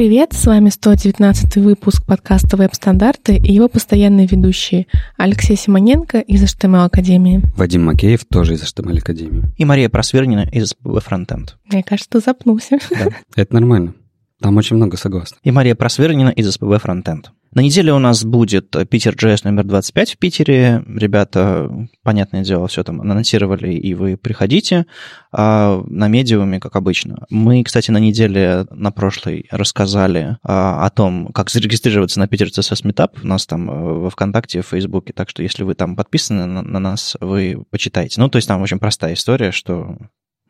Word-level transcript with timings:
привет! 0.00 0.32
С 0.32 0.46
вами 0.46 0.70
119 0.70 1.56
выпуск 1.56 2.06
подкаста 2.06 2.56
«Веб-стандарты» 2.56 3.36
и 3.36 3.52
его 3.52 3.68
постоянные 3.68 4.26
ведущие 4.26 4.86
Алексей 5.18 5.58
Симоненко 5.58 6.20
из 6.20 6.42
HTML 6.42 6.86
Академии. 6.86 7.42
Вадим 7.54 7.84
Макеев 7.84 8.24
тоже 8.24 8.54
из 8.54 8.62
HTML 8.62 8.96
Академии. 8.96 9.42
И 9.58 9.66
Мария 9.66 9.90
Просвернина 9.90 10.48
из 10.50 10.74
Frontend. 10.82 11.50
Мне 11.70 11.82
кажется, 11.82 12.12
ты 12.12 12.20
запнулся. 12.20 12.78
Да. 12.88 13.08
Это 13.36 13.52
нормально. 13.52 13.92
Там 14.40 14.56
очень 14.56 14.76
много 14.76 14.96
согласных. 14.96 15.40
И 15.42 15.50
Мария 15.50 15.74
Просвернина 15.74 16.30
из 16.30 16.56
SPB 16.56 16.82
Frontend. 16.82 17.26
На 17.52 17.62
неделе 17.62 17.92
у 17.92 17.98
нас 17.98 18.24
будет 18.24 18.76
Питер 18.88 19.14
JS 19.14 19.40
номер 19.42 19.64
25 19.64 20.12
в 20.12 20.18
Питере. 20.18 20.84
Ребята, 20.86 21.68
понятное 22.04 22.44
дело, 22.44 22.68
все 22.68 22.84
там 22.84 23.00
анонсировали, 23.00 23.72
и 23.72 23.92
вы 23.92 24.16
приходите. 24.16 24.86
А 25.32 25.82
на 25.88 26.06
медиуме, 26.06 26.60
как 26.60 26.76
обычно. 26.76 27.26
Мы, 27.28 27.64
кстати, 27.64 27.90
на 27.90 27.98
неделе 27.98 28.66
на 28.70 28.92
прошлой 28.92 29.46
рассказали 29.50 30.38
а, 30.44 30.86
о 30.86 30.90
том, 30.90 31.32
как 31.32 31.50
зарегистрироваться 31.50 32.20
на 32.20 32.28
Питер 32.28 32.48
CSS 32.48 32.84
Meetup. 32.84 33.18
У 33.20 33.26
нас 33.26 33.46
там 33.46 33.68
э, 33.68 33.74
во 33.98 34.10
ВКонтакте, 34.10 34.62
в 34.62 34.66
Фейсбуке. 34.66 35.12
Так 35.12 35.28
что, 35.28 35.42
если 35.42 35.64
вы 35.64 35.74
там 35.74 35.96
подписаны 35.96 36.46
на, 36.46 36.62
на 36.62 36.78
нас, 36.78 37.16
вы 37.20 37.64
почитаете. 37.70 38.20
Ну, 38.20 38.28
то 38.28 38.36
есть 38.36 38.46
там 38.46 38.62
очень 38.62 38.78
простая 38.78 39.14
история, 39.14 39.50
что 39.50 39.96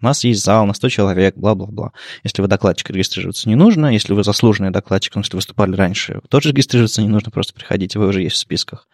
у 0.00 0.04
нас 0.04 0.24
есть 0.24 0.44
зал 0.44 0.66
на 0.66 0.74
100 0.74 0.88
человек, 0.88 1.36
бла-бла-бла. 1.36 1.92
Если 2.24 2.40
вы 2.40 2.48
докладчик, 2.48 2.90
регистрироваться 2.90 3.48
не 3.48 3.54
нужно. 3.54 3.92
Если 3.92 4.14
вы 4.14 4.24
заслуженный 4.24 4.70
докладчик, 4.70 5.14
ну, 5.14 5.22
если 5.22 5.36
выступали 5.36 5.76
раньше, 5.76 6.20
тоже 6.28 6.50
регистрироваться 6.50 7.02
не 7.02 7.08
нужно, 7.08 7.30
просто 7.30 7.52
приходите, 7.52 7.98
вы 7.98 8.06
уже 8.06 8.22
есть 8.22 8.36
в 8.36 8.38
списках. 8.38 8.88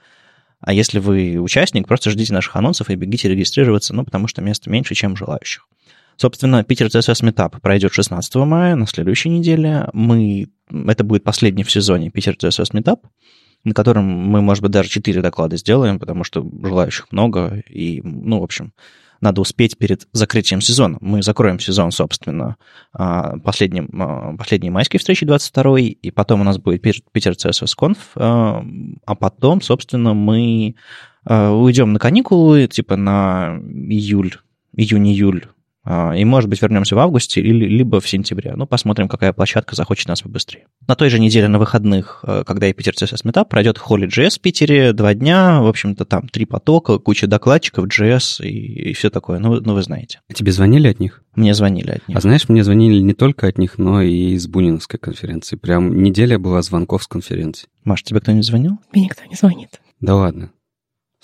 А 0.61 0.73
если 0.73 0.99
вы 0.99 1.39
участник, 1.39 1.87
просто 1.87 2.11
ждите 2.11 2.33
наших 2.33 2.57
анонсов 2.57 2.91
и 2.91 2.95
бегите 2.97 3.29
регистрироваться, 3.29 3.95
ну, 3.95 4.05
потому 4.05 4.27
что 4.27 4.43
места 4.43 4.71
меньше, 4.71 4.95
чем 4.95 5.17
желающих. 5.17 5.67
Собственно, 6.17 6.65
Питер 6.65 6.87
CSS 6.87 7.23
Meetup 7.23 7.61
пройдет 7.61 7.93
16 7.93 8.35
мая, 8.37 8.75
на 8.75 8.87
следующей 8.87 9.29
неделе. 9.29 9.89
Мы... 9.93 10.49
Это 10.71 11.05
будет 11.05 11.25
последний 11.25 11.63
в 11.63 11.71
сезоне 11.71 12.11
Питер 12.11 12.35
CSS 12.35 12.73
Meetup, 12.73 13.01
на 13.65 13.75
котором 13.75 14.05
мы, 14.07 14.41
может 14.41 14.63
быть, 14.63 14.73
даже 14.73 14.89
4 14.89 15.21
доклада 15.21 15.57
сделаем, 15.57 15.99
потому 15.99 16.25
что 16.25 16.45
желающих 16.63 17.13
много, 17.13 17.63
и, 17.69 18.01
ну, 18.03 18.41
в 18.41 18.45
общем, 18.45 18.73
надо 19.21 19.41
успеть 19.41 19.77
перед 19.79 20.09
закрытием 20.13 20.61
сезона. 20.61 20.99
Мы 21.01 21.23
закроем 21.23 21.59
сезон, 21.59 21.91
собственно, 21.91 22.57
а, 22.93 23.39
последним, 23.39 23.89
а, 24.01 24.37
последней 24.37 24.71
майской 24.71 24.99
встречи 24.99 25.27
22 25.27 25.79
и 25.81 26.11
потом 26.11 26.41
у 26.41 26.45
нас 26.45 26.59
будет 26.59 26.83
Питер 26.83 27.33
CSS 27.33 27.75
Conf, 27.79 27.97
а, 28.17 28.65
а 29.05 29.15
потом, 29.15 29.61
собственно, 29.61 30.15
мы 30.15 30.75
уйдем 31.29 31.93
на 31.93 31.99
каникулы, 31.99 32.69
типа 32.69 32.95
на 32.95 33.59
июль, 33.59 34.37
июнь-июль 34.77 35.49
и, 35.87 36.25
может 36.25 36.51
быть, 36.51 36.61
вернемся 36.61 36.97
в 36.97 36.99
августе 36.99 37.41
или, 37.41 37.67
либо 37.67 38.01
в 38.01 38.09
сентябре. 38.09 38.55
Ну, 38.57 38.67
посмотрим, 38.67 39.09
какая 39.09 39.33
площадка 39.33 39.77
захочет 39.77 40.09
нас 40.09 40.23
побыстрее. 40.23 40.67
На 40.89 40.97
той 40.97 41.11
же 41.11 41.21
неделе 41.21 41.47
на 41.47 41.59
выходных, 41.59 42.21
э, 42.25 42.43
когда 42.45 42.67
и 42.67 42.73
Питер 42.73 42.95
CSS 42.95 43.25
Meetup, 43.25 43.49
пройдет 43.49 43.79
Holy.js 43.79 44.39
в 44.39 44.41
Питере 44.41 44.93
два 44.93 45.15
дня. 45.15 45.63
В 45.63 45.67
общем-то, 45.67 46.05
там 46.05 46.29
три 46.29 46.45
потока, 46.45 46.99
куча 46.99 47.29
докладчиков, 47.29 47.87
JS 47.87 48.45
и, 48.45 48.91
и 48.91 48.93
все 48.95 49.11
такое. 49.11 49.39
Ну, 49.39 49.61
ну, 49.61 49.75
вы 49.75 49.83
знаете. 49.83 50.21
А 50.29 50.33
тебе 50.33 50.51
звонили 50.51 50.89
от 50.89 50.99
них? 50.99 51.23
Мне 51.37 51.55
звонили 51.55 51.91
от 51.91 52.09
них. 52.09 52.17
А 52.17 52.21
знаешь, 52.21 52.49
мне 52.49 52.65
звонили 52.65 53.01
не 53.01 53.15
только 53.15 53.47
от 53.47 53.59
них, 53.59 53.79
но 53.79 54.03
и 54.03 54.33
из 54.33 54.49
Буниновской 54.49 54.99
конференции. 54.99 55.57
Прям 55.57 56.03
неделя 56.03 56.39
была 56.39 56.63
звонков 56.63 57.05
с 57.05 57.07
конференции. 57.07 57.69
Маш, 57.85 58.03
тебе 58.03 58.21
кто-нибудь 58.21 58.47
звонил? 58.47 58.79
Мне 58.93 59.05
никто 59.05 59.23
не 59.25 59.37
звонит. 59.37 59.81
Да 60.01 60.17
ладно. 60.17 60.51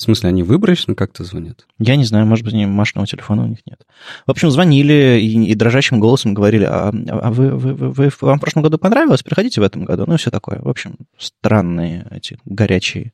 В 0.03 0.05
смысле, 0.05 0.31
они 0.31 0.43
выборочно 0.43 0.97
как-то 0.97 1.23
звонят? 1.23 1.65
Я 1.79 1.95
не 1.95 2.05
знаю, 2.05 2.27
может 2.27 2.45
быть, 2.45 2.55
машинного 2.55 3.07
телефона 3.07 3.45
у 3.45 3.47
них 3.47 3.59
нет. 3.65 3.87
В 4.27 4.33
общем, 4.33 4.51
звонили 4.51 5.21
и, 5.23 5.45
и 5.45 5.55
дрожащим 5.55 6.01
голосом 6.01 6.35
говорили, 6.35 6.65
а, 6.65 6.89
а 7.09 7.31
вы, 7.31 7.51
вы, 7.51 7.73
вы, 7.73 7.91
вы, 7.91 8.11
вам 8.21 8.39
в 8.39 8.41
прошлом 8.41 8.65
году 8.65 8.79
понравилось? 8.79 9.23
Приходите 9.23 9.61
в 9.61 9.65
этом 9.65 9.85
году. 9.85 10.03
Ну, 10.09 10.15
и 10.15 10.17
все 10.17 10.33
такое. 10.33 10.59
В 10.61 10.69
общем, 10.69 10.97
странные 11.17 12.05
эти 12.11 12.37
горячие 12.45 13.13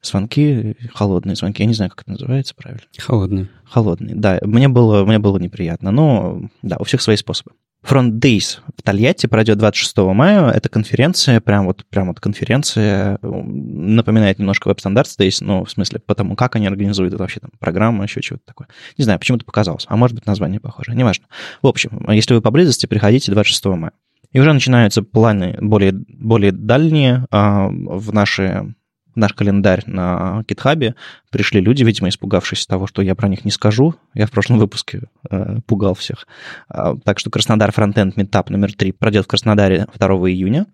звонки, 0.00 0.78
холодные 0.94 1.36
звонки. 1.36 1.62
Я 1.62 1.68
не 1.68 1.74
знаю, 1.74 1.90
как 1.90 2.00
это 2.00 2.12
называется 2.12 2.54
правильно. 2.54 2.86
Холодные. 2.96 3.50
Холодные, 3.66 4.14
да. 4.14 4.38
Мне 4.44 4.68
было, 4.68 5.04
мне 5.04 5.18
было 5.18 5.36
неприятно. 5.36 5.90
Но, 5.90 6.48
да, 6.62 6.78
у 6.78 6.84
всех 6.84 7.02
свои 7.02 7.16
способы. 7.16 7.50
Front 7.88 8.18
Days 8.18 8.60
в 8.76 8.82
Тольятти 8.82 9.26
пройдет 9.26 9.58
26 9.58 9.96
мая. 10.14 10.50
Это 10.50 10.68
конференция, 10.68 11.40
прям 11.40 11.66
вот, 11.66 11.84
прям 11.90 12.08
вот 12.08 12.20
конференция, 12.20 13.18
напоминает 13.22 14.38
немножко 14.38 14.70
Web 14.70 14.78
Standards 14.78 15.18
Days, 15.18 15.38
ну, 15.40 15.64
в 15.64 15.70
смысле, 15.70 16.00
потому 16.00 16.34
как 16.36 16.56
они 16.56 16.66
организуют 16.66 17.12
это 17.12 17.22
вообще 17.22 17.40
там, 17.40 17.50
программа, 17.58 18.04
еще 18.04 18.20
чего-то 18.22 18.44
такое. 18.46 18.68
Не 18.96 19.04
знаю, 19.04 19.18
почему-то 19.18 19.44
показалось. 19.44 19.84
А 19.88 19.96
может 19.96 20.14
быть, 20.14 20.26
название 20.26 20.60
похоже, 20.60 20.94
неважно. 20.94 21.26
В 21.62 21.66
общем, 21.66 22.06
если 22.10 22.34
вы 22.34 22.40
поблизости, 22.40 22.86
приходите 22.86 23.32
26 23.32 23.64
мая. 23.66 23.92
И 24.32 24.40
уже 24.40 24.52
начинаются 24.52 25.02
планы 25.02 25.56
более, 25.60 25.92
более 25.92 26.50
дальние 26.50 27.26
а, 27.30 27.68
в 27.68 28.12
наши 28.12 28.74
наш 29.14 29.32
календарь 29.32 29.82
на 29.86 30.44
GitHub 30.46 30.94
пришли 31.30 31.60
люди, 31.60 31.84
видимо, 31.84 32.08
испугавшись 32.08 32.66
того, 32.66 32.86
что 32.86 33.02
я 33.02 33.14
про 33.14 33.28
них 33.28 33.44
не 33.44 33.50
скажу. 33.50 33.94
Я 34.14 34.26
в 34.26 34.30
прошлом 34.30 34.58
выпуске 34.58 35.02
э, 35.30 35.58
пугал 35.66 35.94
всех. 35.94 36.26
А, 36.68 36.96
так 36.96 37.18
что 37.18 37.30
Краснодар 37.30 37.72
Frontend 37.72 38.16
Meetup 38.16 38.50
номер 38.50 38.72
3 38.72 38.92
пройдет 38.92 39.24
в 39.24 39.28
Краснодаре 39.28 39.86
2 39.98 40.08
июня 40.30 40.66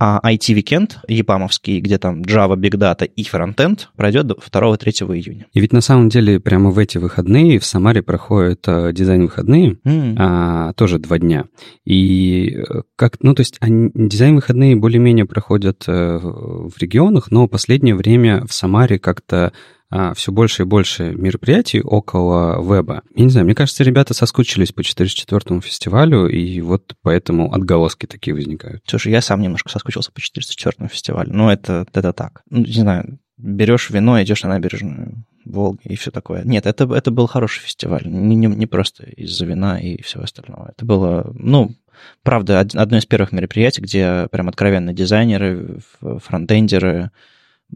IT-weekend 0.00 1.00
епамовский, 1.08 1.80
где 1.80 1.98
там 1.98 2.22
Java, 2.22 2.56
Big 2.56 2.74
Data 2.74 3.04
и 3.04 3.24
фронтенд, 3.24 3.90
пройдет 3.96 4.26
2-3 4.26 5.16
июня. 5.16 5.46
И 5.52 5.60
ведь 5.60 5.72
на 5.72 5.80
самом 5.80 6.08
деле 6.08 6.38
прямо 6.38 6.70
в 6.70 6.78
эти 6.78 6.98
выходные 6.98 7.58
в 7.58 7.64
Самаре 7.64 8.02
проходят 8.02 8.64
э, 8.66 8.92
дизайн-выходные, 8.92 9.78
mm. 9.84 10.14
а, 10.18 10.72
тоже 10.74 10.98
два 10.98 11.18
дня. 11.18 11.46
И 11.84 12.56
э, 12.56 12.82
как, 12.96 13.16
ну, 13.20 13.34
то 13.34 13.40
есть 13.40 13.56
они, 13.60 13.90
дизайн-выходные 13.94 14.76
более-менее 14.76 15.26
проходят 15.26 15.84
э, 15.88 16.18
в 16.22 16.72
регионах, 16.78 17.30
но 17.30 17.48
последнее 17.48 17.94
время 17.94 18.44
в 18.46 18.52
Самаре 18.52 18.98
как-то 18.98 19.52
а, 19.90 20.12
все 20.14 20.32
больше 20.32 20.62
и 20.62 20.66
больше 20.66 21.14
мероприятий 21.14 21.80
около 21.80 22.60
веба. 22.62 23.02
Я 23.14 23.24
не 23.24 23.30
знаю, 23.30 23.46
мне 23.46 23.54
кажется, 23.54 23.84
ребята 23.84 24.12
соскучились 24.12 24.72
по 24.72 24.84
404 24.84 25.60
фестивалю, 25.60 26.26
и 26.28 26.60
вот 26.60 26.94
поэтому 27.02 27.52
отголоски 27.54 28.06
такие 28.06 28.34
возникают. 28.34 28.82
Слушай, 28.86 29.12
я 29.12 29.22
сам 29.22 29.40
немножко 29.40 29.70
соскучился 29.70 30.12
по 30.12 30.20
404 30.20 30.88
фестивалю, 30.88 31.32
но 31.32 31.50
это, 31.50 31.86
это 31.92 32.12
так. 32.12 32.42
Ну, 32.50 32.60
не 32.60 32.72
знаю, 32.72 33.18
берешь 33.38 33.88
вино, 33.90 34.22
идешь 34.22 34.42
на 34.42 34.50
набережную 34.50 35.24
Волги 35.46 35.80
и 35.84 35.96
все 35.96 36.10
такое. 36.10 36.42
Нет, 36.44 36.66
это, 36.66 36.92
это 36.94 37.10
был 37.10 37.26
хороший 37.26 37.60
фестиваль, 37.60 38.02
не, 38.04 38.36
не, 38.36 38.46
не 38.46 38.66
просто 38.66 39.04
из-за 39.04 39.46
вина 39.46 39.80
и 39.80 40.02
всего 40.02 40.24
остального. 40.24 40.72
Это 40.76 40.84
было, 40.84 41.30
ну, 41.34 41.74
правда, 42.22 42.60
одно 42.60 42.98
из 42.98 43.06
первых 43.06 43.32
мероприятий, 43.32 43.80
где 43.80 44.28
прям 44.30 44.48
откровенно 44.48 44.92
дизайнеры, 44.92 45.78
фронтендеры, 46.00 47.10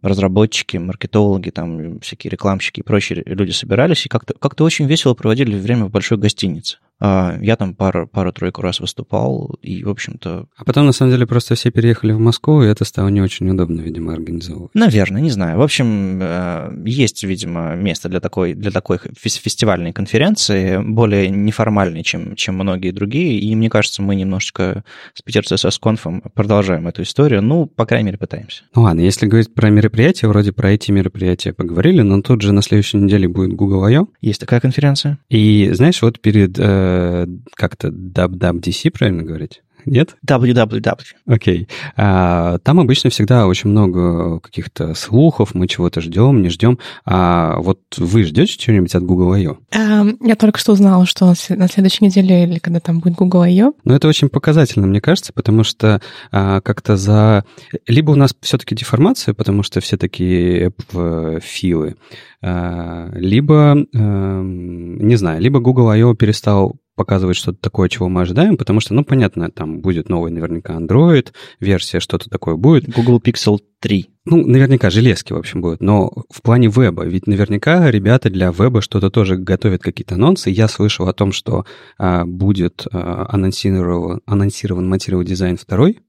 разработчики, 0.01 0.77
маркетологи, 0.79 1.51
там 1.51 2.01
всякие 2.01 2.31
рекламщики 2.31 2.81
и 2.81 2.83
прочие 2.83 3.23
люди 3.27 3.51
собирались 3.51 4.07
и 4.07 4.09
как-то 4.09 4.35
как 4.35 4.59
очень 4.61 4.87
весело 4.87 5.15
проводили 5.15 5.59
время 5.59 5.87
в 5.87 5.91
большой 5.91 6.19
гостинице. 6.19 6.79
А, 7.05 7.37
я 7.41 7.57
там 7.57 7.75
пару, 7.75 8.07
пару-тройку 8.07 8.63
раз 8.63 8.79
выступал, 8.79 9.59
и, 9.61 9.83
в 9.83 9.89
общем-то... 9.89 10.47
А 10.57 10.65
потом, 10.65 10.87
на 10.87 10.93
самом 10.93 11.11
деле, 11.11 11.27
просто 11.27 11.57
все 11.57 11.73
переехали 11.73 12.13
в 12.13 12.21
Москву, 12.21 12.63
и 12.63 12.69
это 12.69 12.85
стало 12.85 13.09
не 13.09 13.21
очень 13.21 13.51
удобно, 13.51 13.81
видимо, 13.81 14.13
организовывать. 14.13 14.73
Наверное, 14.73 15.21
не 15.21 15.31
знаю. 15.31 15.59
В 15.59 15.63
общем, 15.63 16.21
э, 16.23 16.73
есть, 16.85 17.25
видимо, 17.25 17.75
место 17.75 18.09
для 18.09 18.21
такой, 18.21 18.55
для 18.55 18.71
такой 18.71 18.99
фестивальной 19.19 19.93
конференции, 19.93 20.79
более 20.81 21.29
неформальной, 21.29 22.05
чем, 22.05 22.37
чем 22.37 22.55
многие 22.55 22.93
другие, 22.93 23.41
и 23.41 23.57
мне 23.57 23.69
кажется, 23.69 24.01
мы 24.01 24.15
немножечко 24.15 24.85
с 25.15 25.23
Питер 25.23 25.43
CSS 25.43 25.81
конфом 25.81 26.23
продолжаем 26.35 26.87
эту 26.87 27.03
историю, 27.03 27.43
ну, 27.43 27.67
по 27.67 27.85
крайней 27.85 28.07
мере, 28.07 28.19
пытаемся. 28.19 28.63
Ну 28.77 28.83
ладно, 28.83 29.01
если 29.01 29.27
говорить 29.27 29.53
про 29.53 29.71
мероприятия, 29.71 30.29
вроде 30.29 30.53
про 30.53 30.71
эти 30.71 30.93
мероприятия 30.93 31.53
поговорили, 31.53 32.03
но 32.03 32.23
тут 32.23 32.43
же 32.43 32.53
на 32.53 32.63
следующей 32.63 32.99
неделе 32.99 33.27
будет 33.27 33.55
Google 33.55 33.83
I.O. 33.87 34.07
Есть 34.21 34.39
такая 34.39 34.61
конференция. 34.61 35.19
И, 35.29 35.69
знаешь, 35.73 36.01
вот 36.01 36.21
перед 36.21 36.57
э, 36.93 37.13
Э, 37.13 37.27
как-то 37.55 37.89
WWDC, 37.89 38.91
правильно 38.91 39.23
говорить? 39.23 39.63
Нет? 39.85 40.17
WWW. 40.25 40.97
Окей. 41.27 41.63
Okay. 41.63 41.69
А, 41.97 42.59
там 42.59 42.79
обычно 42.79 43.11
всегда 43.11 43.49
очень 43.49 43.71
много 43.71 44.39
каких-то 44.39 44.95
слухов, 44.95 45.55
мы 45.55 45.67
чего-то 45.67 46.01
ждем, 46.01 46.41
не 46.41 46.51
ждем. 46.51 46.79
А 47.05 47.57
вот 47.59 47.81
вы 47.97 48.23
ждете 48.23 48.57
чего-нибудь 48.57 48.95
от 48.95 49.03
Google 49.03 49.33
I.O.? 49.33 49.59
Um, 49.75 50.17
я 50.21 50.37
только 50.37 50.61
что 50.61 50.73
узнала, 50.73 51.05
что 51.05 51.35
на 51.49 51.69
следующей 51.69 52.05
неделе 52.05 52.45
или 52.45 52.59
когда 52.61 52.79
там 52.79 53.01
будет 53.01 53.15
Google 53.15 53.43
I.O. 53.43 53.73
Ну, 53.85 53.95
это 53.95 54.07
очень 54.07 54.29
показательно, 54.29 54.87
мне 54.87 55.01
кажется, 55.01 55.33
потому 55.33 55.65
что 55.65 56.01
а, 56.31 56.61
как-то 56.61 56.97
за... 56.97 57.45
Либо 57.89 58.13
у 58.13 58.17
нас 58.17 58.37
все-таки 58.41 58.77
деформация, 58.77 59.35
потому 59.35 59.65
что 59.65 59.81
все 59.81 59.97
такие 59.97 60.69
app-филы, 60.69 61.97
а, 62.41 63.11
либо, 63.15 63.77
а, 63.95 64.43
не 64.43 65.17
знаю, 65.17 65.41
либо 65.41 65.59
Google 65.59 65.89
I.O. 65.89 66.15
перестал 66.15 66.77
показывать 66.95 67.37
что-то 67.37 67.59
такое, 67.61 67.89
чего 67.89 68.09
мы 68.09 68.23
ожидаем, 68.23 68.57
потому 68.57 68.81
что, 68.81 68.95
ну, 68.95 69.05
понятно, 69.05 69.51
там 69.51 69.81
будет 69.81 70.09
новый 70.09 70.31
наверняка 70.31 70.75
Android, 70.75 71.33
версия, 71.61 72.01
что-то 72.01 72.29
такое 72.29 72.57
будет. 72.57 72.89
Google 72.89 73.21
Pixel 73.21 73.59
3. 73.81 74.11
Ну, 74.25 74.47
наверняка 74.47 74.91
железки, 74.91 75.33
в 75.33 75.37
общем, 75.37 75.61
будут. 75.61 75.81
Но 75.81 76.13
в 76.31 76.43
плане 76.43 76.69
веба, 76.69 77.05
ведь 77.05 77.27
наверняка 77.27 77.91
ребята 77.91 78.31
для 78.31 78.51
веба 78.51 78.81
что-то 78.81 79.11
тоже 79.11 79.37
готовят, 79.37 79.83
какие-то 79.83 80.15
анонсы. 80.15 80.51
Я 80.51 80.69
слышал 80.69 81.09
о 81.09 81.13
том, 81.13 81.33
что 81.33 81.65
а, 81.99 82.25
будет 82.25 82.87
а, 82.93 83.27
анонсирован, 83.29 84.21
анонсирован 84.27 84.89
материал 84.89 85.23
дизайн 85.25 85.57
второй, 85.57 86.01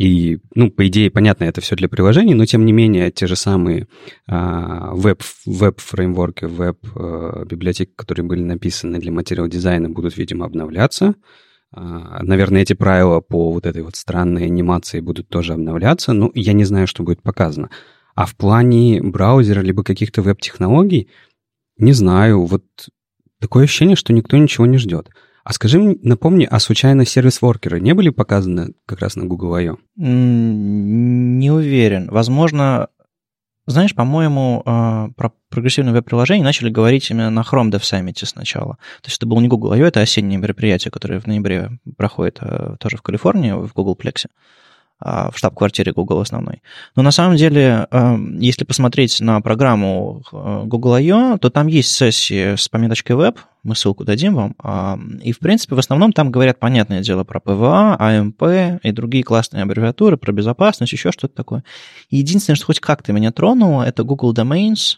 И, 0.00 0.38
ну, 0.54 0.70
по 0.70 0.88
идее, 0.88 1.10
понятно, 1.10 1.44
это 1.44 1.60
все 1.60 1.76
для 1.76 1.86
приложений, 1.86 2.32
но 2.32 2.46
тем 2.46 2.64
не 2.64 2.72
менее 2.72 3.10
те 3.10 3.26
же 3.26 3.36
самые 3.36 3.86
а, 4.26 4.94
веб, 4.94 5.22
веб-фреймворки, 5.44 6.46
веб-библиотеки, 6.46 7.92
которые 7.94 8.24
были 8.24 8.40
написаны 8.40 8.98
для 8.98 9.12
материал-дизайна, 9.12 9.90
будут, 9.90 10.16
видимо, 10.16 10.46
обновляться. 10.46 11.16
А, 11.70 12.22
наверное, 12.22 12.62
эти 12.62 12.72
правила 12.72 13.20
по 13.20 13.52
вот 13.52 13.66
этой 13.66 13.82
вот 13.82 13.94
странной 13.94 14.46
анимации 14.46 15.00
будут 15.00 15.28
тоже 15.28 15.52
обновляться. 15.52 16.14
Ну, 16.14 16.32
я 16.34 16.54
не 16.54 16.64
знаю, 16.64 16.86
что 16.86 17.02
будет 17.02 17.20
показано. 17.20 17.68
А 18.14 18.24
в 18.24 18.34
плане 18.36 19.02
браузера 19.02 19.60
либо 19.60 19.84
каких-то 19.84 20.22
веб-технологий, 20.22 21.10
не 21.76 21.92
знаю, 21.92 22.46
вот 22.46 22.64
такое 23.38 23.64
ощущение, 23.64 23.96
что 23.96 24.14
никто 24.14 24.38
ничего 24.38 24.64
не 24.64 24.78
ждет. 24.78 25.10
А 25.50 25.52
скажи 25.52 25.98
напомни, 26.04 26.46
а 26.48 26.60
случайно 26.60 27.04
сервис-воркеры 27.04 27.80
не 27.80 27.92
были 27.92 28.10
показаны 28.10 28.74
как 28.86 29.00
раз 29.00 29.16
на 29.16 29.24
Google 29.24 29.54
I.O.? 29.54 29.78
Не 29.96 31.50
уверен. 31.50 32.08
Возможно, 32.08 32.86
знаешь, 33.66 33.92
по-моему, 33.92 34.62
а, 34.64 35.08
про 35.16 35.32
прогрессивное 35.48 35.92
веб-приложение 35.92 36.44
начали 36.44 36.70
говорить 36.70 37.10
именно 37.10 37.30
на 37.30 37.40
Chrome 37.40 37.72
Dev 37.72 37.80
Summit 37.80 38.24
сначала. 38.24 38.74
То 39.02 39.08
есть 39.08 39.16
это 39.16 39.26
был 39.26 39.40
не 39.40 39.48
Google 39.48 39.72
I.O., 39.72 39.86
это 39.86 40.00
осеннее 40.00 40.38
мероприятие, 40.38 40.92
которое 40.92 41.18
в 41.18 41.26
ноябре 41.26 41.80
проходит 41.96 42.38
а, 42.40 42.76
тоже 42.76 42.96
в 42.96 43.02
Калифорнии, 43.02 43.50
в 43.50 43.72
Google 43.74 43.98
Plex. 44.00 44.26
А, 44.26 44.28
в 45.00 45.32
штаб-квартире 45.34 45.92
Google 45.92 46.20
основной. 46.20 46.62
Но 46.94 47.02
на 47.02 47.10
самом 47.10 47.36
деле, 47.36 47.86
эм, 47.90 48.38
если 48.38 48.64
посмотреть 48.64 49.20
на 49.20 49.40
программу 49.40 50.22
э, 50.32 50.62
Google 50.66 50.94
I.O., 50.94 51.38
то 51.38 51.50
там 51.50 51.68
есть 51.68 51.90
сессии 51.92 52.56
с 52.56 52.68
пометочкой 52.68 53.16
Web, 53.16 53.38
мы 53.62 53.74
ссылку 53.74 54.04
дадим 54.04 54.34
вам, 54.34 54.54
а, 54.62 54.98
и, 55.22 55.32
в 55.32 55.38
принципе, 55.38 55.74
в 55.74 55.78
основном 55.78 56.12
там 56.12 56.30
говорят, 56.30 56.58
понятное 56.58 57.02
дело, 57.02 57.24
про 57.24 57.40
PVA, 57.40 57.98
AMP 57.98 58.80
и 58.82 58.92
другие 58.92 59.22
классные 59.22 59.62
аббревиатуры, 59.62 60.16
про 60.16 60.32
безопасность, 60.32 60.92
еще 60.92 61.12
что-то 61.12 61.34
такое. 61.34 61.64
единственное, 62.10 62.56
что 62.56 62.66
хоть 62.66 62.80
как-то 62.80 63.12
меня 63.12 63.32
тронуло, 63.32 63.82
это 63.82 64.02
Google 64.02 64.34
Domains, 64.34 64.96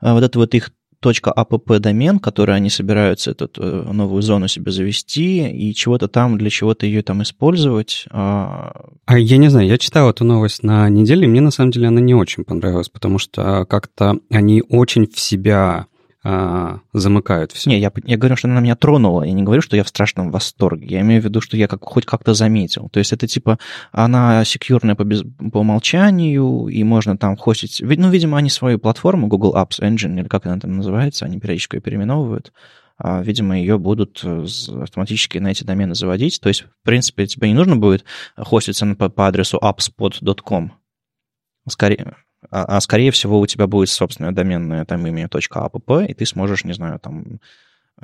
э, 0.00 0.12
вот 0.12 0.22
это 0.24 0.38
вот 0.38 0.54
их 0.54 0.70
.app 1.04 1.78
домен, 1.78 2.18
который 2.18 2.54
они 2.54 2.70
собираются 2.70 3.32
эту 3.32 3.50
э, 3.56 3.92
новую 3.92 4.22
зону 4.22 4.48
себе 4.48 4.72
завести 4.72 5.48
и 5.48 5.74
чего-то 5.74 6.08
там, 6.08 6.38
для 6.38 6.50
чего-то 6.50 6.86
ее 6.86 7.02
там 7.02 7.22
использовать. 7.22 8.06
А, 8.10 8.90
а 9.06 9.18
я 9.18 9.36
не 9.36 9.48
знаю, 9.48 9.68
я 9.68 9.78
читал 9.78 10.10
эту 10.10 10.24
новость 10.24 10.62
на 10.62 10.88
неделе, 10.88 11.24
и 11.24 11.28
мне 11.28 11.40
на 11.40 11.50
самом 11.50 11.70
деле 11.70 11.88
она 11.88 12.00
не 12.00 12.14
очень 12.14 12.44
понравилась, 12.44 12.88
потому 12.88 13.18
что 13.18 13.66
как-то 13.66 14.18
они 14.30 14.62
очень 14.68 15.06
в 15.06 15.18
себя 15.18 15.86
а, 16.26 16.80
замыкают 16.94 17.52
все. 17.52 17.68
Не, 17.68 17.78
я, 17.78 17.92
я 18.04 18.16
говорю, 18.16 18.36
что 18.36 18.48
она 18.48 18.60
меня 18.60 18.76
тронула. 18.76 19.24
Я 19.24 19.32
не 19.32 19.42
говорю, 19.42 19.60
что 19.60 19.76
я 19.76 19.84
в 19.84 19.88
страшном 19.88 20.30
восторге. 20.30 20.86
Я 20.86 21.02
имею 21.02 21.20
в 21.20 21.24
виду, 21.24 21.42
что 21.42 21.58
я 21.58 21.68
как, 21.68 21.84
хоть 21.84 22.06
как-то 22.06 22.32
заметил. 22.32 22.88
То 22.88 22.98
есть 22.98 23.12
это 23.12 23.26
типа, 23.26 23.58
она 23.92 24.42
секьюрная 24.46 24.94
по, 24.94 25.04
без, 25.04 25.22
по 25.52 25.58
умолчанию, 25.58 26.68
и 26.68 26.82
можно 26.82 27.18
там 27.18 27.36
хостить... 27.36 27.82
Ну, 27.82 28.08
видимо, 28.08 28.38
они 28.38 28.48
свою 28.48 28.78
платформу, 28.78 29.26
Google 29.26 29.54
Apps 29.54 29.80
Engine, 29.80 30.18
или 30.18 30.26
как 30.26 30.46
она 30.46 30.58
там 30.58 30.76
называется, 30.76 31.26
они 31.26 31.38
периодически 31.38 31.76
ее 31.76 31.82
переименовывают. 31.82 32.54
А, 32.96 33.20
видимо, 33.20 33.58
ее 33.58 33.76
будут 33.76 34.20
э, 34.24 34.46
автоматически 34.80 35.36
на 35.38 35.48
эти 35.48 35.62
домены 35.62 35.94
заводить. 35.94 36.40
То 36.40 36.48
есть, 36.48 36.62
в 36.62 36.84
принципе, 36.84 37.26
тебе 37.26 37.48
не 37.48 37.54
нужно 37.54 37.76
будет 37.76 38.04
хоститься 38.34 38.86
по, 38.94 39.10
по 39.10 39.26
адресу 39.26 39.58
appspot.com. 39.58 40.72
Скорее, 41.68 42.14
а, 42.50 42.76
а 42.76 42.80
скорее 42.80 43.10
всего 43.10 43.40
у 43.40 43.46
тебя 43.46 43.66
будет 43.66 43.88
собственное 43.88 44.32
доменное 44.32 44.84
там 44.84 45.06
имя 45.06 45.26
.app, 45.26 46.06
и 46.06 46.14
ты 46.14 46.26
сможешь, 46.26 46.64
не 46.64 46.72
знаю, 46.72 46.98
там 46.98 47.40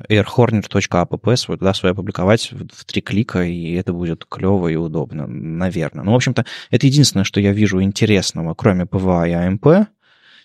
airhornet.app 0.09 1.37
свой, 1.37 1.59
туда 1.59 1.75
свое 1.75 1.93
опубликовать 1.93 2.53
в, 2.53 2.85
три 2.85 3.03
клика, 3.03 3.43
и 3.43 3.75
это 3.75 3.93
будет 3.93 4.25
клево 4.25 4.69
и 4.69 4.77
удобно, 4.77 5.27
наверное. 5.27 6.05
Ну, 6.05 6.13
в 6.13 6.17
общем-то, 6.17 6.47
это 6.71 6.87
единственное, 6.87 7.25
что 7.25 7.41
я 7.41 7.53
вижу 7.53 7.83
интересного, 7.83 8.55
кроме 8.55 8.85
PVA 8.85 9.29
и 9.29 9.33
AMP, 9.33 9.87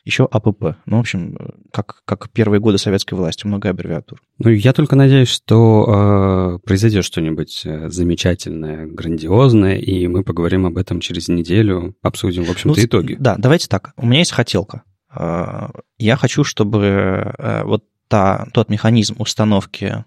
еще 0.06 0.28
АПП. 0.32 0.78
Ну, 0.86 0.98
в 0.98 1.00
общем, 1.00 1.38
как, 1.72 2.04
как 2.06 2.30
первые 2.30 2.62
годы 2.62 2.78
советской 2.78 3.16
власти, 3.16 3.48
много 3.48 3.70
аббревиатур. 3.70 4.22
Ну, 4.38 4.52
я 4.52 4.72
только 4.72 4.96
надеюсь, 4.96 5.30
что 5.30 6.60
э, 6.62 6.66
произойдет 6.66 7.04
что-нибудь 7.04 7.64
э, 7.66 7.90
замечательное, 7.90 8.86
грандиозное, 8.86 9.78
и 9.78 10.08
мы 10.08 10.24
поговорим 10.24 10.68
об 10.68 10.78
этом 10.78 11.00
через 11.00 11.28
неделю, 11.28 11.96
обсудим, 12.04 12.44
в 12.44 12.52
общем-то, 12.52 12.80
ну, 12.80 12.86
итоги. 12.86 13.18
Да, 13.20 13.36
давайте 13.38 13.68
так. 13.68 13.94
У 13.98 14.06
меня 14.06 14.20
есть 14.20 14.32
хотелка. 14.32 14.84
Э, 15.14 15.70
я 15.98 16.16
хочу, 16.16 16.44
чтобы 16.44 17.34
э, 17.38 17.64
вот 17.64 17.84
та, 18.08 18.48
тот 18.54 18.70
механизм 18.70 19.16
установки 19.18 20.06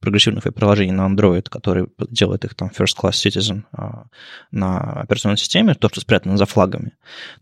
прогрессивных 0.00 0.44
приложений 0.54 0.92
на 0.92 1.08
Android, 1.08 1.48
который 1.48 1.88
делает 2.10 2.44
их 2.44 2.54
там 2.54 2.70
First 2.76 2.96
Class 3.02 3.12
Citizen 3.12 3.64
на 4.52 4.78
операционной 5.00 5.38
системе, 5.38 5.74
то, 5.74 5.88
что 5.88 6.00
спрятано 6.00 6.36
за 6.36 6.46
флагами. 6.46 6.92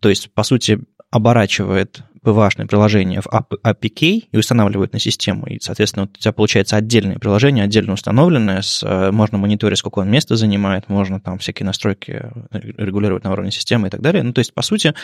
То 0.01 0.09
есть, 0.09 0.33
по 0.33 0.43
сути, 0.43 0.81
оборачивает 1.11 2.03
PVA 2.27 2.67
приложение 2.67 3.21
в 3.21 3.29
APK 3.29 4.29
и 4.33 4.37
устанавливает 4.37 4.93
на 4.93 4.99
систему. 4.99 5.47
И, 5.47 5.61
соответственно, 5.61 6.05
у 6.05 6.09
тебя 6.09 6.33
получается 6.33 6.77
отдельное 6.77 7.19
приложение, 7.19 7.65
отдельно 7.65 7.93
установленное, 7.93 8.63
с, 8.63 8.83
э, 8.83 9.13
можно 9.13 9.39
мониторить, 9.39 9.79
сколько 9.79 10.01
он 10.01 10.11
места 10.11 10.35
занимает, 10.35 10.89
можно 10.89 11.21
там 11.21 11.39
всякие 11.39 11.67
настройки 11.67 12.31
регулировать 12.51 13.23
на 13.23 13.33
уровне 13.33 13.53
системы 13.53 13.87
и 13.87 13.91
так 13.91 14.01
далее. 14.01 14.25
Ну, 14.25 14.33
то 14.33 14.41
есть, 14.41 14.53
по 14.53 14.63
сути, 14.63 14.95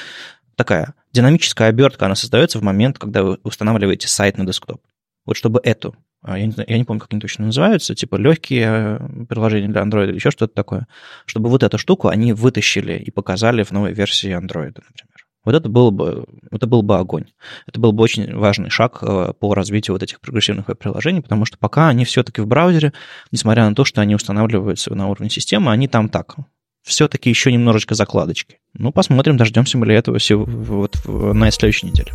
такая 0.57 0.95
динамическая 1.13 1.69
обертка, 1.69 2.07
она 2.07 2.17
создается 2.17 2.59
в 2.59 2.63
момент, 2.63 2.99
когда 2.99 3.23
вы 3.23 3.39
устанавливаете 3.45 4.09
сайт 4.09 4.37
на 4.37 4.45
десктоп. 4.45 4.83
Вот 5.25 5.37
чтобы 5.37 5.61
эту, 5.63 5.95
а, 6.23 6.37
я 6.37 6.47
не, 6.47 6.55
я 6.67 6.79
не 6.79 6.85
помню, 6.85 7.01
как 7.01 7.13
они 7.13 7.21
точно 7.21 7.47
называются, 7.47 7.95
типа 7.95 8.17
легкие 8.17 8.99
э, 8.99 9.25
приложения 9.29 9.69
для 9.69 9.83
Android 9.83 10.09
или 10.09 10.15
еще 10.17 10.33
что-то 10.33 10.53
такое, 10.55 10.89
чтобы 11.27 11.49
вот 11.49 11.63
эту 11.63 11.79
штуку 11.79 12.09
они 12.09 12.33
вытащили 12.33 12.95
и 12.95 13.11
показали 13.13 13.63
в 13.63 13.71
новой 13.71 13.93
версии 13.93 14.31
Android, 14.31 14.75
например. 14.75 15.12
Вот 15.45 15.55
это 15.55 15.69
был 15.69 15.91
бы, 15.91 16.25
это 16.51 16.67
был 16.67 16.83
бы 16.83 16.97
огонь. 16.97 17.27
Это 17.67 17.81
был 17.81 17.93
бы 17.93 18.03
очень 18.03 18.35
важный 18.35 18.71
шаг 18.71 18.99
э, 19.03 19.33
по 19.39 19.55
развитию 19.55 19.95
вот 19.95 20.03
этих 20.03 20.21
прогрессивных 20.21 20.69
веб-приложений, 20.69 21.23
потому 21.23 21.45
что 21.45 21.59
пока 21.59 21.89
они 21.89 22.05
все-таки 22.05 22.41
в 22.41 22.47
браузере, 22.47 22.93
несмотря 23.33 23.69
на 23.69 23.75
то, 23.75 23.85
что 23.85 24.01
они 24.01 24.15
устанавливаются 24.15 24.95
на 24.95 25.09
уровне 25.09 25.31
системы, 25.31 25.73
они 25.73 25.89
там 25.89 26.09
так, 26.09 26.37
все-таки 26.83 27.31
еще 27.31 27.53
немножечко 27.53 27.95
закладочки. 27.95 28.59
Ну, 28.75 28.93
посмотрим, 28.93 29.37
дождемся 29.37 29.79
мы 29.79 29.87
ли 29.87 29.95
этого 29.95 30.19
вот 30.35 30.97
на 31.07 31.51
следующей 31.51 31.87
неделе. 31.87 32.13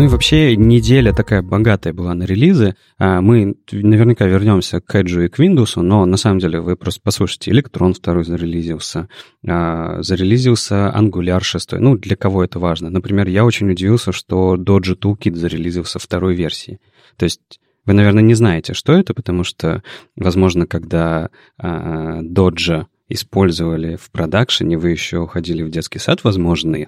Ну 0.00 0.06
и 0.06 0.08
вообще 0.08 0.56
неделя 0.56 1.12
такая 1.12 1.42
богатая 1.42 1.92
была 1.92 2.14
на 2.14 2.22
релизы. 2.22 2.74
А, 2.96 3.20
мы 3.20 3.56
наверняка 3.70 4.24
вернемся 4.24 4.80
к 4.80 4.94
Edge 4.94 5.26
и 5.26 5.28
к 5.28 5.38
Windows, 5.38 5.78
но 5.78 6.06
на 6.06 6.16
самом 6.16 6.38
деле 6.38 6.62
вы 6.62 6.74
просто 6.74 7.02
послушайте. 7.04 7.50
Electron 7.50 7.92
второй 7.92 8.24
зарелизился, 8.24 9.10
а, 9.46 10.00
зарелизился 10.00 10.90
Angular 10.96 11.42
6. 11.42 11.72
Ну, 11.72 11.98
для 11.98 12.16
кого 12.16 12.42
это 12.42 12.58
важно? 12.58 12.88
Например, 12.88 13.28
я 13.28 13.44
очень 13.44 13.70
удивился, 13.70 14.10
что 14.10 14.56
Dojo 14.56 14.98
Toolkit 14.98 15.34
зарелизился 15.34 15.98
второй 15.98 16.34
версии. 16.34 16.80
То 17.18 17.24
есть 17.24 17.60
вы, 17.84 17.92
наверное, 17.92 18.22
не 18.22 18.32
знаете, 18.32 18.72
что 18.72 18.94
это, 18.94 19.12
потому 19.12 19.44
что, 19.44 19.82
возможно, 20.16 20.66
когда 20.66 21.28
а, 21.58 22.22
Dojo 22.22 22.86
использовали 23.10 23.96
в 23.96 24.10
продакшене, 24.10 24.78
вы 24.78 24.92
еще 24.92 25.18
уходили 25.18 25.62
в 25.62 25.68
детский 25.68 25.98
сад, 25.98 26.24
возможно, 26.24 26.86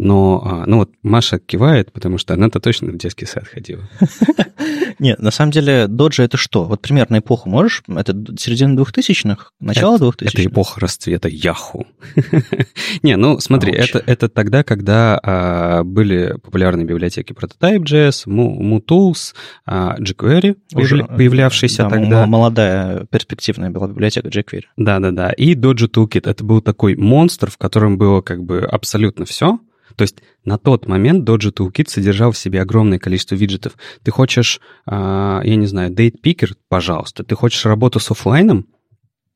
но, 0.00 0.42
а, 0.44 0.64
ну 0.66 0.78
вот 0.78 0.90
Маша 1.02 1.38
кивает, 1.38 1.92
потому 1.92 2.16
что 2.16 2.32
она-то 2.32 2.58
точно 2.58 2.90
в 2.90 2.96
детский 2.96 3.26
сад 3.26 3.46
ходила. 3.46 3.82
Нет, 4.98 5.18
на 5.18 5.30
самом 5.30 5.52
деле, 5.52 5.86
доджи 5.86 6.22
это 6.22 6.36
что? 6.36 6.64
Вот 6.64 6.80
примерно 6.80 7.18
эпоху 7.18 7.48
можешь? 7.50 7.82
Это 7.86 8.12
середина 8.38 8.76
двухтысячных, 8.76 9.52
начало 9.60 9.98
двухтысячных? 9.98 10.46
Это 10.46 10.52
эпоха 10.52 10.80
расцвета 10.80 11.28
Яху. 11.28 11.86
Не, 13.02 13.16
ну 13.16 13.40
смотри, 13.40 13.72
это, 13.72 14.02
это 14.06 14.28
тогда, 14.28 14.62
когда 14.62 15.20
а, 15.22 15.84
были 15.84 16.34
популярны 16.42 16.82
библиотеки 16.82 17.32
Prototype.js, 17.32 18.26
MooTools, 18.26 19.34
а, 19.66 19.96
jQuery, 19.98 20.56
Уже, 20.74 21.04
появлявшийся 21.04 21.84
да, 21.84 21.90
тогда. 21.90 22.26
Молодая 22.26 23.06
перспективная 23.10 23.70
была 23.70 23.88
библиотека 23.88 24.28
jQuery. 24.28 24.64
Да-да-да. 24.78 25.32
И 25.32 25.54
Dojo 25.54 25.90
Toolkit. 25.90 26.28
Это 26.28 26.42
был 26.42 26.62
такой 26.62 26.96
монстр, 26.96 27.50
в 27.50 27.58
котором 27.58 27.98
было 27.98 28.22
как 28.22 28.42
бы 28.42 28.60
абсолютно 28.60 29.26
все. 29.26 29.58
То 29.96 30.02
есть 30.02 30.18
на 30.44 30.58
тот 30.58 30.86
момент 30.86 31.28
Dojo 31.28 31.52
Toolkit 31.52 31.88
содержал 31.88 32.32
в 32.32 32.38
себе 32.38 32.60
огромное 32.60 32.98
количество 32.98 33.34
виджетов. 33.34 33.74
Ты 34.02 34.10
хочешь, 34.10 34.60
а, 34.86 35.40
я 35.44 35.56
не 35.56 35.66
знаю, 35.66 35.92
date 35.92 36.16
picker, 36.24 36.52
пожалуйста. 36.68 37.24
Ты 37.24 37.34
хочешь 37.34 37.64
работу 37.66 38.00
с 38.00 38.10
офлайном, 38.10 38.66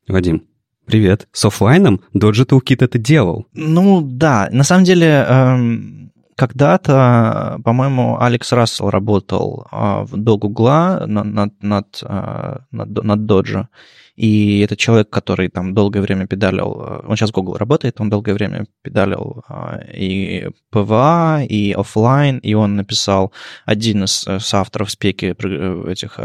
Вадим? 0.08 0.46
Привет. 0.86 1.28
С 1.32 1.44
офлайном 1.44 2.00
Dojo 2.14 2.46
Toolkit 2.46 2.84
это 2.84 2.98
делал. 2.98 3.46
Ну 3.54 4.02
да, 4.02 4.48
на 4.52 4.64
самом 4.64 4.84
деле 4.84 5.24
эм, 5.26 6.12
когда-то, 6.36 7.60
по-моему, 7.64 8.20
Алекс 8.20 8.52
Рассел 8.52 8.90
работал 8.90 9.66
э, 9.70 10.06
до 10.12 10.36
Гугла 10.36 11.04
над, 11.06 11.26
над, 11.26 11.62
над, 11.62 12.02
э, 12.02 12.56
над, 12.70 13.04
над. 13.04 13.68
И 14.16 14.60
это 14.60 14.76
человек, 14.76 15.10
который 15.10 15.48
там 15.48 15.74
долгое 15.74 16.00
время 16.00 16.26
педалил, 16.26 16.80
э, 16.80 17.06
он 17.06 17.16
сейчас 17.16 17.30
в 17.30 17.34
Google 17.34 17.56
работает, 17.56 18.00
он 18.00 18.10
долгое 18.10 18.34
время 18.34 18.66
педалил 18.82 19.42
а, 19.48 19.80
и 19.92 20.48
PWA, 20.70 21.42
и 21.42 21.72
офлайн, 21.72 22.38
и 22.38 22.54
он 22.54 22.76
написал 22.76 23.32
один 23.64 24.04
из 24.04 24.26
э, 24.28 24.38
авторов 24.52 24.90
спеки 24.90 25.34
э, 25.36 25.84
этих 25.90 26.20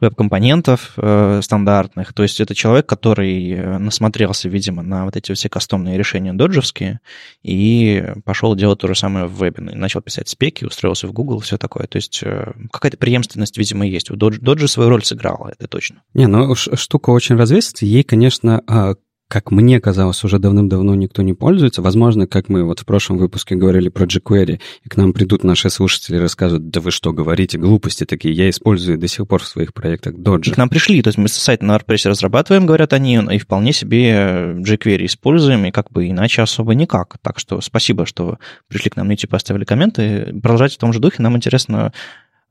веб-компонентов 0.00 0.92
э, 0.96 1.40
стандартных. 1.42 2.12
То 2.12 2.22
есть 2.22 2.40
это 2.40 2.54
человек, 2.54 2.86
который 2.86 3.50
э, 3.50 3.78
насмотрелся, 3.78 4.48
видимо, 4.48 4.82
на 4.82 5.04
вот 5.06 5.16
эти 5.16 5.32
все 5.32 5.48
кастомные 5.48 5.96
решения 5.96 6.32
Dojo 6.32 6.62
вские 6.62 7.00
и 7.42 8.04
пошел 8.24 8.54
делать 8.54 8.80
то 8.80 8.88
же 8.88 8.94
самое 8.94 9.26
в 9.26 9.38
вебе. 9.38 9.62
Начал 9.62 10.02
писать 10.02 10.28
спеки, 10.28 10.64
устроился 10.64 11.08
в 11.08 11.12
Google, 11.12 11.40
все 11.40 11.56
такое. 11.56 11.86
То 11.86 11.96
есть 11.96 12.22
э, 12.22 12.52
какая-то 12.70 12.98
преемственность, 12.98 13.56
видимо, 13.56 13.86
есть. 13.86 14.10
У 14.10 14.16
Dojo 14.16 14.68
свою 14.68 14.90
роль 14.90 15.04
сыграла, 15.04 15.52
это 15.56 15.66
точно. 15.68 16.02
Не, 16.12 16.26
ну 16.26 16.54
штука 16.54 17.10
очень 17.10 17.36
развесится. 17.36 17.86
Ей, 17.86 18.02
конечно, 18.02 18.62
а, 18.66 18.94
как 19.28 19.50
мне 19.50 19.80
казалось, 19.80 20.22
уже 20.22 20.38
давным-давно 20.38 20.94
никто 20.94 21.22
не 21.22 21.34
пользуется. 21.34 21.82
Возможно, 21.82 22.28
как 22.28 22.48
мы 22.48 22.64
вот 22.64 22.80
в 22.80 22.84
прошлом 22.84 23.18
выпуске 23.18 23.56
говорили 23.56 23.88
про 23.88 24.06
jQuery, 24.06 24.60
и 24.84 24.88
к 24.88 24.96
нам 24.96 25.12
придут 25.12 25.42
наши 25.42 25.68
слушатели 25.68 26.16
и 26.16 26.20
расскажут, 26.20 26.70
да 26.70 26.80
вы 26.80 26.92
что, 26.92 27.12
говорите 27.12 27.58
глупости 27.58 28.04
такие, 28.04 28.32
я 28.34 28.48
использую 28.48 28.98
до 28.98 29.08
сих 29.08 29.26
пор 29.26 29.42
в 29.42 29.48
своих 29.48 29.74
проектах 29.74 30.14
Dodge. 30.14 30.48
И 30.48 30.50
к 30.52 30.56
нам 30.56 30.68
пришли, 30.68 31.02
то 31.02 31.08
есть 31.08 31.18
мы 31.18 31.28
сайт 31.28 31.60
на 31.60 31.76
WordPress 31.76 32.08
разрабатываем, 32.08 32.66
говорят 32.66 32.92
они, 32.92 33.16
и 33.32 33.38
вполне 33.38 33.72
себе 33.72 34.54
jQuery 34.58 35.06
используем, 35.06 35.64
и 35.66 35.72
как 35.72 35.90
бы 35.90 36.08
иначе 36.08 36.42
особо 36.42 36.76
никак. 36.76 37.16
Так 37.20 37.40
что 37.40 37.60
спасибо, 37.60 38.06
что 38.06 38.38
пришли 38.68 38.90
к 38.90 38.96
нам 38.96 39.08
на 39.08 39.12
YouTube, 39.12 39.34
оставили 39.34 39.64
комменты. 39.64 40.38
Продолжайте 40.40 40.76
в 40.76 40.78
том 40.78 40.92
же 40.92 41.00
духе, 41.00 41.22
нам 41.22 41.36
интересно, 41.36 41.92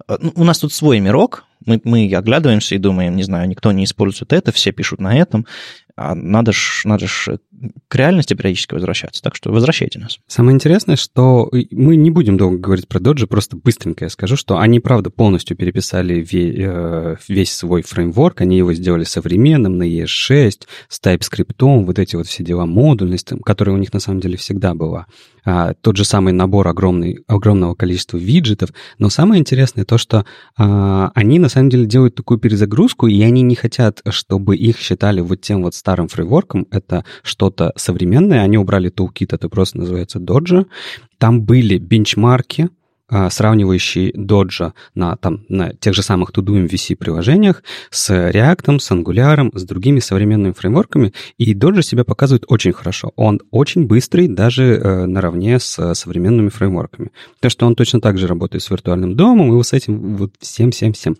э, 0.10 0.18
ну, 0.20 0.34
у 0.36 0.44
нас 0.44 0.60
тут 0.60 0.74
свой 0.74 1.00
мирок, 1.00 1.46
мы, 1.66 1.82
мы 1.84 2.14
оглядываемся 2.14 2.76
и 2.76 2.80
думаем, 2.80 3.16
не 3.16 3.24
знаю, 3.24 3.48
никто 3.48 3.72
не 3.72 3.84
использует 3.84 4.34
это, 4.34 4.52
все 4.52 4.72
пишут 4.72 5.00
на 5.00 5.18
этом 5.18 5.46
а 5.98 6.14
надо 6.14 6.52
ж, 6.52 6.82
надо 6.84 7.08
ж 7.08 7.38
к 7.88 7.96
реальности 7.96 8.34
периодически 8.34 8.74
возвращаться. 8.74 9.22
Так 9.22 9.36
что 9.36 9.52
возвращайте 9.52 9.98
нас. 10.00 10.20
Самое 10.28 10.56
интересное, 10.56 10.98
что 10.98 11.50
мы 11.72 11.96
не 11.96 12.12
будем 12.12 12.38
долго 12.38 12.58
говорить 12.58 12.88
про 12.88 13.00
Доджи, 13.00 13.28
просто 13.28 13.56
быстренько 13.56 14.06
я 14.06 14.10
скажу, 14.10 14.36
что 14.36 14.58
они, 14.58 14.82
правда, 14.82 15.10
полностью 15.10 15.56
переписали 15.56 16.26
э, 16.34 17.16
весь 17.30 17.54
свой 17.54 17.82
фреймворк, 17.82 18.42
они 18.42 18.58
его 18.58 18.74
сделали 18.74 19.06
современным 19.06 19.78
на 19.78 19.84
ES6, 19.84 20.52
с 20.90 21.02
TypeScript, 21.02 21.86
вот 21.86 21.98
эти 21.98 22.18
вот 22.18 22.28
все 22.28 22.44
дела, 22.44 22.66
модульность, 22.66 23.32
которая 23.46 23.76
у 23.76 23.80
них 23.80 23.94
на 23.94 24.00
самом 24.02 24.20
деле 24.20 24.38
всегда 24.38 24.74
была. 24.74 25.08
А, 25.46 25.76
тот 25.76 25.96
же 25.96 26.04
самый 26.04 26.34
набор 26.34 26.68
огромный, 26.68 27.20
огромного 27.28 27.76
количества 27.76 28.18
виджетов. 28.18 28.72
Но 28.98 29.10
самое 29.10 29.40
интересное 29.40 29.86
то, 29.86 29.98
что 29.98 30.26
а, 30.58 31.12
они 31.14 31.38
на 31.38 31.50
самом 31.56 31.70
деле 31.70 31.86
делают 31.86 32.16
такую 32.16 32.38
перезагрузку, 32.38 33.08
и 33.08 33.22
они 33.22 33.42
не 33.42 33.56
хотят, 33.56 34.02
чтобы 34.10 34.56
их 34.56 34.78
считали 34.78 35.22
вот 35.22 35.42
тем 35.42 35.64
вот 35.64 35.74
старым 35.74 36.08
фрейворком. 36.08 36.68
Это 36.72 37.06
что-то 37.24 37.72
современное. 37.76 38.42
Они 38.42 38.58
убрали 38.58 38.92
toolkit, 38.92 39.30
это 39.32 39.50
просто 39.50 39.80
называется 39.80 40.20
Dojo. 40.20 40.68
Там 41.18 41.42
были 41.42 41.78
бенчмарки, 41.78 42.70
сравнивающий 43.10 44.12
Dodge 44.12 44.72
на, 44.96 45.16
там, 45.18 45.46
на 45.50 45.74
тех 45.74 45.94
же 45.94 46.02
самых 46.02 46.32
To-Do 46.32 46.66
MVC 46.66 46.96
приложениях 46.96 47.64
с 47.90 48.10
React, 48.10 48.80
с 48.80 48.92
Angular, 48.92 49.50
с 49.58 49.64
другими 49.64 50.00
современными 50.00 50.54
фреймворками, 50.54 51.14
и 51.38 51.54
Dodge 51.54 51.82
себя 51.82 52.04
показывает 52.04 52.46
очень 52.48 52.74
хорошо. 52.74 53.12
Он 53.16 53.42
очень 53.52 53.86
быстрый 53.86 54.28
даже 54.28 54.64
э, 54.64 55.06
наравне 55.06 55.60
с 55.60 55.94
современными 55.94 56.50
фреймворками. 56.50 57.12
То, 57.40 57.50
что 57.50 57.66
он 57.66 57.76
точно 57.76 58.02
так 58.02 58.18
же 58.18 58.28
работает 58.28 58.64
с 58.64 58.70
виртуальным 58.70 59.16
домом, 59.16 59.50
и 59.50 59.56
вот 59.56 59.68
с 59.68 59.74
этим 59.74 60.16
вот 60.16 60.34
всем-всем-всем. 60.40 61.18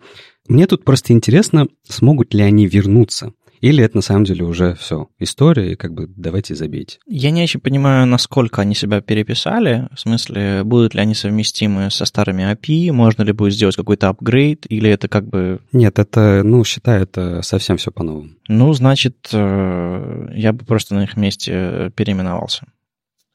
Мне 0.48 0.66
тут 0.66 0.84
просто 0.84 1.12
интересно, 1.12 1.68
смогут 1.88 2.34
ли 2.34 2.42
они 2.42 2.66
вернуться 2.66 3.32
или 3.60 3.82
это 3.82 3.96
на 3.96 4.02
самом 4.02 4.24
деле 4.24 4.44
уже 4.44 4.74
все 4.74 5.08
история, 5.18 5.72
и 5.72 5.76
как 5.76 5.92
бы 5.94 6.08
давайте 6.16 6.54
забейте. 6.54 6.98
Я 7.06 7.30
не 7.30 7.42
очень 7.42 7.60
понимаю, 7.60 8.06
насколько 8.06 8.62
они 8.62 8.74
себя 8.74 9.00
переписали. 9.00 9.88
В 9.94 10.00
смысле, 10.00 10.62
будут 10.64 10.94
ли 10.94 11.00
они 11.00 11.14
совместимы 11.14 11.90
со 11.90 12.04
старыми 12.04 12.50
API, 12.52 12.92
можно 12.92 13.22
ли 13.22 13.32
будет 13.32 13.54
сделать 13.54 13.76
какой-то 13.76 14.08
апгрейд, 14.08 14.66
или 14.68 14.90
это 14.90 15.08
как 15.08 15.28
бы... 15.28 15.60
Нет, 15.72 15.98
это, 15.98 16.42
ну, 16.44 16.64
считай, 16.64 17.02
это 17.02 17.42
совсем 17.42 17.76
все 17.76 17.90
по-новому. 17.90 18.30
Ну, 18.48 18.72
значит, 18.72 19.28
э, 19.32 20.28
я 20.34 20.52
бы 20.52 20.64
просто 20.64 20.94
на 20.94 21.04
их 21.04 21.16
месте 21.16 21.90
переименовался. 21.96 22.66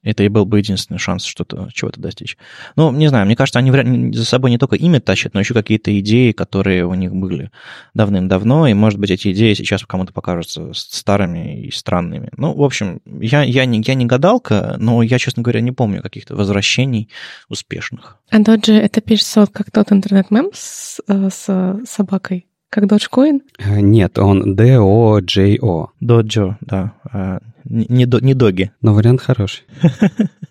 Это 0.04 0.24
и 0.24 0.30
был 0.30 0.46
бы 0.46 0.58
единственный 0.58 0.98
шанс 0.98 1.26
что-то, 1.26 1.70
чего-то 1.74 2.02
достичь. 2.02 2.38
Ну, 2.76 2.92
не 2.92 3.08
знаю, 3.08 3.28
мне 3.28 3.36
кажется, 3.36 3.60
они 3.60 4.14
за 4.14 4.26
собой 4.26 4.50
не 4.50 4.58
только 4.58 4.76
имя 4.76 5.00
тащат, 5.00 5.34
но 5.34 5.40
еще 5.40 5.54
какие-то 5.54 5.98
идеи, 6.00 6.32
которые 6.32 6.86
у 6.86 6.94
них 6.96 7.14
были 7.14 7.52
давным-давно, 7.94 8.68
и, 8.68 8.74
может 8.74 9.00
быть, 9.00 9.12
эти 9.12 9.32
идеи 9.32 9.54
сейчас 9.54 9.84
кому-то 9.86 10.12
покажутся 10.12 10.72
старыми 10.74 11.62
и 11.62 11.72
странными. 11.72 12.30
Ну, 12.36 12.54
в 12.54 12.64
общем, 12.64 13.02
я, 13.06 13.44
я, 13.44 13.66
не, 13.66 13.84
я 13.86 13.94
не 13.94 14.06
гадалка, 14.06 14.76
но 14.80 15.04
я, 15.04 15.20
честно 15.20 15.44
говоря, 15.44 15.62
не 15.62 15.72
помню 15.72 16.02
каких-то 16.02 16.36
возвращений 16.36 17.10
успешных. 17.48 18.18
А 18.32 18.40
Доджи 18.40 18.74
это 18.74 19.02
пишется 19.02 19.42
вот 19.42 19.52
как 19.52 19.70
тот 19.70 19.92
интернет-мем 19.92 20.50
с, 20.54 21.00
э, 21.08 21.30
с 21.32 21.80
собакой? 21.86 22.48
Как 22.72 22.86
Dogecoin? 22.86 23.42
Э, 23.60 23.82
нет, 23.82 24.18
он 24.18 24.56
D-O-J-O. 24.56 25.90
Доджо, 26.00 26.58
да. 26.62 26.94
Э, 27.14 27.40
не, 27.66 28.06
до, 28.06 28.22
не 28.22 28.34
доги. 28.34 28.72
Но 28.82 28.94
вариант 28.94 29.22
хороший. 29.22 29.64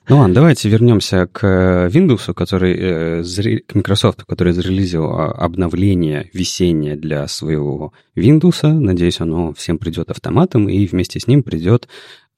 Ну 0.09 0.19
ладно, 0.19 0.35
давайте 0.35 0.69
вернемся 0.69 1.29
к 1.29 1.89
Windows, 1.93 2.35
который, 2.35 3.23
к 3.63 3.75
Microsoft, 3.77 4.25
который 4.25 4.53
зарелизил 4.53 5.05
а, 5.05 5.31
обновление 5.31 6.29
весеннее 6.33 6.97
для 6.97 7.29
своего 7.29 7.93
Windows. 8.17 8.67
Надеюсь, 8.67 9.21
оно 9.21 9.53
всем 9.53 9.79
придет 9.79 10.11
автоматом, 10.11 10.69
и 10.69 10.85
вместе 10.89 11.21
с 11.21 11.29
ним 11.29 11.45
придет 11.45 11.87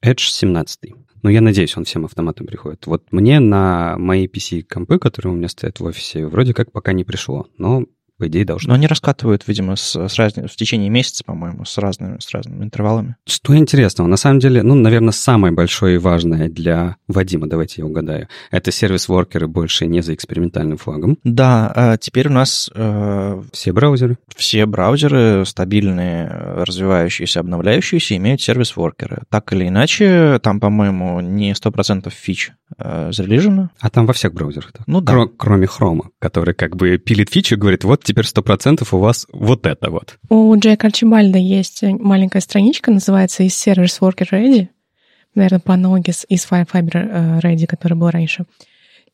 Edge 0.05 0.19
17. 0.19 0.93
Но 1.23 1.31
я 1.31 1.41
надеюсь, 1.41 1.75
он 1.75 1.85
всем 1.85 2.05
автоматом 2.05 2.45
приходит. 2.45 2.85
Вот 2.85 3.05
мне 3.09 3.39
на 3.39 3.97
мои 3.97 4.27
PC-компы, 4.27 4.99
которые 4.99 5.33
у 5.33 5.35
меня 5.35 5.47
стоят 5.47 5.79
в 5.79 5.85
офисе, 5.85 6.27
вроде 6.27 6.53
как 6.53 6.71
пока 6.71 6.93
не 6.93 7.03
пришло. 7.03 7.47
Но 7.57 7.85
по 8.17 8.27
идее, 8.27 8.45
должно. 8.45 8.69
Но 8.69 8.75
они 8.75 8.87
раскатывают, 8.87 9.47
видимо, 9.47 9.75
с, 9.75 9.95
с 9.95 10.15
раз... 10.17 10.33
в 10.33 10.55
течение 10.55 10.89
месяца, 10.89 11.23
по-моему, 11.23 11.65
с 11.65 11.77
разными, 11.77 12.17
с 12.19 12.31
разными 12.31 12.63
интервалами. 12.63 13.15
Что 13.27 13.55
интересного? 13.55 14.07
На 14.07 14.17
самом 14.17 14.39
деле, 14.39 14.63
ну, 14.63 14.75
наверное, 14.75 15.11
самое 15.11 15.53
большое 15.53 15.95
и 15.95 15.97
важное 15.97 16.49
для 16.49 16.97
Вадима, 17.07 17.47
давайте 17.47 17.81
я 17.81 17.85
угадаю, 17.85 18.27
это 18.51 18.71
сервис-воркеры 18.71 19.47
больше 19.47 19.87
не 19.87 20.01
за 20.01 20.13
экспериментальным 20.13 20.77
флагом. 20.77 21.17
Да, 21.23 21.71
а 21.75 21.97
теперь 21.97 22.27
у 22.27 22.31
нас... 22.31 22.69
Э, 22.73 23.41
все 23.51 23.71
браузеры? 23.71 24.17
Все 24.35 24.65
браузеры 24.65 25.43
стабильные, 25.45 26.27
развивающиеся, 26.27 27.39
обновляющиеся, 27.39 28.15
имеют 28.17 28.41
сервис-воркеры. 28.41 29.23
Так 29.29 29.51
или 29.53 29.67
иначе, 29.67 30.39
там, 30.41 30.59
по-моему, 30.59 31.19
не 31.19 31.53
100% 31.53 32.09
фич 32.11 32.51
э, 32.77 33.11
зарелижено. 33.11 33.69
А 33.79 33.89
там 33.89 34.05
во 34.05 34.13
всех 34.13 34.33
браузерах? 34.33 34.71
Ну 34.87 35.01
да. 35.01 35.13
Кро- 35.13 35.31
кроме 35.35 35.67
Chrome, 35.67 36.09
который 36.19 36.53
как 36.53 36.75
бы 36.75 36.97
пилит 36.97 37.29
фичу 37.29 37.55
и 37.55 37.57
говорит, 37.57 37.83
вот 37.83 38.02
теперь 38.03 38.25
100% 38.25 38.87
у 38.91 38.97
вас 38.99 39.27
вот 39.31 39.65
это 39.65 39.89
вот. 39.89 40.17
У 40.29 40.55
Джейка 40.57 40.87
Арчибальда 40.87 41.37
есть 41.37 41.83
маленькая 41.83 42.41
страничка, 42.41 42.91
называется 42.91 43.43
«Is 43.43 43.49
Service 43.49 43.99
Worker 43.99 44.29
Ready?» 44.31 44.67
Наверное, 45.35 45.59
по 45.59 45.73
аналогии 45.73 46.11
с 46.11 46.25
Is 46.29 46.47
Fiber 46.49 46.91
э, 46.93 47.39
Ready, 47.39 47.65
который 47.65 47.95
был 47.95 48.09
раньше. 48.09 48.45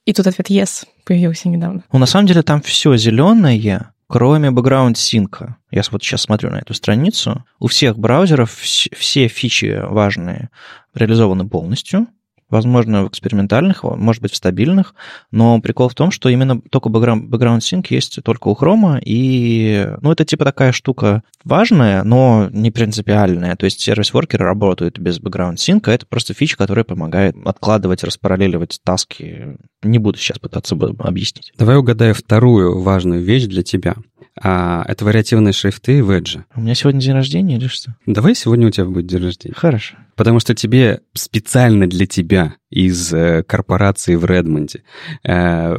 И 0.05 0.13
тут 0.13 0.27
ответ 0.27 0.49
«Yes» 0.49 0.85
появился 1.05 1.47
недавно. 1.49 1.83
Ну, 1.91 1.99
на 1.99 2.05
самом 2.05 2.27
деле 2.27 2.41
там 2.41 2.61
все 2.61 2.97
зеленое, 2.97 3.91
кроме 4.07 4.49
background 4.49 4.95
синка. 4.95 5.57
Я 5.71 5.83
вот 5.91 6.03
сейчас 6.03 6.23
смотрю 6.23 6.49
на 6.49 6.57
эту 6.57 6.73
страницу. 6.73 7.45
У 7.59 7.67
всех 7.67 7.97
браузеров 7.97 8.51
все 8.51 9.27
фичи 9.27 9.79
важные 9.81 10.49
реализованы 10.93 11.47
полностью 11.47 12.07
возможно, 12.49 13.03
в 13.03 13.09
экспериментальных, 13.09 13.83
может 13.83 14.21
быть, 14.21 14.31
в 14.31 14.35
стабильных, 14.35 14.95
но 15.31 15.59
прикол 15.61 15.89
в 15.89 15.95
том, 15.95 16.11
что 16.11 16.29
именно 16.29 16.61
только 16.61 16.89
background, 16.89 17.59
sync 17.59 17.87
есть 17.89 18.19
только 18.23 18.47
у 18.47 18.55
Chrome, 18.55 18.99
и, 19.03 19.87
ну, 20.01 20.11
это 20.11 20.25
типа 20.25 20.45
такая 20.45 20.71
штука 20.71 21.23
важная, 21.43 22.03
но 22.03 22.49
не 22.51 22.71
принципиальная, 22.71 23.55
то 23.55 23.65
есть 23.65 23.79
сервис-воркеры 23.79 24.45
работают 24.45 24.99
без 24.99 25.19
background 25.19 25.55
sync, 25.55 25.81
а 25.85 25.93
это 25.93 26.05
просто 26.05 26.33
фича, 26.33 26.57
которая 26.57 26.83
помогает 26.83 27.35
откладывать, 27.45 28.03
распараллеливать 28.03 28.79
таски. 28.83 29.57
Не 29.81 29.99
буду 29.99 30.17
сейчас 30.17 30.39
пытаться 30.39 30.75
объяснить. 30.75 31.53
Давай 31.57 31.77
угадаю 31.77 32.13
вторую 32.13 32.81
важную 32.81 33.23
вещь 33.23 33.45
для 33.45 33.63
тебя. 33.63 33.95
А, 34.41 34.83
это 34.87 35.05
вариативные 35.05 35.53
шрифты 35.53 35.99
и 35.99 36.01
веджи. 36.01 36.45
У 36.55 36.61
меня 36.61 36.75
сегодня 36.75 37.01
день 37.01 37.13
рождения 37.13 37.57
или 37.57 37.67
что? 37.67 37.95
Давай 38.05 38.35
сегодня 38.35 38.67
у 38.67 38.71
тебя 38.71 38.85
будет 38.85 39.05
день 39.05 39.23
рождения. 39.23 39.55
Хорошо. 39.55 39.95
Потому 40.15 40.39
что 40.39 40.55
тебе 40.55 41.01
специально 41.13 41.87
для 41.87 42.05
тебя 42.05 42.55
из 42.69 43.13
э, 43.13 43.43
корпорации 43.43 44.15
в 44.15 44.25
Редмонде 44.25 44.83
э, 45.23 45.75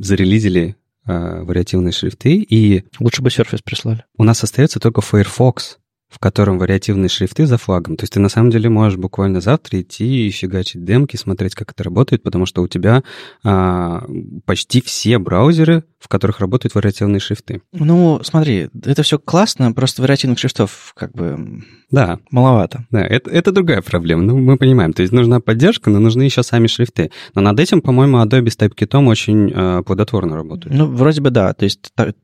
зарелизили 0.00 0.76
э, 1.06 1.42
вариативные 1.42 1.92
шрифты, 1.92 2.36
и... 2.36 2.84
Лучше 3.00 3.22
бы 3.22 3.30
Surface 3.30 3.60
прислали. 3.64 4.04
У 4.16 4.24
нас 4.24 4.42
остается 4.44 4.80
только 4.80 5.00
Firefox 5.00 5.78
в 6.12 6.18
котором 6.18 6.58
вариативные 6.58 7.08
шрифты 7.08 7.46
за 7.46 7.56
флагом. 7.56 7.96
То 7.96 8.02
есть 8.02 8.12
ты 8.12 8.20
на 8.20 8.28
самом 8.28 8.50
деле 8.50 8.68
можешь 8.68 8.98
буквально 8.98 9.40
завтра 9.40 9.80
идти 9.80 10.28
и 10.28 10.30
фигачить 10.30 10.84
демки, 10.84 11.16
смотреть, 11.16 11.54
как 11.54 11.72
это 11.72 11.82
работает, 11.84 12.22
потому 12.22 12.44
что 12.44 12.62
у 12.62 12.68
тебя 12.68 13.02
а, 13.42 14.04
почти 14.44 14.82
все 14.82 15.18
браузеры, 15.18 15.84
в 15.98 16.08
которых 16.08 16.40
работают 16.40 16.74
вариативные 16.74 17.20
шрифты. 17.20 17.62
Ну, 17.72 18.20
смотри, 18.22 18.68
это 18.84 19.02
все 19.02 19.18
классно, 19.18 19.72
просто 19.72 20.02
вариативных 20.02 20.38
шрифтов 20.38 20.92
как 20.94 21.12
бы 21.12 21.62
да. 21.92 22.18
маловато. 22.30 22.86
Да, 22.90 23.00
это, 23.02 23.30
это 23.30 23.52
другая 23.52 23.82
проблема. 23.82 24.22
Ну, 24.22 24.38
мы 24.38 24.56
понимаем. 24.56 24.92
То 24.92 25.02
есть 25.02 25.12
нужна 25.12 25.40
поддержка, 25.40 25.90
но 25.90 25.98
нужны 25.98 26.22
еще 26.22 26.42
сами 26.42 26.66
шрифты. 26.66 27.10
Но 27.34 27.42
над 27.42 27.60
этим, 27.60 27.82
по-моему, 27.82 28.18
Adobe 28.18 28.50
с 28.50 28.56
TypeKit 28.56 29.06
очень 29.06 29.52
э, 29.54 29.82
плодотворно 29.82 30.34
работает. 30.34 30.74
Ну, 30.74 30.86
вроде 30.86 31.20
бы 31.20 31.30
да. 31.30 31.52
То 31.52 31.64
есть 31.64 31.92
то, 31.94 32.14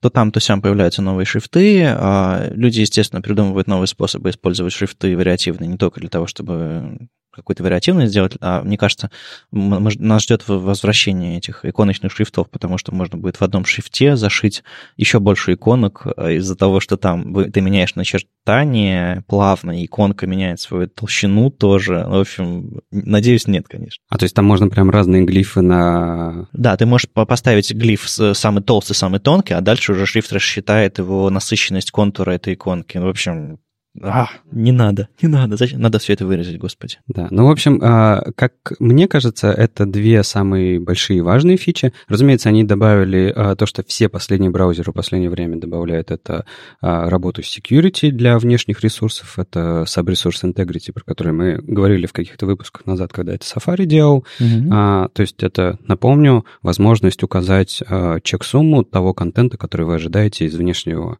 то 0.00 0.10
там, 0.10 0.32
то 0.32 0.40
сям 0.40 0.60
появляются 0.60 1.02
новые 1.02 1.24
шрифты. 1.24 1.84
А 1.86 2.50
люди, 2.52 2.80
естественно, 2.80 3.22
придумывают 3.32 3.66
новые 3.66 3.86
способы 3.86 4.28
использовать 4.28 4.74
шрифты 4.74 5.16
вариативные 5.16 5.68
не 5.68 5.78
только 5.78 6.00
для 6.00 6.10
того, 6.10 6.26
чтобы 6.26 7.08
какую-то 7.32 7.62
вариативность 7.62 8.12
сделать, 8.12 8.34
а 8.40 8.62
мне 8.62 8.76
кажется, 8.76 9.10
нас 9.50 10.22
ждет 10.22 10.46
возвращение 10.46 11.38
этих 11.38 11.64
иконочных 11.64 12.12
шрифтов, 12.12 12.50
потому 12.50 12.78
что 12.78 12.94
можно 12.94 13.18
будет 13.18 13.40
в 13.40 13.42
одном 13.42 13.64
шрифте 13.64 14.16
зашить 14.16 14.62
еще 14.96 15.18
больше 15.18 15.54
иконок 15.54 16.06
а, 16.16 16.30
из-за 16.30 16.56
того, 16.56 16.80
что 16.80 16.96
там 16.96 17.50
ты 17.50 17.60
меняешь 17.60 17.94
начертание 17.94 19.24
плавно, 19.26 19.84
иконка 19.84 20.26
меняет 20.26 20.60
свою 20.60 20.88
толщину 20.88 21.50
тоже. 21.50 22.04
В 22.06 22.20
общем, 22.20 22.80
надеюсь, 22.90 23.46
нет, 23.46 23.66
конечно. 23.68 24.02
А 24.08 24.18
то 24.18 24.24
есть 24.24 24.34
там 24.34 24.44
можно 24.44 24.68
прям 24.68 24.90
разные 24.90 25.24
глифы 25.24 25.62
на... 25.62 26.48
Да, 26.52 26.76
ты 26.76 26.86
можешь 26.86 27.08
поставить 27.08 27.72
глиф 27.72 28.08
самый 28.08 28.62
толстый, 28.62 28.94
самый 28.94 29.20
тонкий, 29.20 29.54
а 29.54 29.60
дальше 29.60 29.92
уже 29.92 30.06
шрифт 30.06 30.32
рассчитает 30.32 30.98
его 30.98 31.30
насыщенность 31.30 31.90
контура 31.90 32.32
этой 32.32 32.54
иконки. 32.54 32.98
В 32.98 33.08
общем, 33.08 33.58
а, 34.00 34.30
не 34.50 34.72
надо, 34.72 35.08
не 35.20 35.28
надо. 35.28 35.56
Зачем? 35.56 35.80
Надо 35.80 35.98
все 35.98 36.14
это 36.14 36.24
вырезать, 36.24 36.58
господи. 36.58 36.96
Да, 37.08 37.28
ну, 37.30 37.46
в 37.46 37.50
общем, 37.50 37.78
а, 37.82 38.24
как 38.36 38.54
мне 38.78 39.06
кажется, 39.06 39.48
это 39.48 39.84
две 39.84 40.22
самые 40.22 40.80
большие 40.80 41.22
важные 41.22 41.58
фичи. 41.58 41.92
Разумеется, 42.08 42.48
они 42.48 42.64
добавили 42.64 43.32
а, 43.34 43.54
то, 43.54 43.66
что 43.66 43.84
все 43.86 44.08
последние 44.08 44.50
браузеры 44.50 44.92
в 44.92 44.94
последнее 44.94 45.30
время 45.30 45.58
добавляют, 45.58 46.10
это 46.10 46.46
а, 46.80 47.10
работу 47.10 47.42
с 47.42 47.58
security 47.58 48.10
для 48.10 48.38
внешних 48.38 48.80
ресурсов, 48.80 49.38
это 49.38 49.84
sub-resource 49.86 50.42
integrity, 50.42 50.92
про 50.92 51.04
который 51.04 51.34
мы 51.34 51.58
говорили 51.58 52.06
в 52.06 52.14
каких-то 52.14 52.46
выпусках 52.46 52.86
назад, 52.86 53.12
когда 53.12 53.34
это 53.34 53.44
Safari 53.44 53.84
делал. 53.84 54.24
Mm-hmm. 54.40 55.10
То 55.12 55.20
есть 55.20 55.42
это, 55.42 55.78
напомню, 55.86 56.46
возможность 56.62 57.22
указать 57.22 57.82
чек-сумму 58.22 58.84
того 58.84 59.12
контента, 59.12 59.58
который 59.58 59.84
вы 59.84 59.96
ожидаете 59.96 60.46
из 60.46 60.54
внешнего 60.54 61.18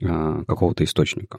какого-то 0.00 0.84
источника. 0.84 1.38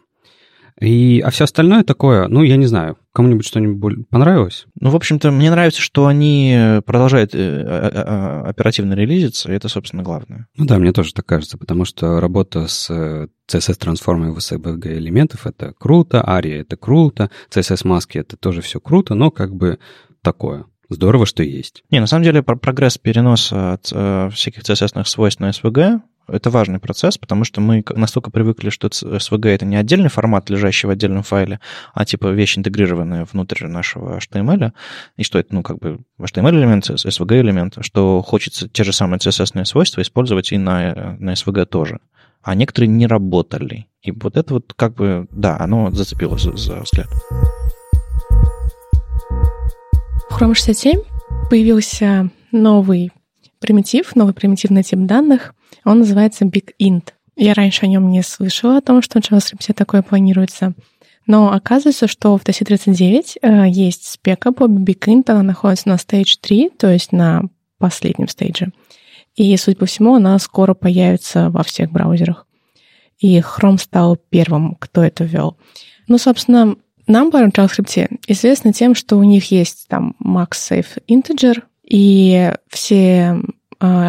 И, 0.81 1.21
а 1.21 1.29
все 1.29 1.45
остальное 1.45 1.83
такое, 1.83 2.27
ну, 2.27 2.43
я 2.43 2.57
не 2.57 2.65
знаю, 2.65 2.97
кому-нибудь 3.13 3.45
что-нибудь 3.45 4.09
понравилось? 4.09 4.65
Ну, 4.79 4.89
в 4.89 4.95
общем-то, 4.95 5.31
мне 5.31 5.49
нравится, 5.49 5.81
что 5.81 6.07
они 6.07 6.81
продолжают 6.85 7.33
э, 7.33 7.37
э, 7.37 7.91
э, 7.93 8.41
оперативно 8.49 8.93
релизиться, 8.93 9.51
и 9.51 9.55
это, 9.55 9.69
собственно, 9.69 10.03
главное. 10.03 10.47
Ну 10.57 10.65
да, 10.65 10.77
мне 10.77 10.91
тоже 10.91 11.13
так 11.13 11.25
кажется, 11.25 11.57
потому 11.57 11.85
что 11.85 12.19
работа 12.19 12.67
с 12.67 12.89
CSS-трансформой 13.49 14.31
в 14.31 14.37
SVG 14.37 14.97
элементов— 14.97 15.47
это 15.47 15.73
круто, 15.79 16.23
ARIA— 16.27 16.61
это 16.61 16.75
круто, 16.75 17.31
CSS-маски— 17.49 18.17
это 18.19 18.35
тоже 18.35 18.61
все 18.61 18.81
круто, 18.81 19.15
но 19.15 19.31
как 19.31 19.55
бы 19.55 19.79
такое. 20.21 20.65
Здорово, 20.89 21.25
что 21.25 21.41
есть. 21.41 21.83
Не, 21.89 21.99
на 21.99 22.07
самом 22.07 22.23
деле 22.23 22.43
прогресс 22.43 22.97
переноса 22.97 23.73
от 23.73 23.89
э, 23.91 24.29
всяких 24.33 24.63
CSS 24.63 25.03
свойств 25.05 25.39
на 25.39 25.49
SVG 25.49 26.01
это 26.27 26.49
важный 26.49 26.79
процесс, 26.79 27.17
потому 27.17 27.43
что 27.43 27.61
мы 27.61 27.83
настолько 27.95 28.31
привыкли, 28.31 28.69
что 28.69 28.87
SVG— 28.87 29.47
это 29.49 29.65
не 29.65 29.75
отдельный 29.75 30.09
формат, 30.09 30.49
лежащий 30.49 30.87
в 30.87 30.89
отдельном 30.89 31.23
файле, 31.23 31.59
а 31.93 32.05
типа 32.05 32.27
вещь, 32.27 32.57
интегрированная 32.57 33.27
внутрь 33.31 33.67
нашего 33.67 34.17
HTML, 34.17 34.71
и 35.17 35.23
что 35.23 35.39
это, 35.39 35.53
ну, 35.53 35.63
как 35.63 35.79
бы 35.79 35.99
HTML-элемент, 36.19 36.89
SVG-элемент, 36.89 37.77
что 37.81 38.21
хочется 38.21 38.67
те 38.67 38.83
же 38.83 38.93
самые 38.93 39.19
CSS 39.19 39.65
свойства 39.65 40.01
использовать 40.01 40.51
и 40.51 40.57
на, 40.57 41.15
на 41.19 41.33
SVG 41.33 41.65
тоже. 41.65 41.99
А 42.41 42.53
некоторые 42.53 42.89
не 42.89 43.07
работали. 43.07 43.87
И 44.03 44.11
вот 44.11 44.37
это 44.37 44.53
вот 44.53 44.73
как 44.75 44.93
бы, 44.93 45.27
да, 45.31 45.57
оно 45.59 45.89
зацепило 45.91 46.37
за, 46.37 46.55
за 46.55 46.81
взгляд. 46.81 47.07
В 50.29 50.37
Chrome 50.37 50.53
67 50.53 51.01
появился 51.49 52.29
новый 52.51 53.11
примитив, 53.59 54.15
новый 54.15 54.33
примитивный 54.33 54.83
тип 54.83 54.99
данных— 54.99 55.54
он 55.83 55.99
называется 55.99 56.45
BigInt. 56.45 57.09
Я 57.35 57.53
раньше 57.53 57.85
о 57.85 57.87
нем 57.87 58.09
не 58.09 58.21
слышала, 58.23 58.77
о 58.77 58.81
том, 58.81 59.01
что 59.01 59.19
в 59.19 59.23
JavaScript 59.23 59.73
такое 59.73 60.01
планируется. 60.01 60.73
Но 61.27 61.51
оказывается, 61.51 62.07
что 62.07 62.37
в 62.37 62.43
TC39 62.43 63.37
э, 63.41 63.69
есть 63.69 64.07
спека 64.07 64.51
по 64.51 64.65
BigInt, 64.65 65.23
она 65.27 65.43
находится 65.43 65.89
на 65.89 65.95
Stage 65.95 66.37
3, 66.39 66.69
то 66.77 66.91
есть 66.91 67.11
на 67.11 67.43
последнем 67.77 68.27
стейдже. 68.27 68.71
И, 69.35 69.55
судя 69.57 69.77
по 69.77 69.85
всему, 69.85 70.15
она 70.15 70.37
скоро 70.39 70.73
появится 70.73 71.49
во 71.49 71.63
всех 71.63 71.91
браузерах. 71.91 72.47
И 73.19 73.39
Chrome 73.39 73.79
стал 73.79 74.17
первым, 74.17 74.75
кто 74.75 75.03
это 75.03 75.23
ввел. 75.23 75.57
Ну, 76.07 76.17
собственно, 76.17 76.75
нам 77.07 77.31
в 77.31 77.35
JavaScript 77.35 78.19
известно 78.27 78.71
тем, 78.71 78.95
что 78.95 79.17
у 79.17 79.23
них 79.23 79.51
есть 79.51 79.87
там 79.87 80.15
max 80.23 80.51
safe 80.51 81.01
integer, 81.07 81.63
и 81.83 82.51
все 82.69 83.41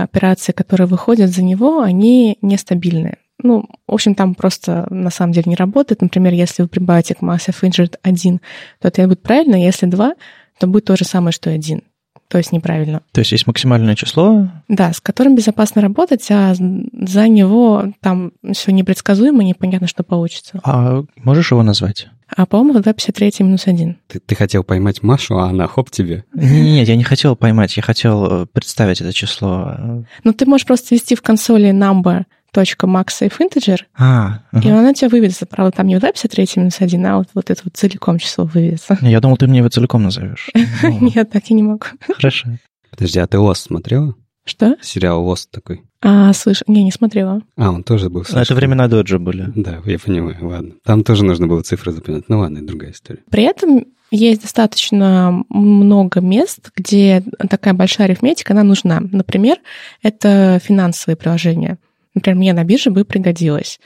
операции, 0.03 0.53
которые 0.53 0.87
выходят 0.87 1.31
за 1.31 1.43
него, 1.43 1.81
они 1.81 2.39
нестабильные. 2.43 3.19
Ну, 3.43 3.69
в 3.87 3.95
общем, 3.95 4.15
там 4.15 4.35
просто 4.35 4.87
на 4.91 5.11
самом 5.11 5.33
деле 5.33 5.45
не 5.49 5.57
работает. 5.57 6.03
Например, 6.03 6.33
если 6.33 6.63
вы 6.63 6.69
прибавите 6.69 7.15
к 7.15 7.23
массе 7.23 7.53
Fidget 7.53 7.97
1, 8.03 8.41
то 8.81 8.89
это 8.89 9.07
будет 9.07 9.23
правильно, 9.23 9.57
если 9.57 9.87
2, 9.87 10.15
то 10.59 10.67
будет 10.67 10.87
то 10.87 10.97
же 10.97 11.05
самое, 11.05 11.33
что 11.33 11.51
и 11.51 11.55
1 11.55 11.83
то 12.29 12.39
есть 12.39 12.53
неправильно. 12.53 13.03
То 13.13 13.21
есть 13.21 13.33
есть 13.33 13.47
максимальное 13.47 13.95
число? 13.95 14.49
Да, 14.69 14.93
с 14.93 15.01
которым 15.01 15.37
безопасно 15.37 15.81
работать, 15.81 16.27
а 16.31 16.55
за 16.55 17.29
него 17.29 17.93
там 18.01 18.33
все 18.53 18.73
непредсказуемо, 18.73 19.45
непонятно, 19.45 19.87
что 19.87 20.03
получится. 20.03 20.61
А 20.65 21.05
можешь 21.17 21.53
его 21.53 21.63
назвать? 21.63 22.09
А, 22.35 22.45
по-моему, 22.47 22.75
253 22.75 23.33
минус 23.41 23.67
1. 23.67 23.99
Ты, 24.09 24.19
ты 24.19 24.35
хотел 24.35 24.65
поймать 24.65 25.03
Машу, 25.03 25.39
а 25.39 25.49
она 25.49 25.67
хоп 25.67 25.91
тебе. 25.91 26.25
Нет, 26.35 26.89
я 26.89 26.97
не 26.97 27.05
хотел 27.05 27.37
поймать, 27.37 27.77
я 27.77 27.83
хотел 27.83 28.43
э, 28.43 28.47
представить 28.47 29.01
это 29.01 29.13
число. 29.13 30.05
Ну, 30.25 30.33
ты 30.33 30.47
можешь 30.47 30.67
просто 30.67 30.95
ввести 30.95 31.15
в 31.15 31.23
консоли 31.23 31.71
number 31.71 32.25
.maxsafeinteger, 32.55 33.81
а, 33.99 34.41
угу. 34.51 34.67
и 34.67 34.73
он 34.73 34.87
у 34.87 34.95
тебя 34.95 35.11
выведется. 35.11 35.45
Правда, 35.45 35.77
там 35.77 35.87
не 35.87 35.95
вот 35.95 36.03
53 36.03 36.49
минус 36.57 36.77
1, 36.81 37.07
а 37.07 37.19
вот, 37.19 37.29
вот 37.35 37.51
это 37.51 37.61
вот 37.65 37.77
целиком 37.77 38.19
число 38.19 38.45
выведется. 38.47 38.97
Я 39.03 39.21
думал, 39.21 39.37
ты 39.37 39.47
мне 39.47 39.59
его 39.59 39.69
целиком 39.69 40.05
назовешь. 40.05 40.49
Нет, 40.83 41.31
так 41.31 41.45
я 41.49 41.57
не 41.57 41.63
могу. 41.63 41.85
Хорошо. 42.15 42.49
Подожди, 42.91 43.19
а 43.19 43.27
ты 43.27 43.37
Lost 43.37 43.57
смотрела? 43.57 44.15
Что? 44.47 44.77
Сериал 44.81 45.29
Lost 45.29 45.49
такой. 45.51 45.83
А, 46.01 46.33
слышь, 46.33 46.63
не, 46.69 46.85
не 46.85 46.93
смотрела. 46.93 47.43
А, 47.57 47.73
он 47.73 47.83
тоже 47.83 48.09
был. 48.09 48.23
Это 48.23 48.55
времена 48.55 48.87
Доджа 48.87 49.19
были. 49.19 49.53
Да, 49.57 49.83
я 49.85 49.99
понимаю, 49.99 50.37
ладно. 50.41 50.75
Там 50.85 51.03
тоже 51.03 51.25
нужно 51.25 51.49
было 51.49 51.63
цифры 51.63 51.91
запоминать. 51.91 52.29
Ну 52.29 52.39
ладно, 52.39 52.59
это 52.59 52.69
другая 52.69 52.93
история. 52.93 53.23
При 53.29 53.43
этом 53.43 53.87
есть 54.13 54.43
достаточно 54.43 55.43
много 55.49 56.21
мест, 56.21 56.71
где 56.77 57.25
такая 57.51 57.75
большая 57.75 58.07
арифметика, 58.07 58.53
она 58.53 58.63
нужна. 58.63 59.01
Например, 59.01 59.57
это 60.01 60.61
финансовые 60.63 61.17
приложения. 61.17 61.79
Например, 62.15 62.39
мне 62.39 62.53
на 62.53 62.63
бирже 62.63 62.91
бы 62.91 63.05
пригодилось. 63.05 63.81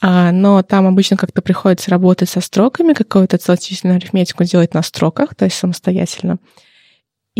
А, 0.00 0.32
но 0.32 0.64
там 0.64 0.88
обычно 0.88 1.16
как-то 1.16 1.40
приходится 1.40 1.90
работать 1.90 2.28
со 2.28 2.40
строками, 2.40 2.94
какую-то 2.94 3.38
целочисленную 3.38 3.98
арифметику 3.98 4.42
делать 4.42 4.74
на 4.74 4.82
строках, 4.82 5.36
то 5.36 5.44
есть 5.44 5.56
самостоятельно. 5.56 6.38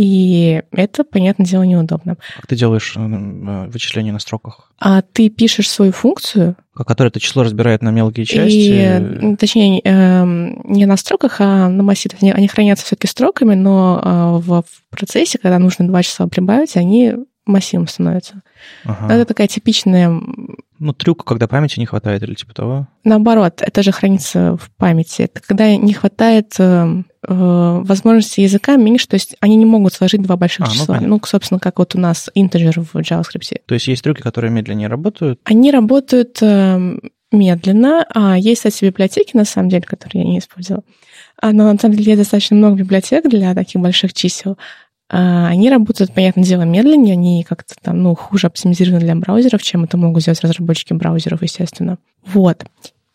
И 0.01 0.63
это, 0.73 1.05
понятное 1.05 1.45
дело, 1.45 1.63
неудобно. 1.63 2.17
Как 2.37 2.47
ты 2.47 2.57
делаешь 2.57 2.95
э, 2.97 3.01
э, 3.01 3.67
вычисления 3.69 4.13
на 4.13 4.19
строках? 4.19 4.73
А 4.79 5.03
ты 5.03 5.29
пишешь 5.29 5.69
свою 5.69 5.93
функцию. 5.93 6.57
Которая 6.75 7.11
это 7.11 7.21
число 7.21 7.43
разбирает 7.43 7.83
на 7.83 7.91
мелкие 7.91 8.25
части. 8.25 9.33
И, 9.33 9.37
точнее, 9.37 9.83
эм, 9.85 10.63
не 10.65 10.87
на 10.87 10.97
строках, 10.97 11.43
а 11.43 11.69
на 11.69 11.83
массивах. 11.83 12.23
Они, 12.23 12.49
хранятся 12.49 12.87
все-таки 12.87 13.09
строками, 13.09 13.55
но 13.55 14.01
э, 14.03 14.49
в 14.49 14.65
процессе, 14.89 15.37
когда 15.37 15.59
нужно 15.59 15.87
два 15.87 16.03
числа 16.03 16.29
прибавить, 16.29 16.79
они 16.79 17.17
массивом 17.45 17.87
становятся. 17.87 18.41
Ага. 18.85 19.13
Это 19.13 19.27
такая 19.27 19.49
типичная... 19.49 20.19
Ну, 20.79 20.95
трюк, 20.95 21.27
когда 21.27 21.47
памяти 21.47 21.79
не 21.79 21.85
хватает 21.85 22.23
или 22.23 22.33
типа 22.33 22.55
того? 22.55 22.89
Наоборот, 23.05 23.61
это 23.61 23.83
же 23.83 23.93
хранится 23.93 24.57
в 24.57 24.71
памяти. 24.79 25.23
Это 25.23 25.43
когда 25.47 25.77
не 25.77 25.93
хватает 25.93 26.55
э, 26.59 26.63
э 26.65 27.03
возможности 27.27 28.41
языка 28.41 28.77
меньше, 28.77 29.07
то 29.07 29.15
есть 29.15 29.37
они 29.41 29.57
не 29.57 29.67
могут 29.67 29.93
сложить 29.93 30.23
два 30.23 30.37
больших 30.37 30.67
а, 30.67 30.69
ну, 30.69 30.75
числа. 30.75 31.01
Ну, 31.01 31.07
ну, 31.09 31.21
собственно, 31.25 31.61
как 31.61 31.79
вот 31.79 31.95
у 31.95 31.99
нас 31.99 32.31
integer 32.35 32.81
в 32.81 32.97
JavaScript. 32.97 33.61
То 33.67 33.75
есть 33.75 33.89
есть 33.89 34.03
трюки, 34.03 34.23
которые 34.23 34.51
медленнее 34.51 34.89
работают? 34.89 35.39
Они 35.45 35.71
работают 35.71 36.39
э, 36.41 36.99
медленно, 37.31 38.07
а 38.15 38.39
есть, 38.39 38.61
кстати, 38.61 38.85
библиотеки, 38.85 39.37
на 39.37 39.45
самом 39.45 39.69
деле, 39.69 39.83
которые 39.83 40.25
я 40.25 40.31
не 40.31 40.39
использовала. 40.39 40.83
А, 41.41 41.53
но 41.53 41.71
на 41.71 41.79
самом 41.79 41.97
деле 41.97 42.13
есть 42.13 42.23
достаточно 42.23 42.57
много 42.57 42.77
библиотек 42.77 43.29
для 43.29 43.55
таких 43.55 43.81
больших 43.81 44.13
чисел. 44.15 44.57
А, 45.09 45.49
они 45.49 45.71
работают, 45.71 46.15
понятное 46.15 46.45
дело, 46.45 46.63
медленнее, 46.63 47.13
они 47.13 47.45
как-то 47.47 47.75
там, 47.83 48.03
ну, 48.03 48.15
хуже 48.15 48.47
оптимизированы 48.47 49.01
для 49.01 49.15
браузеров, 49.15 49.63
чем 49.63 49.85
это 49.85 49.97
могут 49.97 50.23
сделать 50.23 50.41
разработчики 50.43 50.93
браузеров, 50.93 51.43
естественно. 51.43 51.99
Вот. 52.25 52.65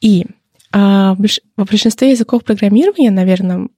И 0.01 0.25
А 0.71 1.15
в 1.15 1.65
большинстве 1.65 2.11
языков 2.11 2.43
программирования, 2.43 3.11
наверное, 3.11 3.69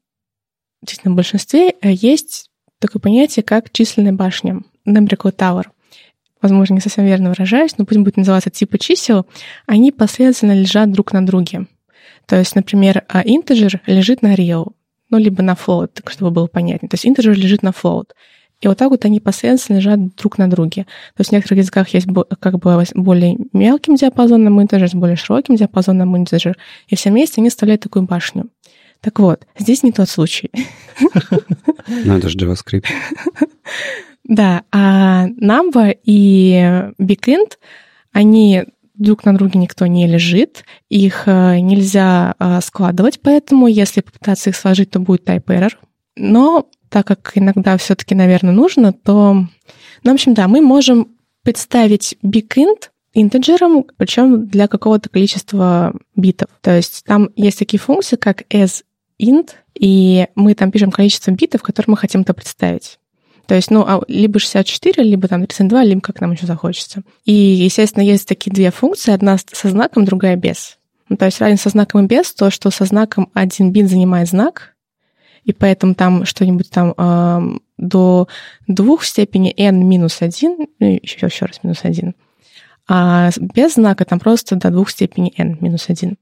в 0.91 1.15
большинстве, 1.15 1.73
э, 1.81 1.91
есть 1.91 2.49
такое 2.79 2.99
понятие, 2.99 3.43
как 3.43 3.71
численная 3.71 4.13
башня, 4.13 4.61
numerical 4.87 5.33
tower. 5.35 5.65
Возможно, 6.41 6.75
не 6.75 6.81
совсем 6.81 7.05
верно 7.05 7.29
выражаюсь, 7.29 7.77
но 7.77 7.85
пусть 7.85 7.99
будет 7.99 8.17
называться 8.17 8.49
типы 8.49 8.77
чисел, 8.77 9.25
они 9.65 9.91
последовательно 9.91 10.53
лежат 10.53 10.91
друг 10.91 11.13
на 11.13 11.25
друге. 11.25 11.65
То 12.27 12.37
есть, 12.37 12.55
например, 12.55 13.03
integer 13.09 13.79
лежит 13.87 14.21
на 14.21 14.35
real, 14.35 14.73
ну, 15.09 15.17
либо 15.17 15.41
на 15.41 15.53
float, 15.53 15.87
так 15.93 16.11
чтобы 16.11 16.31
было 16.31 16.47
понятнее. 16.47 16.89
То 16.89 16.95
есть 16.95 17.05
integer 17.05 17.33
лежит 17.33 17.63
на 17.63 17.69
float. 17.69 18.11
И 18.59 18.67
вот 18.67 18.77
так 18.77 18.89
вот 18.89 19.05
они 19.05 19.19
последовательно 19.19 19.77
лежат 19.77 20.15
друг 20.15 20.37
на 20.37 20.49
друге. 20.49 20.83
То 21.15 21.21
есть 21.21 21.29
в 21.29 21.33
некоторых 21.33 21.59
языках 21.59 21.89
есть 21.89 22.07
как 22.39 22.57
бы 22.57 22.83
более 22.95 23.37
мелким 23.53 23.95
диапазоном 23.95 24.61
интеджер, 24.61 24.89
более 24.93 25.15
широким 25.15 25.55
диапазоном 25.55 26.17
интеджер, 26.17 26.57
и 26.87 26.95
все 26.95 27.11
вместе 27.11 27.39
они 27.39 27.49
составляют 27.49 27.83
такую 27.83 28.05
башню. 28.05 28.49
Так 29.01 29.19
вот, 29.19 29.45
здесь 29.57 29.83
не 29.83 29.91
тот 29.91 30.09
случай. 30.09 30.51
Ну, 31.87 32.17
это 32.17 32.29
же 32.29 32.37
JavaScript. 32.37 32.85
Да, 34.23 34.63
а 34.73 35.27
Number 35.27 35.97
и 36.03 36.91
BigInt, 36.99 37.53
они 38.11 38.65
друг 38.95 39.25
на 39.25 39.33
друге 39.33 39.59
никто 39.59 39.85
не 39.87 40.07
лежит, 40.07 40.65
их 40.89 41.23
э, 41.27 41.59
нельзя 41.59 42.35
э, 42.39 42.59
складывать, 42.61 43.21
поэтому 43.21 43.67
если 43.67 44.01
попытаться 44.01 44.49
их 44.49 44.55
сложить, 44.55 44.89
то 44.89 44.99
будет 44.99 45.27
type 45.27 45.45
error. 45.45 45.73
Но 46.15 46.67
так 46.89 47.07
как 47.07 47.31
иногда 47.35 47.77
все-таки, 47.77 48.15
наверное, 48.15 48.53
нужно, 48.53 48.91
то, 48.91 49.33
ну, 49.33 50.11
в 50.11 50.13
общем, 50.13 50.33
да, 50.33 50.47
мы 50.47 50.61
можем 50.61 51.09
представить 51.43 52.17
bigint 52.23 52.89
интеджером, 53.21 53.85
причем 53.97 54.47
для 54.47 54.67
какого-то 54.67 55.09
количества 55.09 55.93
битов. 56.15 56.49
То 56.61 56.75
есть 56.75 57.03
там 57.05 57.29
есть 57.35 57.59
такие 57.59 57.79
функции, 57.79 58.15
как 58.15 58.43
as 58.53 58.83
int, 59.21 59.51
и 59.73 60.27
мы 60.35 60.53
там 60.53 60.71
пишем 60.71 60.91
количество 60.91 61.31
битов, 61.31 61.61
которые 61.61 61.91
мы 61.91 61.97
хотим 61.97 62.21
это 62.21 62.33
представить. 62.33 62.99
То 63.47 63.55
есть, 63.55 63.71
ну, 63.71 63.85
а 63.87 64.01
либо 64.07 64.39
64, 64.39 65.03
либо 65.03 65.27
там 65.27 65.45
32, 65.45 65.83
либо 65.85 66.01
как 66.01 66.19
нам 66.19 66.33
еще 66.33 66.45
захочется. 66.45 67.01
И, 67.23 67.31
естественно, 67.31 68.03
есть 68.03 68.27
такие 68.27 68.51
две 68.51 68.71
функции, 68.71 69.13
одна 69.13 69.37
со 69.37 69.69
знаком, 69.69 70.03
другая 70.03 70.35
без. 70.35 70.77
Ну, 71.07 71.15
то 71.15 71.25
есть 71.25 71.39
разница 71.39 71.63
со 71.63 71.69
знаком 71.69 72.03
и 72.03 72.07
без, 72.07 72.33
то, 72.33 72.51
что 72.51 72.69
со 72.69 72.83
знаком 72.83 73.29
один 73.33 73.71
бит 73.71 73.89
занимает 73.89 74.27
знак, 74.27 74.75
и 75.45 75.53
поэтому 75.53 75.95
там 75.95 76.25
что-нибудь 76.25 76.69
там 76.69 76.93
э, 76.97 77.57
до 77.77 78.27
двух 78.67 79.05
степени 79.05 79.53
n 79.55 79.87
минус 79.87 80.21
1, 80.21 80.67
ну, 80.79 80.99
еще, 81.01 81.25
еще 81.25 81.45
раз 81.45 81.63
минус 81.63 81.79
1, 81.83 82.13
а 82.87 83.29
без 83.39 83.73
знака 83.73 84.05
там 84.05 84.19
просто 84.19 84.55
до 84.55 84.69
двух 84.71 84.89
степени 84.89 85.33
n 85.37 85.57
минус 85.61 85.89
1. 85.89 86.17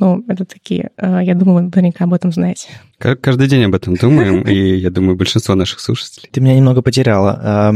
Ну, 0.00 0.24
это 0.28 0.44
такие, 0.44 0.90
э, 0.96 1.20
я 1.22 1.34
думаю, 1.34 1.56
вы 1.56 1.62
наверняка 1.62 2.04
об 2.04 2.14
этом 2.14 2.32
знаете. 2.32 2.68
Каждый 2.98 3.48
день 3.48 3.64
об 3.64 3.74
этом 3.74 3.94
думаем, 3.94 4.42
и 4.42 4.54
я 4.76 4.90
думаю, 4.90 5.16
большинство 5.16 5.54
наших 5.54 5.80
слушателей. 5.80 6.28
Ты 6.32 6.40
меня 6.40 6.54
немного 6.54 6.82
потеряла. 6.82 7.72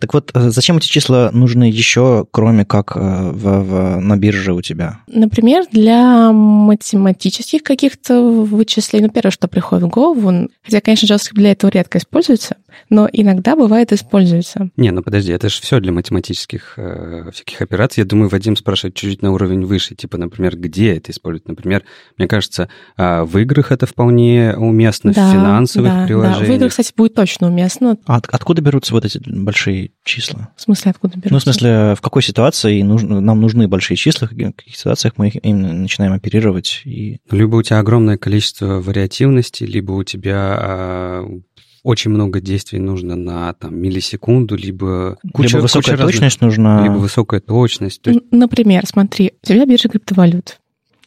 Так 0.00 0.14
вот, 0.14 0.30
зачем 0.34 0.78
эти 0.78 0.88
числа 0.88 1.30
нужны 1.32 1.64
еще, 1.64 2.26
кроме 2.30 2.64
как 2.64 2.96
э, 2.96 3.00
в, 3.00 3.62
в, 3.62 4.00
на 4.00 4.16
бирже 4.16 4.52
у 4.52 4.62
тебя? 4.62 5.00
Например, 5.06 5.64
для 5.70 6.32
математических 6.32 7.62
каких-то 7.62 8.20
вычислений. 8.22 9.06
Ну, 9.06 9.12
первое, 9.12 9.30
что 9.30 9.48
приходит 9.48 9.84
в 9.84 9.88
голову, 9.88 10.48
хотя, 10.62 10.80
конечно, 10.80 11.06
JavaScript 11.06 11.34
для 11.34 11.52
этого 11.52 11.70
редко 11.70 11.98
используется, 11.98 12.56
но 12.90 13.08
иногда 13.12 13.56
бывает 13.56 13.92
используется. 13.92 14.70
Не, 14.76 14.90
ну 14.90 15.02
подожди, 15.02 15.32
это 15.32 15.48
же 15.48 15.60
все 15.60 15.80
для 15.80 15.92
математических 15.92 16.74
э, 16.76 17.30
всяких 17.32 17.60
операций. 17.62 18.02
Я 18.02 18.06
думаю, 18.06 18.28
Вадим 18.28 18.56
спрашивает 18.56 18.94
чуть-чуть 18.94 19.22
на 19.22 19.32
уровень 19.32 19.64
выше, 19.64 19.94
типа, 19.94 20.18
например, 20.18 20.56
где 20.56 20.96
это 20.96 21.12
используют. 21.12 21.48
Например, 21.48 21.82
мне 22.18 22.28
кажется, 22.28 22.68
э, 22.96 23.22
в 23.22 23.38
играх 23.38 23.72
это 23.72 23.86
вполне 23.86 24.21
уместно 24.56 25.12
да, 25.12 25.28
в 25.28 25.32
финансовых 25.32 25.92
да, 25.92 26.06
приложениях. 26.06 26.40
Да. 26.40 26.52
В 26.52 26.56
играх, 26.56 26.70
кстати, 26.70 26.92
будет 26.96 27.14
точно 27.14 27.48
уместно. 27.48 27.96
А 28.06 28.16
от, 28.16 28.26
откуда 28.26 28.62
берутся 28.62 28.94
вот 28.94 29.04
эти 29.04 29.20
большие 29.26 29.90
числа? 30.04 30.50
В 30.56 30.62
смысле, 30.62 30.90
откуда 30.90 31.14
берутся? 31.16 31.32
Ну, 31.32 31.38
в 31.38 31.42
смысле, 31.42 31.94
в 31.96 32.00
какой 32.00 32.22
ситуации 32.22 32.82
нужно, 32.82 33.20
нам 33.20 33.40
нужны 33.40 33.68
большие 33.68 33.96
числа, 33.96 34.28
в 34.28 34.30
каких 34.30 34.76
ситуациях 34.76 35.14
мы 35.16 35.28
их 35.28 35.44
именно 35.44 35.72
начинаем 35.72 36.12
оперировать? 36.12 36.82
И... 36.84 37.18
Либо 37.30 37.56
у 37.56 37.62
тебя 37.62 37.78
огромное 37.78 38.16
количество 38.16 38.80
вариативности, 38.80 39.64
либо 39.64 39.92
у 39.92 40.04
тебя 40.04 40.56
а, 40.58 41.40
очень 41.82 42.10
много 42.10 42.40
действий 42.40 42.78
нужно 42.78 43.16
на 43.16 43.52
там, 43.54 43.76
миллисекунду, 43.76 44.56
либо 44.56 45.18
куча, 45.32 45.56
либо 45.56 45.62
высокая 45.62 45.96
куча 45.96 46.06
точность 46.06 46.40
разных, 46.40 46.58
нужна. 46.58 46.84
Либо 46.84 46.94
высокая 46.94 47.40
точность. 47.40 48.00
Есть... 48.06 48.20
Например, 48.30 48.86
смотри, 48.86 49.32
у 49.42 49.46
тебя 49.46 49.66
биржа 49.66 49.88
криптовалют. 49.88 50.60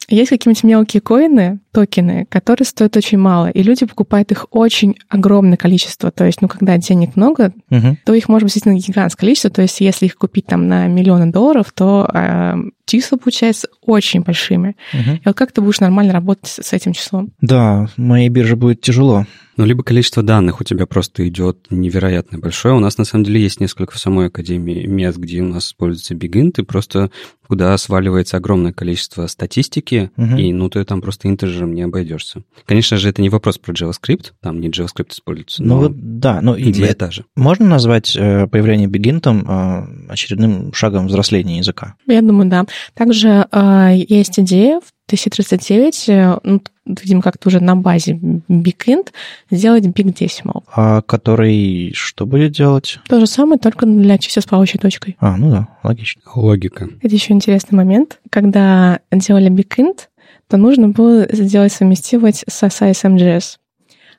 Есть 0.08 0.30
какие-нибудь 0.30 0.62
мелкие 0.62 1.00
коины, 1.00 1.58
токены, 1.76 2.24
которые 2.30 2.64
стоят 2.64 2.96
очень 2.96 3.18
мало, 3.18 3.50
и 3.50 3.62
люди 3.62 3.84
покупают 3.84 4.32
их 4.32 4.46
очень 4.50 4.94
огромное 5.10 5.58
количество. 5.58 6.10
То 6.10 6.24
есть, 6.24 6.40
ну, 6.40 6.48
когда 6.48 6.78
денег 6.78 7.16
много, 7.16 7.52
uh-huh. 7.70 7.96
то 8.02 8.14
их 8.14 8.30
может 8.30 8.44
быть 8.44 8.54
действительно 8.54 8.80
гигантское 8.80 9.20
количество. 9.20 9.50
То 9.50 9.60
есть, 9.60 9.82
если 9.82 10.06
их 10.06 10.16
купить 10.16 10.46
там 10.46 10.68
на 10.68 10.86
миллионы 10.86 11.30
долларов, 11.30 11.66
то 11.74 12.08
э, 12.14 12.54
числа 12.86 13.18
получаются 13.18 13.68
очень 13.82 14.22
большими. 14.22 14.74
Uh-huh. 14.94 15.16
И 15.16 15.22
вот 15.26 15.36
как 15.36 15.52
ты 15.52 15.60
будешь 15.60 15.80
нормально 15.80 16.14
работать 16.14 16.46
с, 16.48 16.72
этим 16.72 16.94
числом? 16.94 17.32
Да, 17.42 17.88
моей 17.98 18.30
бирже 18.30 18.56
будет 18.56 18.80
тяжело. 18.80 19.26
Ну, 19.58 19.64
либо 19.64 19.82
количество 19.82 20.22
данных 20.22 20.60
у 20.60 20.64
тебя 20.64 20.86
просто 20.86 21.26
идет 21.28 21.66
невероятно 21.70 22.38
большое. 22.38 22.74
У 22.74 22.78
нас, 22.78 22.98
на 22.98 23.04
самом 23.04 23.24
деле, 23.24 23.40
есть 23.40 23.58
несколько 23.58 23.94
в 23.94 23.98
самой 23.98 24.26
Академии 24.26 24.86
мест, 24.86 25.16
где 25.16 25.40
у 25.40 25.46
нас 25.46 25.68
используется 25.68 26.14
BigInt, 26.14 26.60
и 26.60 26.62
просто 26.62 27.10
куда 27.46 27.76
сваливается 27.78 28.36
огромное 28.36 28.72
количество 28.72 29.26
статистики, 29.26 30.10
угу. 30.16 30.36
и 30.36 30.52
ну 30.52 30.68
ты 30.68 30.84
там 30.84 31.00
просто 31.00 31.28
интеджером 31.66 31.74
не 31.74 31.82
обойдешься. 31.82 32.42
Конечно 32.64 32.96
же, 32.96 33.08
это 33.08 33.22
не 33.22 33.28
вопрос 33.28 33.58
про 33.58 33.72
JavaScript, 33.72 34.32
там 34.40 34.60
не 34.60 34.68
JavaScript 34.68 35.10
используется, 35.10 35.62
ну, 35.62 35.78
вот, 35.78 35.92
да, 35.94 36.40
но 36.40 36.58
идея 36.58 36.94
та 36.94 37.10
же. 37.10 37.24
Можно 37.36 37.66
назвать 37.66 38.16
э, 38.16 38.46
появление 38.46 38.88
BigInt 38.88 39.26
э, 39.26 40.10
очередным 40.10 40.72
шагом 40.72 41.06
взросления 41.06 41.58
языка? 41.58 41.94
Я 42.06 42.22
думаю, 42.22 42.48
да. 42.48 42.66
Также 42.94 43.46
э, 43.50 43.92
есть 44.08 44.38
идея 44.38 44.80
в 44.80 45.12
TC39, 45.12 46.40
ну, 46.42 46.62
видимо, 46.84 47.22
как-то 47.22 47.48
уже 47.48 47.60
на 47.60 47.76
базе 47.76 48.14
BigInt, 48.14 49.08
сделать 49.50 49.84
Big 49.84 50.12
Decimal. 50.14 50.64
А 50.74 51.02
который 51.02 51.92
что 51.94 52.26
будет 52.26 52.52
делать? 52.52 52.98
То 53.08 53.20
же 53.20 53.26
самое, 53.26 53.58
только 53.58 53.86
для 53.86 54.18
чисел 54.18 54.42
с 54.42 54.46
плавающей 54.46 54.80
точкой. 54.80 55.16
А, 55.20 55.36
ну 55.36 55.50
да, 55.50 55.68
логично. 55.82 56.22
Логика. 56.34 56.88
Это 57.02 57.14
еще 57.14 57.32
интересный 57.32 57.76
момент. 57.76 58.18
Когда 58.30 59.00
делали 59.12 59.50
BigInt, 59.50 60.08
то 60.48 60.56
нужно 60.56 60.88
было 60.88 61.26
сделать 61.30 61.72
совместимость 61.72 62.44
со 62.48 62.66
SciSMGS. 62.66 63.58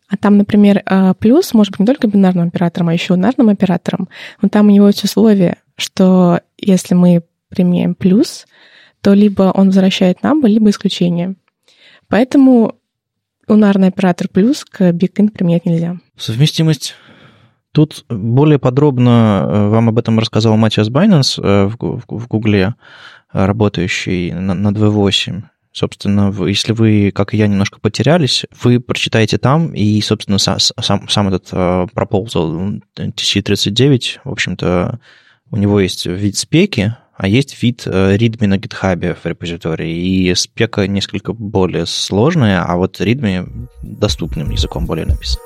А 0.10 0.18
там, 0.18 0.38
например, 0.38 0.84
а, 0.86 1.14
плюс 1.14 1.54
может 1.54 1.72
быть 1.72 1.82
не 1.82 1.86
только 1.86 2.08
бинарным 2.08 2.48
оператором, 2.48 2.90
а 2.90 2.94
еще 2.94 3.14
унарным 3.14 3.50
оператором. 3.50 4.08
Но 4.42 4.50
там 4.50 4.68
у 4.68 4.72
него 4.72 4.88
есть 4.88 5.04
условие, 5.04 5.58
что 5.76 6.42
если 6.58 6.96
мы 6.96 7.24
применяем 7.50 7.94
плюс, 7.94 8.46
то 9.02 9.14
либо 9.14 9.52
он 9.54 9.68
возвращает 9.68 10.24
нам, 10.24 10.46
либо 10.46 10.70
исключение. 10.70 11.36
Поэтому 12.08 12.76
унарный 13.48 13.90
оператор 13.90 14.28
плюс 14.30 14.64
к 14.64 14.82
BigInt 14.92 15.32
применять 15.32 15.66
нельзя. 15.66 15.98
Совместимость 16.18 16.96
Тут 17.78 18.06
более 18.10 18.58
подробно 18.58 19.46
э, 19.46 19.68
вам 19.68 19.90
об 19.90 20.00
этом 20.00 20.18
рассказал 20.18 20.58
Матиас 20.58 20.90
Байнанс 20.90 21.38
э, 21.38 21.68
в 21.68 22.28
Гугле, 22.28 22.74
работающий 23.32 24.32
над 24.32 24.76
V8. 24.76 25.44
Собственно, 25.78 26.34
если 26.48 26.74
вы, 26.74 27.12
как 27.14 27.36
и 27.36 27.38
я, 27.38 27.46
немножко 27.46 27.80
потерялись, 27.80 28.46
вы 28.64 28.80
прочитаете 28.80 29.38
там, 29.38 29.76
и, 29.76 30.02
собственно, 30.02 30.40
сам, 30.40 31.08
сам 31.08 31.28
этот 31.28 31.50
э, 31.52 31.86
proposal 31.94 32.82
TC39, 32.98 34.22
в 34.24 34.32
общем-то, 34.32 35.00
у 35.52 35.56
него 35.56 35.80
есть 35.80 36.08
вид 36.08 36.36
спеки, 36.36 36.96
а 37.16 37.28
есть 37.28 37.62
вид 37.62 37.86
readme 37.86 38.48
на 38.48 38.56
GitHub 38.56 39.18
в 39.22 39.24
репозитории, 39.28 39.94
и 39.96 40.34
спека 40.34 40.88
несколько 40.88 41.34
более 41.34 41.86
сложная, 41.86 42.64
а 42.64 42.76
вот 42.76 43.00
readme 43.00 43.68
доступным 43.84 44.50
языком 44.50 44.88
более 44.88 45.06
написан. 45.06 45.44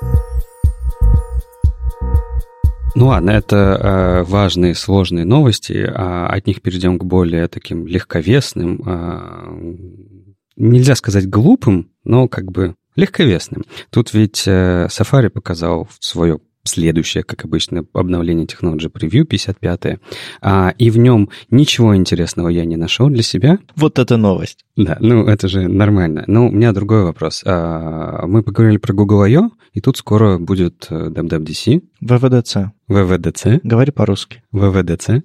Ну 2.94 3.06
ладно, 3.08 3.30
это 3.30 3.56
э, 3.56 4.22
важные, 4.24 4.74
сложные 4.74 5.26
новости, 5.26 5.90
а 5.94 6.26
от 6.26 6.46
них 6.46 6.60
перейдем 6.62 6.98
к 6.98 7.04
более 7.04 7.48
таким 7.48 7.86
легковесным, 7.86 8.82
э, 8.86 10.21
нельзя 10.56 10.94
сказать 10.94 11.28
глупым, 11.28 11.90
но 12.04 12.28
как 12.28 12.50
бы 12.50 12.74
легковесным. 12.96 13.64
Тут 13.90 14.12
ведь 14.12 14.44
э, 14.46 14.86
Safari 14.90 15.30
показал 15.30 15.88
свое 16.00 16.40
следующее, 16.64 17.24
как 17.24 17.44
обычно, 17.44 17.84
обновление 17.92 18.46
Technology 18.46 18.90
Preview 18.90 19.24
55 19.24 19.98
а, 20.40 20.74
и 20.78 20.90
в 20.90 20.98
нем 20.98 21.28
ничего 21.50 21.96
интересного 21.96 22.48
я 22.48 22.64
не 22.64 22.76
нашел 22.76 23.08
для 23.08 23.22
себя. 23.22 23.58
Вот 23.76 23.98
это 23.98 24.16
новость. 24.16 24.64
Да, 24.76 24.96
ну 25.00 25.26
это 25.26 25.48
же 25.48 25.68
нормально. 25.68 26.24
Но 26.26 26.46
у 26.46 26.50
меня 26.50 26.72
другой 26.72 27.04
вопрос. 27.04 27.42
А, 27.44 28.26
мы 28.26 28.42
поговорили 28.42 28.78
про 28.78 28.94
Google 28.94 29.22
I.O., 29.22 29.50
и 29.72 29.80
тут 29.80 29.96
скоро 29.96 30.38
будет 30.38 30.86
WWDC. 30.90 31.82
WWDC. 32.04 32.66
WWDC. 32.90 33.60
Говори 33.62 33.90
по-русски. 33.90 34.42
WWDC. 34.54 35.22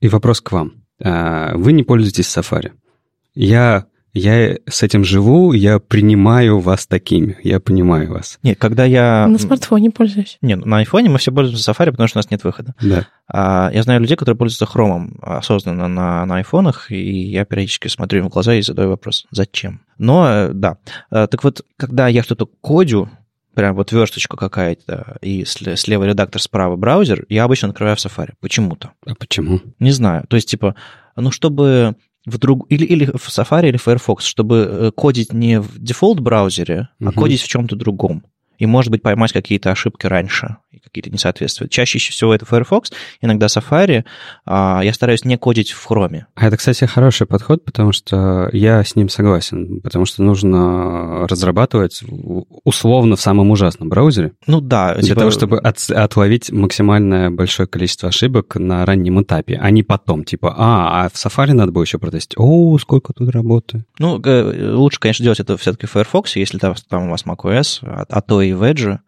И 0.00 0.08
вопрос 0.08 0.40
к 0.40 0.52
вам. 0.52 0.84
А, 1.02 1.56
вы 1.56 1.72
не 1.72 1.82
пользуетесь 1.82 2.26
Safari. 2.26 2.72
Я 3.34 3.86
я 4.14 4.56
с 4.68 4.82
этим 4.84 5.04
живу, 5.04 5.52
я 5.52 5.80
принимаю 5.80 6.60
вас 6.60 6.86
такими, 6.86 7.36
я 7.42 7.58
понимаю 7.58 8.12
вас. 8.12 8.38
Нет, 8.44 8.58
когда 8.58 8.84
я... 8.84 9.26
На 9.26 9.38
смартфоне 9.38 9.90
пользуюсь. 9.90 10.38
Нет, 10.40 10.64
на 10.64 10.78
айфоне 10.78 11.10
мы 11.10 11.18
все 11.18 11.32
пользуемся 11.32 11.72
Safari, 11.72 11.90
потому 11.90 12.06
что 12.06 12.18
у 12.18 12.20
нас 12.20 12.30
нет 12.30 12.44
выхода. 12.44 12.74
Да. 12.80 13.08
А 13.28 13.70
я 13.74 13.82
знаю 13.82 14.00
людей, 14.00 14.16
которые 14.16 14.36
пользуются 14.36 14.66
хромом 14.66 15.18
осознанно 15.20 15.88
на, 15.88 16.24
на 16.26 16.36
айфонах, 16.36 16.92
и 16.92 17.24
я 17.30 17.44
периодически 17.44 17.88
смотрю 17.88 18.20
им 18.20 18.26
в 18.26 18.32
глаза 18.32 18.54
и 18.54 18.62
задаю 18.62 18.90
вопрос, 18.90 19.26
зачем? 19.32 19.80
Но, 19.98 20.28
э, 20.28 20.50
да. 20.52 20.78
Э, 21.10 21.26
так 21.26 21.42
вот, 21.42 21.64
когда 21.76 22.06
я 22.06 22.22
что-то 22.22 22.46
кодю, 22.46 23.10
прям 23.54 23.74
вот 23.74 23.90
версточка 23.90 24.36
какая-то, 24.36 25.16
и 25.22 25.44
слева 25.44 26.04
редактор, 26.04 26.40
справа 26.40 26.76
браузер, 26.76 27.26
я 27.28 27.44
обычно 27.44 27.68
открываю 27.68 27.96
в 27.96 28.04
Safari. 28.04 28.34
Почему-то. 28.40 28.92
А 29.06 29.14
почему? 29.16 29.60
Не 29.80 29.90
знаю. 29.90 30.24
То 30.28 30.36
есть, 30.36 30.48
типа, 30.48 30.76
ну, 31.16 31.32
чтобы 31.32 31.96
в 32.26 32.38
друг... 32.38 32.66
или, 32.70 32.84
или 32.84 33.04
в 33.06 33.28
Safari, 33.28 33.68
или 33.68 33.76
Firefox, 33.76 34.24
чтобы 34.24 34.56
э, 34.56 34.90
кодить 34.94 35.32
не 35.32 35.60
в 35.60 35.78
дефолт 35.78 36.20
браузере, 36.20 36.88
угу. 37.00 37.10
а 37.10 37.12
кодить 37.12 37.42
в 37.42 37.48
чем-то 37.48 37.76
другом 37.76 38.24
и, 38.58 38.66
может 38.66 38.90
быть, 38.90 39.02
поймать 39.02 39.32
какие-то 39.32 39.70
ошибки 39.70 40.06
раньше, 40.06 40.56
какие-то 40.94 41.10
несоответствия. 41.10 41.68
Чаще 41.68 41.98
всего 41.98 42.32
это 42.34 42.46
Firefox, 42.46 42.92
иногда 43.20 43.46
Safari. 43.46 44.04
А 44.46 44.80
я 44.82 44.94
стараюсь 44.94 45.24
не 45.24 45.36
кодить 45.36 45.72
в 45.72 45.90
Chrome. 45.90 46.22
А 46.34 46.46
это, 46.46 46.56
кстати, 46.56 46.84
хороший 46.84 47.26
подход, 47.26 47.64
потому 47.64 47.92
что 47.92 48.48
я 48.52 48.84
с 48.84 48.94
ним 48.94 49.08
согласен, 49.08 49.80
потому 49.80 50.06
что 50.06 50.22
нужно 50.22 51.26
разрабатывать 51.26 52.02
условно 52.64 53.16
в 53.16 53.20
самом 53.20 53.50
ужасном 53.50 53.88
браузере. 53.88 54.32
Ну 54.46 54.60
да. 54.60 54.94
Для 54.94 55.02
типа... 55.02 55.20
того, 55.20 55.30
чтобы 55.32 55.58
от, 55.58 55.90
отловить 55.90 56.52
максимальное 56.52 57.30
большое 57.30 57.66
количество 57.66 58.08
ошибок 58.08 58.54
на 58.54 58.86
раннем 58.86 59.20
этапе, 59.20 59.58
а 59.60 59.70
не 59.70 59.82
потом, 59.82 60.24
типа, 60.24 60.54
а, 60.56 61.04
а 61.04 61.08
в 61.08 61.14
Safari 61.14 61.52
надо 61.52 61.72
было 61.72 61.82
еще 61.82 61.98
протестить. 61.98 62.34
О, 62.36 62.78
сколько 62.78 63.12
тут 63.12 63.30
работы. 63.30 63.84
Ну, 63.98 64.22
лучше, 64.24 65.00
конечно, 65.00 65.24
делать 65.24 65.40
это 65.40 65.56
все-таки 65.56 65.86
в 65.86 65.90
Firefox, 65.90 66.36
если 66.36 66.58
там, 66.58 66.74
там 66.88 67.08
у 67.08 67.10
вас 67.10 67.24
macOS, 67.24 67.78
а, 67.82 68.04
а 68.08 68.20
то 68.20 68.40
и 68.42 68.52
в 68.52 68.62
Edge, 68.62 68.98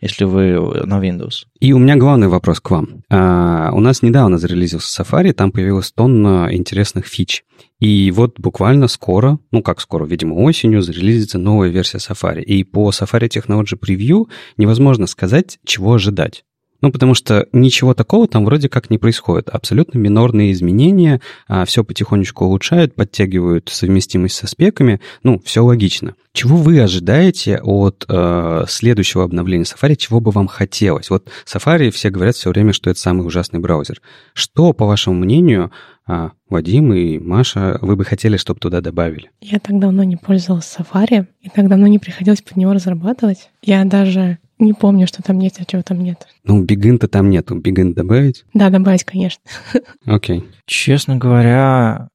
если 0.00 0.24
вы 0.24 0.84
на 0.86 1.00
Windows. 1.00 1.46
И 1.60 1.72
у 1.72 1.78
меня 1.78 1.96
главный 1.96 2.28
вопрос 2.28 2.60
к 2.60 2.70
вам. 2.70 3.02
А, 3.10 3.70
у 3.72 3.80
нас 3.80 4.02
недавно 4.02 4.38
зарелизился 4.38 5.02
Safari, 5.02 5.32
там 5.32 5.52
появилась 5.52 5.92
тонна 5.92 6.48
интересных 6.50 7.06
фич. 7.06 7.44
И 7.78 8.10
вот 8.10 8.38
буквально 8.38 8.88
скоро, 8.88 9.38
ну 9.50 9.62
как 9.62 9.80
скоро, 9.80 10.04
видимо, 10.04 10.34
осенью 10.34 10.82
зарелизится 10.82 11.38
новая 11.38 11.70
версия 11.70 11.98
Safari. 11.98 12.42
И 12.42 12.64
по 12.64 12.90
Safari 12.90 13.28
Technology 13.28 13.78
Preview 13.78 14.28
невозможно 14.56 15.06
сказать, 15.06 15.58
чего 15.64 15.94
ожидать. 15.94 16.44
Ну, 16.80 16.90
потому 16.90 17.14
что 17.14 17.46
ничего 17.52 17.94
такого 17.94 18.26
там 18.26 18.44
вроде 18.44 18.68
как 18.68 18.90
не 18.90 18.98
происходит. 18.98 19.48
Абсолютно 19.48 19.98
минорные 19.98 20.52
изменения, 20.52 21.20
а, 21.48 21.64
все 21.64 21.84
потихонечку 21.84 22.44
улучшают, 22.44 22.94
подтягивают 22.94 23.68
совместимость 23.70 24.36
со 24.36 24.46
спеками. 24.46 25.00
Ну, 25.22 25.40
все 25.44 25.64
логично. 25.64 26.14
Чего 26.32 26.56
вы 26.56 26.80
ожидаете 26.80 27.58
от 27.60 28.04
э, 28.08 28.64
следующего 28.68 29.24
обновления 29.24 29.64
Safari? 29.64 29.96
Чего 29.96 30.20
бы 30.20 30.30
вам 30.30 30.46
хотелось? 30.46 31.10
Вот 31.10 31.28
Safari 31.44 31.90
все 31.90 32.10
говорят 32.10 32.36
все 32.36 32.50
время, 32.50 32.72
что 32.72 32.88
это 32.88 33.00
самый 33.00 33.26
ужасный 33.26 33.58
браузер. 33.58 34.00
Что, 34.32 34.72
по 34.72 34.86
вашему 34.86 35.16
мнению, 35.16 35.72
э, 36.06 36.30
Вадим 36.48 36.94
и 36.94 37.18
Маша, 37.18 37.78
вы 37.82 37.96
бы 37.96 38.04
хотели, 38.04 38.36
чтобы 38.36 38.60
туда 38.60 38.80
добавили? 38.80 39.30
Я 39.40 39.58
так 39.58 39.78
давно 39.80 40.04
не 40.04 40.16
пользовалась 40.16 40.72
Safari, 40.78 41.26
и 41.40 41.48
так 41.48 41.68
давно 41.68 41.88
не 41.88 41.98
приходилось 41.98 42.42
под 42.42 42.56
него 42.56 42.72
разрабатывать. 42.72 43.50
Я 43.62 43.84
даже 43.84 44.38
не 44.60 44.72
помню, 44.72 45.06
что 45.06 45.22
там 45.22 45.38
есть, 45.38 45.60
а 45.60 45.64
чего 45.64 45.82
там 45.82 46.02
нет. 46.02 46.26
Ну, 46.44 46.62
бигин-то 46.62 47.08
там 47.08 47.30
нету. 47.30 47.54
Бигин 47.56 47.94
добавить? 47.94 48.44
Да, 48.54 48.70
добавить, 48.70 49.04
конечно. 49.04 49.42
Окей. 50.06 50.40
Okay. 50.40 50.44
Честно 50.66 51.16
говоря, 51.16 52.08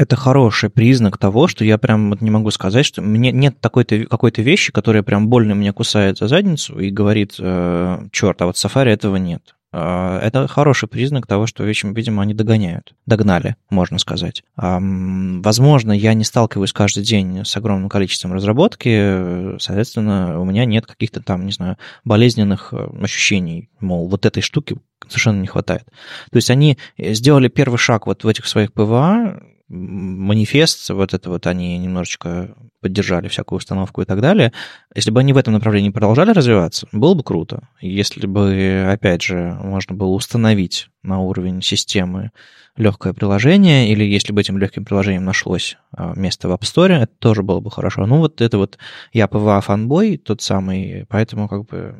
это 0.00 0.16
хороший 0.16 0.70
признак 0.70 1.18
того, 1.18 1.46
что 1.46 1.64
я 1.64 1.76
прям 1.76 2.10
вот 2.10 2.20
не 2.22 2.30
могу 2.30 2.50
сказать, 2.50 2.86
что 2.86 3.02
мне 3.02 3.32
нет 3.32 3.60
такой-то 3.60 4.06
какой-то 4.06 4.40
вещи, 4.40 4.72
которая 4.72 5.02
прям 5.02 5.28
больно 5.28 5.52
меня 5.52 5.72
кусает 5.72 6.18
за 6.18 6.28
задницу 6.28 6.78
и 6.78 6.90
говорит, 6.90 7.34
э, 7.38 8.08
черт, 8.10 8.40
а 8.40 8.46
вот 8.46 8.56
Safari 8.56 8.88
этого 8.88 9.16
нет. 9.16 9.56
А, 9.72 10.18
это 10.20 10.48
хороший 10.48 10.88
признак 10.88 11.26
того, 11.26 11.46
что, 11.46 11.64
видимо, 11.64 12.22
они 12.22 12.34
догоняют. 12.34 12.94
Догнали, 13.06 13.56
можно 13.70 13.98
сказать. 13.98 14.42
Возможно, 14.56 15.92
я 15.92 16.14
не 16.14 16.24
сталкиваюсь 16.24 16.72
каждый 16.72 17.04
день 17.04 17.44
с 17.44 17.56
огромным 17.56 17.88
количеством 17.88 18.32
разработки, 18.32 19.58
соответственно, 19.58 20.40
у 20.40 20.44
меня 20.44 20.64
нет 20.64 20.86
каких-то 20.86 21.20
там, 21.22 21.46
не 21.46 21.52
знаю, 21.52 21.76
болезненных 22.04 22.72
э, 22.72 22.88
ощущений, 23.02 23.68
мол, 23.80 24.08
вот 24.08 24.26
этой 24.26 24.42
штуки 24.42 24.76
совершенно 25.06 25.40
не 25.40 25.46
хватает. 25.46 25.84
То 26.30 26.36
есть 26.36 26.50
они 26.50 26.78
сделали 26.98 27.48
первый 27.48 27.78
шаг 27.78 28.06
вот 28.06 28.24
в 28.24 28.28
этих 28.28 28.46
своих 28.46 28.72
PWA, 28.72 29.42
манифест, 29.70 30.90
вот 30.90 31.14
это 31.14 31.30
вот 31.30 31.46
они 31.46 31.78
немножечко 31.78 32.54
поддержали 32.80 33.28
всякую 33.28 33.58
установку 33.58 34.02
и 34.02 34.04
так 34.04 34.20
далее. 34.20 34.52
Если 34.94 35.12
бы 35.12 35.20
они 35.20 35.32
в 35.32 35.36
этом 35.36 35.54
направлении 35.54 35.90
продолжали 35.90 36.32
развиваться, 36.32 36.88
было 36.92 37.14
бы 37.14 37.22
круто. 37.22 37.68
Если 37.80 38.26
бы, 38.26 38.86
опять 38.90 39.22
же, 39.22 39.56
можно 39.62 39.94
было 39.94 40.08
установить 40.08 40.88
на 41.02 41.20
уровень 41.20 41.62
системы 41.62 42.32
легкое 42.76 43.12
приложение, 43.12 43.90
или 43.90 44.04
если 44.04 44.32
бы 44.32 44.40
этим 44.40 44.58
легким 44.58 44.84
приложением 44.84 45.24
нашлось 45.24 45.76
а, 45.92 46.14
место 46.16 46.48
в 46.48 46.52
App 46.52 46.62
Store, 46.62 46.92
это 46.92 47.12
тоже 47.18 47.42
было 47.42 47.60
бы 47.60 47.70
хорошо. 47.70 48.06
Ну, 48.06 48.18
вот 48.18 48.40
это 48.40 48.58
вот 48.58 48.78
я 49.12 49.28
PWA 49.28 49.60
fanboy 49.60 50.16
тот 50.16 50.42
самый, 50.42 51.06
поэтому 51.08 51.48
как 51.48 51.66
бы 51.66 51.94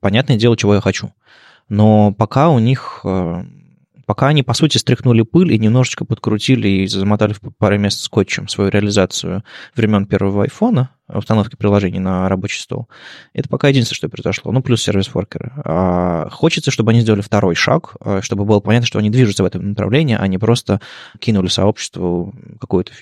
понятное 0.00 0.36
дело, 0.36 0.56
чего 0.56 0.74
я 0.74 0.80
хочу. 0.80 1.12
Но 1.68 2.12
пока 2.12 2.50
у 2.50 2.60
них 2.60 3.00
а, 3.04 3.44
пока 4.06 4.28
они, 4.28 4.42
по 4.42 4.54
сути, 4.54 4.78
стряхнули 4.78 5.22
пыль 5.22 5.52
и 5.52 5.58
немножечко 5.58 6.04
подкрутили 6.04 6.68
и 6.68 6.86
замотали 6.86 7.34
в 7.34 7.40
пару 7.58 7.78
мест 7.78 8.00
скотчем 8.00 8.48
свою 8.48 8.70
реализацию 8.70 9.44
времен 9.74 10.06
первого 10.06 10.44
айфона, 10.44 10.90
установки 11.08 11.56
приложений 11.56 12.00
на 12.00 12.28
рабочий 12.28 12.60
стол. 12.60 12.88
Это 13.32 13.48
пока 13.48 13.68
единственное, 13.68 13.96
что 13.96 14.08
произошло. 14.08 14.52
Ну, 14.52 14.62
плюс 14.62 14.82
service 14.82 15.15
worker 15.15 15.43
ы. 15.43 15.52
А 15.64 16.28
хочется, 16.30 16.70
чтобы 16.70 16.92
они 16.92 17.00
сделали 17.00 17.20
второй 17.20 17.54
шаг, 17.54 17.96
а, 18.00 18.22
чтобы 18.22 18.44
было 18.44 18.60
понятно, 18.60 18.86
что 18.86 18.98
они 18.98 19.10
движутся 19.10 19.42
в 19.42 19.46
этом 19.46 19.70
направлении, 19.70 20.16
а 20.18 20.26
не 20.26 20.38
просто 20.38 20.80
кинули 21.18 21.48
сообществу 21.48 22.34
какой-то 22.60 22.92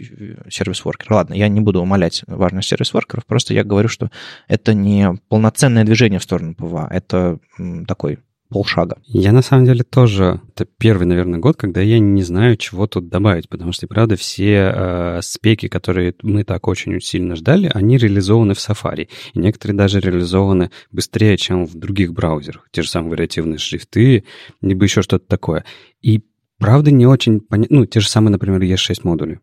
service 0.51 0.82
worker. 0.82 1.13
Ладно, 1.13 1.35
я 1.35 1.49
не 1.49 1.61
буду 1.61 1.81
умалять 1.81 2.23
важность 2.27 2.69
service 2.69 2.94
worker 2.94 3.16
ов, 3.16 3.27
просто 3.27 3.55
я 3.55 3.65
говорю, 3.65 3.89
что 3.89 4.11
это 4.49 4.75
не 4.75 5.15
полноценное 5.29 5.85
движение 5.85 6.19
в 6.19 6.25
сторону 6.25 6.55
PWA, 6.55 6.89
это 6.91 7.39
такой 7.87 8.19
полшага. 8.49 8.99
Я 9.07 9.33
на 9.33 9.43
самом 9.43 9.65
деле 9.65 9.83
тоже, 9.83 10.41
это 10.55 10.67
первый, 10.79 11.05
наверное, 11.05 11.39
год, 11.39 11.57
когда 11.57 11.81
я 11.81 11.99
не 11.99 12.23
знаю, 12.23 12.57
чего 12.57 12.87
тут 12.87 13.09
добавить, 13.09 13.49
потому 13.49 13.73
что, 13.73 13.87
правда, 13.87 14.17
все 14.17 14.73
э, 14.75 15.21
спеки, 15.23 15.69
которые 15.69 16.15
мы 16.23 16.45
так 16.45 16.69
очень 16.69 17.01
сильно 17.01 17.37
ждали, 17.37 17.71
они 17.73 17.97
реализованы 17.97 18.55
в 18.55 18.59
Safari. 18.59 19.09
И 19.35 19.39
некоторые 19.39 19.77
даже 19.77 20.01
реализованы 20.01 20.71
быстрее, 20.93 21.37
чем 21.37 21.67
в 21.67 21.75
других 21.75 22.13
браузерах. 22.13 22.69
Те 22.71 22.83
же 22.83 22.89
самые 22.89 23.11
вариативные 23.11 23.59
шрифты, 23.59 24.25
либо 24.61 24.85
еще 24.85 25.03
что-то 25.03 25.27
такое. 25.27 25.65
И 26.01 26.23
правда 26.59 26.91
не 26.91 27.07
очень 27.07 27.41
понятно, 27.41 27.79
ну, 27.79 27.87
те 27.87 28.01
же 28.01 28.09
самые, 28.09 28.33
например, 28.33 28.61
ES6 28.63 29.01
модули. 29.03 29.41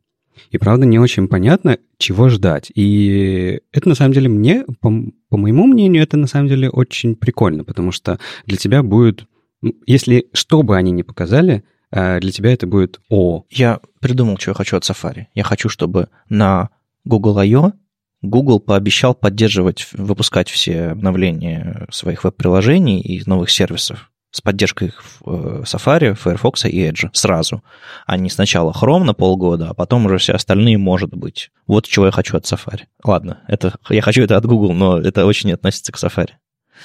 И 0.50 0.58
правда 0.58 0.86
не 0.86 1.00
очень 1.00 1.28
понятно, 1.28 1.78
чего 1.98 2.30
ждать. 2.30 2.72
И 2.74 3.62
это 3.72 3.90
на 3.90 3.96
самом 3.96 4.14
деле 4.14 4.30
мне, 4.30 4.66
по, 4.80 4.92
по 5.30 5.38
моему 5.38 5.68
мнению, 5.68 6.04
это 6.04 6.18
на 6.18 6.28
самом 6.28 6.48
деле 6.48 6.70
очень 6.70 7.16
прикольно, 7.16 7.64
потому 7.64 7.92
что 7.92 8.20
для 8.46 8.58
тебя 8.58 8.84
будет, 8.84 9.26
ну, 9.62 9.76
если 9.86 10.28
что 10.34 10.64
бы 10.64 10.76
они 10.78 10.92
ни 10.92 11.04
показали, 11.04 11.64
э, 11.92 12.20
для 12.20 12.32
тебя 12.32 12.52
это 12.54 12.68
будет 12.68 13.00
о. 13.10 13.46
Я 13.50 13.80
придумал, 14.00 14.38
что 14.38 14.52
я 14.52 14.56
хочу 14.56 14.78
от 14.78 14.84
Safari. 14.84 15.26
Я 15.34 15.44
хочу, 15.44 15.70
чтобы 15.70 16.10
на 16.30 16.70
Google 17.06 17.38
I.O. 17.38 17.74
Google 18.22 18.60
пообещал 18.60 19.16
поддерживать, 19.16 19.88
выпускать 19.94 20.50
все 20.50 20.90
обновления 20.90 21.88
своих 21.92 22.24
веб-приложений 22.24 23.02
и 23.02 23.24
новых 23.28 23.50
сервисов 23.50 24.11
с 24.32 24.42
поддержкой 24.42 24.94
э, 25.26 25.64
Safari, 25.66 26.16
Firefox 26.16 26.66
и 26.66 26.90
Edge 26.90 27.10
сразу, 27.14 27.64
а 28.06 28.18
не 28.18 28.30
сначала 28.30 28.72
Chrome 28.72 29.04
на 29.04 29.14
полгода, 29.14 29.70
а 29.70 29.74
потом 29.74 30.06
уже 30.06 30.18
все 30.18 30.34
остальные, 30.34 30.78
может 30.78 31.14
быть. 31.14 31.52
Вот 31.68 31.88
чего 31.88 32.06
я 32.08 32.12
хочу 32.12 32.38
от 32.38 32.46
Safari. 32.46 32.84
Ладно, 33.04 33.42
это, 33.48 33.76
я 33.90 34.02
хочу 34.02 34.24
это 34.24 34.38
от 34.38 34.46
Google, 34.46 34.74
но 34.74 34.98
это 34.98 35.26
очень 35.26 35.52
относится 35.52 35.92
к 35.92 35.98
Safari. 35.98 36.32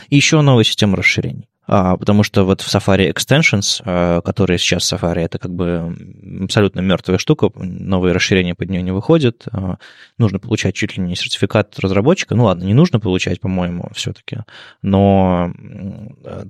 И 0.08 0.16
еще 0.16 0.40
новая 0.40 0.64
система 0.64 0.96
расширений. 0.96 1.48
А, 1.66 1.96
потому 1.96 2.22
что 2.22 2.44
вот 2.44 2.60
в 2.60 2.74
Safari 2.74 3.12
Extensions, 3.12 3.82
а, 3.84 4.20
которые 4.20 4.58
сейчас 4.58 4.84
в 4.84 4.92
Safari, 4.92 5.20
это 5.20 5.38
как 5.38 5.52
бы 5.52 5.96
абсолютно 6.44 6.80
мертвая 6.80 7.18
штука, 7.18 7.50
новые 7.56 8.14
расширения 8.14 8.54
под 8.54 8.70
нее 8.70 8.82
не 8.82 8.92
выходят, 8.92 9.46
а, 9.52 9.76
нужно 10.18 10.38
получать 10.38 10.74
чуть 10.74 10.96
ли 10.96 11.02
не 11.02 11.16
сертификат 11.16 11.78
разработчика, 11.80 12.34
ну 12.34 12.44
ладно, 12.44 12.64
не 12.64 12.74
нужно 12.74 13.00
получать, 13.00 13.40
по-моему, 13.40 13.90
все-таки, 13.94 14.38
но 14.82 15.52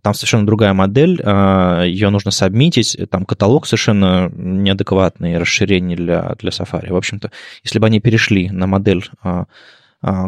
там 0.02 0.14
совершенно 0.14 0.46
другая 0.46 0.72
модель, 0.72 1.20
ее 1.20 2.10
нужно 2.10 2.30
сабмитить, 2.30 2.96
там 3.10 3.24
каталог 3.24 3.66
совершенно 3.66 4.30
неадекватный, 4.34 5.38
расширение 5.38 5.96
для, 5.96 6.34
для 6.38 6.50
Safari. 6.50 6.92
В 6.92 6.96
общем-то, 6.96 7.30
если 7.62 7.78
бы 7.78 7.86
они 7.86 8.00
перешли 8.00 8.50
на 8.50 8.66
модель 8.66 9.04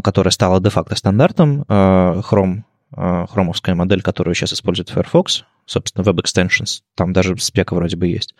которая 0.02 0.32
стала 0.32 0.60
де-факто 0.60 0.96
стандартом 0.96 1.62
Chrome 1.62 2.58
а, 2.58 2.62
хромовская 2.94 3.74
модель, 3.74 4.02
которую 4.02 4.34
сейчас 4.34 4.52
использует 4.52 4.90
Firefox, 4.90 5.44
собственно, 5.66 6.04
Web 6.04 6.22
Extensions, 6.22 6.82
там 6.94 7.12
даже 7.12 7.36
спека 7.38 7.74
вроде 7.74 7.96
бы 7.96 8.06
есть. 8.06 8.34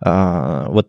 А, 0.00 0.68
вот 0.68 0.88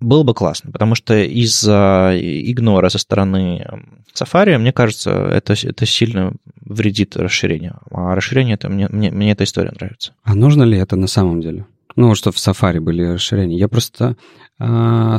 было 0.00 0.22
бы 0.22 0.32
классно, 0.32 0.70
потому 0.70 0.94
что 0.94 1.18
из-за 1.18 2.12
игнора 2.14 2.88
со 2.88 2.98
стороны 2.98 3.66
Safari, 4.14 4.56
мне 4.58 4.72
кажется, 4.72 5.10
это, 5.10 5.54
это 5.54 5.86
сильно 5.86 6.34
вредит 6.60 7.16
расширению. 7.16 7.80
А 7.90 8.14
расширение, 8.14 8.54
это, 8.54 8.68
мне, 8.68 8.88
мне, 8.88 9.10
мне 9.10 9.32
эта 9.32 9.44
история 9.44 9.72
нравится. 9.72 10.12
А 10.22 10.34
нужно 10.34 10.62
ли 10.62 10.78
это 10.78 10.96
на 10.96 11.08
самом 11.08 11.40
деле? 11.40 11.66
Ну, 11.96 12.14
что 12.14 12.30
в 12.30 12.36
Safari 12.36 12.78
были 12.78 13.02
расширения. 13.02 13.58
Я 13.58 13.66
просто 13.66 14.16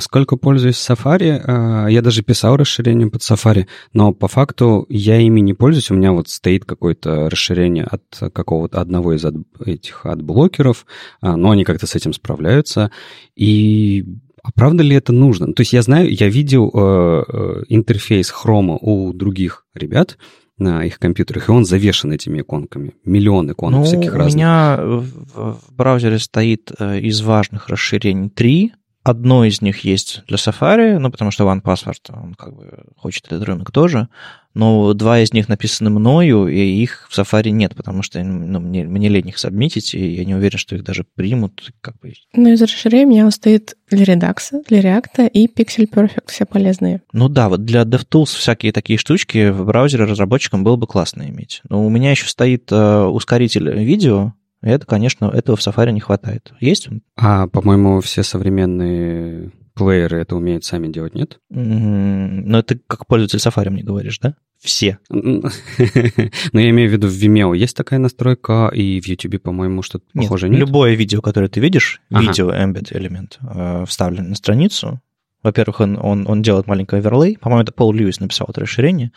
сколько 0.02 0.36
пользуюсь 0.36 0.76
Safari, 0.76 1.42
а, 1.44 1.88
я 1.88 2.02
даже 2.02 2.24
писал 2.24 2.58
расширение 2.58 3.10
под 3.10 3.22
Safari, 3.22 3.68
но 3.94 4.12
по 4.12 4.28
факту 4.28 4.86
я 4.90 5.18
ими 5.18 5.40
не 5.40 5.54
пользуюсь. 5.54 5.90
У 5.92 5.96
меня 5.96 6.12
вот 6.12 6.28
стоит 6.28 6.66
какое-то 6.66 7.30
расширение 7.30 7.86
от 7.86 8.34
какого-то 8.34 8.82
одного 8.82 9.14
из 9.14 9.24
от, 9.24 9.36
этих 9.66 10.06
от 10.06 10.22
блокеров, 10.22 10.86
а, 11.22 11.38
но 11.38 11.52
они 11.52 11.64
как-то 11.64 11.88
с 11.88 11.96
этим 11.96 12.12
справляются. 12.12 12.92
И 13.36 14.06
а 14.44 14.52
правда 14.52 14.84
ли 14.84 14.96
это 14.96 15.14
нужно? 15.14 15.54
То 15.54 15.62
есть 15.62 15.74
я 15.74 15.82
знаю, 15.82 16.14
я 16.14 16.28
видел 16.28 16.72
э, 16.74 17.24
э 17.28 17.64
интерфейс 17.70 18.34
Chrome 18.34 18.78
у 18.82 19.14
других 19.14 19.66
ребят, 19.74 20.18
на 20.60 20.84
их 20.84 21.00
компьютерах, 21.00 21.48
и 21.48 21.52
он 21.52 21.66
завешен 21.66 22.12
этими 22.12 22.42
иконками. 22.42 22.94
Миллион 23.06 23.52
иконок 23.52 23.80
ну, 23.80 23.86
всяких 23.86 24.14
разных. 24.14 24.34
У 24.34 24.38
меня 24.38 24.78
в, 24.82 25.54
в 25.54 25.74
браузере 25.74 26.20
стоит 26.20 26.72
э, 26.78 27.00
из 27.00 27.22
важных 27.22 27.70
расширений 27.70 28.30
три. 28.30 28.74
Одно 29.04 29.46
из 29.46 29.62
них 29.62 29.86
есть 29.86 30.24
для 30.28 30.38
Safari, 30.38 31.00
ну, 31.00 31.10
потому 31.10 31.32
что 31.32 31.46
OnePassword, 31.46 32.12
он 32.22 32.34
как 32.36 32.54
бы 32.54 32.84
хочет 32.98 33.26
этот 33.28 33.44
рынок 33.44 33.72
тоже, 33.72 34.10
но 34.54 34.94
два 34.94 35.20
из 35.20 35.32
них 35.32 35.48
написаны 35.48 35.90
мною, 35.90 36.48
и 36.48 36.60
их 36.60 37.08
в 37.10 37.18
Safari 37.18 37.52
нет, 37.52 37.76
потому 37.76 38.02
что 38.02 38.22
ну, 38.22 38.60
мне, 38.60 38.84
мне 38.84 39.08
лень 39.08 39.30
их 39.30 39.38
сабмитить, 39.38 39.94
и 39.94 40.16
я 40.16 40.26
не 40.26 40.36
уверен, 40.36 40.58
что 40.58 40.76
их 40.76 40.84
даже 40.84 41.06
примут. 41.16 41.72
Как 41.82 41.98
бы. 42.00 42.14
Ну, 42.34 42.50
из 42.50 42.62
расширений 42.62 43.06
у 43.06 43.10
меня 43.10 43.32
стоит 43.32 43.78
для 43.90 44.04
Redux, 44.04 44.64
для 44.68 44.82
React 44.82 45.30
и 45.30 45.48
Pixel 45.48 45.90
Perfect, 45.90 46.28
все 46.28 46.46
полезные. 46.46 47.02
Ну 47.14 47.30
да, 47.30 47.48
вот 47.48 47.64
для 47.64 47.84
DevTools 47.84 48.36
всякие 48.38 48.74
такие 48.74 49.00
штучки 49.00 49.50
в 49.50 49.66
браузере 49.66 50.06
разработчикам 50.06 50.64
было 50.64 50.76
бы 50.76 50.88
классно 50.88 51.24
иметь. 51.30 51.62
Но 51.70 51.86
у 51.86 51.90
меня 51.90 52.12
еще 52.12 52.28
стоит 52.28 52.72
э, 52.72 53.04
ускоритель 53.04 53.72
видео, 53.72 54.34
это, 54.62 54.86
конечно, 54.86 55.26
этого 55.26 55.56
в 55.56 55.62
Safari 55.62 55.92
не 55.92 56.00
хватает. 56.00 56.54
Есть 56.60 56.90
он? 56.90 57.02
А, 57.16 57.48
по-моему, 57.48 58.02
все 58.02 58.24
современные 58.24 59.52
плееры 59.74 60.20
это 60.20 60.36
умеют 60.36 60.66
сами 60.66 60.90
делать, 60.90 61.16
нет? 61.16 61.40
Mm-hmm. 61.54 62.42
Ну, 62.46 62.58
это 62.58 62.78
как 62.88 63.08
пользователь 63.08 63.40
Safari 63.40 63.70
мне 63.70 63.84
говоришь, 63.84 64.20
да? 64.20 64.36
Все. 64.60 65.00
Ну, 65.10 66.60
я 66.60 66.70
имею 66.72 66.90
в 66.90 66.94
виду, 66.94 67.08
в 67.08 67.14
Vimeo 67.14 67.56
есть 67.56 67.78
такая 67.78 68.00
настройка, 68.00 68.70
и 68.74 69.00
в 69.00 69.08
YouTube, 69.08 69.42
по-моему, 69.42 69.82
что-то 69.82 70.06
похожее 70.14 70.50
нет? 70.50 70.60
любое 70.60 70.96
видео, 70.96 71.22
которое 71.22 71.48
ты 71.48 71.62
видишь, 71.62 72.02
ага. 72.12 72.22
видео 72.22 72.52
embed 72.52 72.96
элемент, 72.98 73.40
э, 73.42 73.86
вставлен 73.88 74.30
на 74.30 74.36
страницу, 74.36 75.00
во-первых, 75.44 75.80
он, 75.80 75.98
он, 76.02 76.26
он 76.28 76.42
делает 76.42 76.68
маленький 76.68 76.98
оверлей. 76.98 77.38
По-моему, 77.38 77.64
это 77.64 77.72
Пол 77.72 77.94
Льюис 77.94 78.20
написал 78.20 78.48
это 78.50 78.62
расширение. 78.62 79.12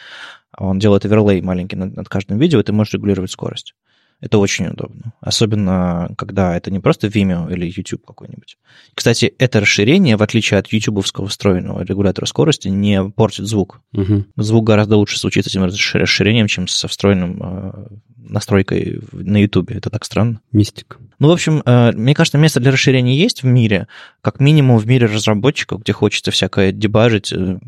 Он 0.56 0.78
делает 0.78 1.04
оверлей 1.04 1.40
маленький 1.40 1.76
над, 1.76 1.96
над 1.96 2.08
каждым 2.08 2.38
видео, 2.38 2.60
и 2.60 2.62
ты 2.62 2.72
можешь 2.72 2.94
регулировать 2.94 3.32
скорость. 3.32 3.74
Это 4.22 4.38
очень 4.38 4.68
удобно. 4.68 5.12
Особенно, 5.20 6.08
когда 6.16 6.56
это 6.56 6.70
не 6.70 6.78
просто 6.78 7.08
Vimeo 7.08 7.52
или 7.52 7.66
YouTube 7.76 8.06
какой-нибудь. 8.06 8.56
Кстати, 8.94 9.34
это 9.36 9.58
расширение, 9.58 10.16
в 10.16 10.22
отличие 10.22 10.58
от 10.58 10.72
ютубовского 10.72 11.26
встроенного 11.26 11.82
регулятора 11.82 12.26
скорости, 12.26 12.68
не 12.68 13.02
портит 13.10 13.46
звук. 13.46 13.80
Угу. 13.92 14.26
Звук 14.36 14.64
гораздо 14.64 14.96
лучше 14.96 15.18
звучит 15.18 15.44
с 15.44 15.48
этим 15.48 15.64
расширением, 15.64 16.46
чем 16.46 16.68
со 16.68 16.86
встроенным 16.86 17.42
э, 17.42 17.86
настройкой 18.16 19.00
на 19.10 19.38
YouTube. 19.38 19.72
Это 19.72 19.90
так 19.90 20.04
странно. 20.04 20.40
Мистик. 20.52 20.98
Ну, 21.18 21.26
в 21.26 21.32
общем, 21.32 21.60
э, 21.66 21.90
мне 21.90 22.14
кажется, 22.14 22.38
место 22.38 22.60
для 22.60 22.70
расширения 22.70 23.16
есть 23.16 23.42
в 23.42 23.46
мире, 23.46 23.88
как 24.20 24.38
минимум 24.38 24.78
в 24.78 24.86
мире 24.86 25.06
разработчиков, 25.06 25.82
где 25.82 25.92
хочется 25.92 26.30
всякое 26.30 26.70
дебажить, 26.70 27.32
э, 27.32 27.58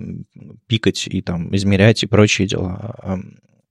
пикать 0.69 1.09
и 1.09 1.21
там 1.21 1.53
измерять 1.57 2.05
и 2.05 2.07
прочие 2.07 2.47
дела. 2.47 2.95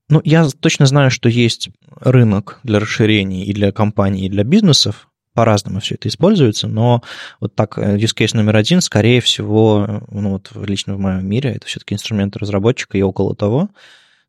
Ну, 0.08 0.20
я 0.24 0.46
точно 0.60 0.86
знаю, 0.86 1.10
что 1.10 1.28
есть 1.28 1.70
рынок 2.00 2.60
для 2.62 2.78
расширений 2.78 3.44
и 3.44 3.52
для 3.52 3.72
компаний, 3.72 4.26
и 4.26 4.28
для 4.28 4.44
бизнесов. 4.44 5.08
По-разному 5.32 5.80
все 5.80 5.96
это 5.96 6.06
используется, 6.06 6.68
но 6.68 7.02
вот 7.40 7.56
так, 7.56 7.76
э, 7.76 7.96
use 7.96 8.14
case 8.16 8.36
номер 8.36 8.54
один, 8.54 8.80
скорее 8.80 9.20
всего, 9.20 10.04
ну 10.08 10.30
вот 10.30 10.52
лично 10.54 10.94
в 10.94 11.00
моем 11.00 11.26
мире, 11.28 11.54
это 11.54 11.66
все-таки 11.66 11.94
инструменты 11.94 12.38
разработчика 12.38 12.96
и 12.96 13.02
около 13.02 13.34
того. 13.34 13.68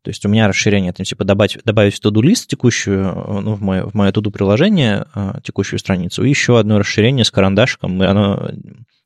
То 0.02 0.10
есть 0.10 0.26
у 0.26 0.28
меня 0.28 0.48
расширение, 0.48 0.90
это 0.90 1.04
типа 1.04 1.24
добавить, 1.24 1.58
добавить 1.64 1.94
в 1.94 2.04
to-do 2.04 2.22
лист 2.22 2.48
текущую, 2.48 3.04
э, 3.06 3.40
ну, 3.40 3.54
в 3.54 3.62
мое, 3.62 3.84
в 3.86 3.94
мое 3.94 4.10
to-do 4.10 4.32
приложение, 4.32 5.06
э, 5.14 5.34
текущую 5.44 5.78
страницу, 5.78 6.24
и 6.24 6.28
еще 6.28 6.58
одно 6.58 6.80
расширение 6.80 7.24
с 7.24 7.30
карандашиком, 7.30 8.02
и 8.02 8.06
оно 8.06 8.50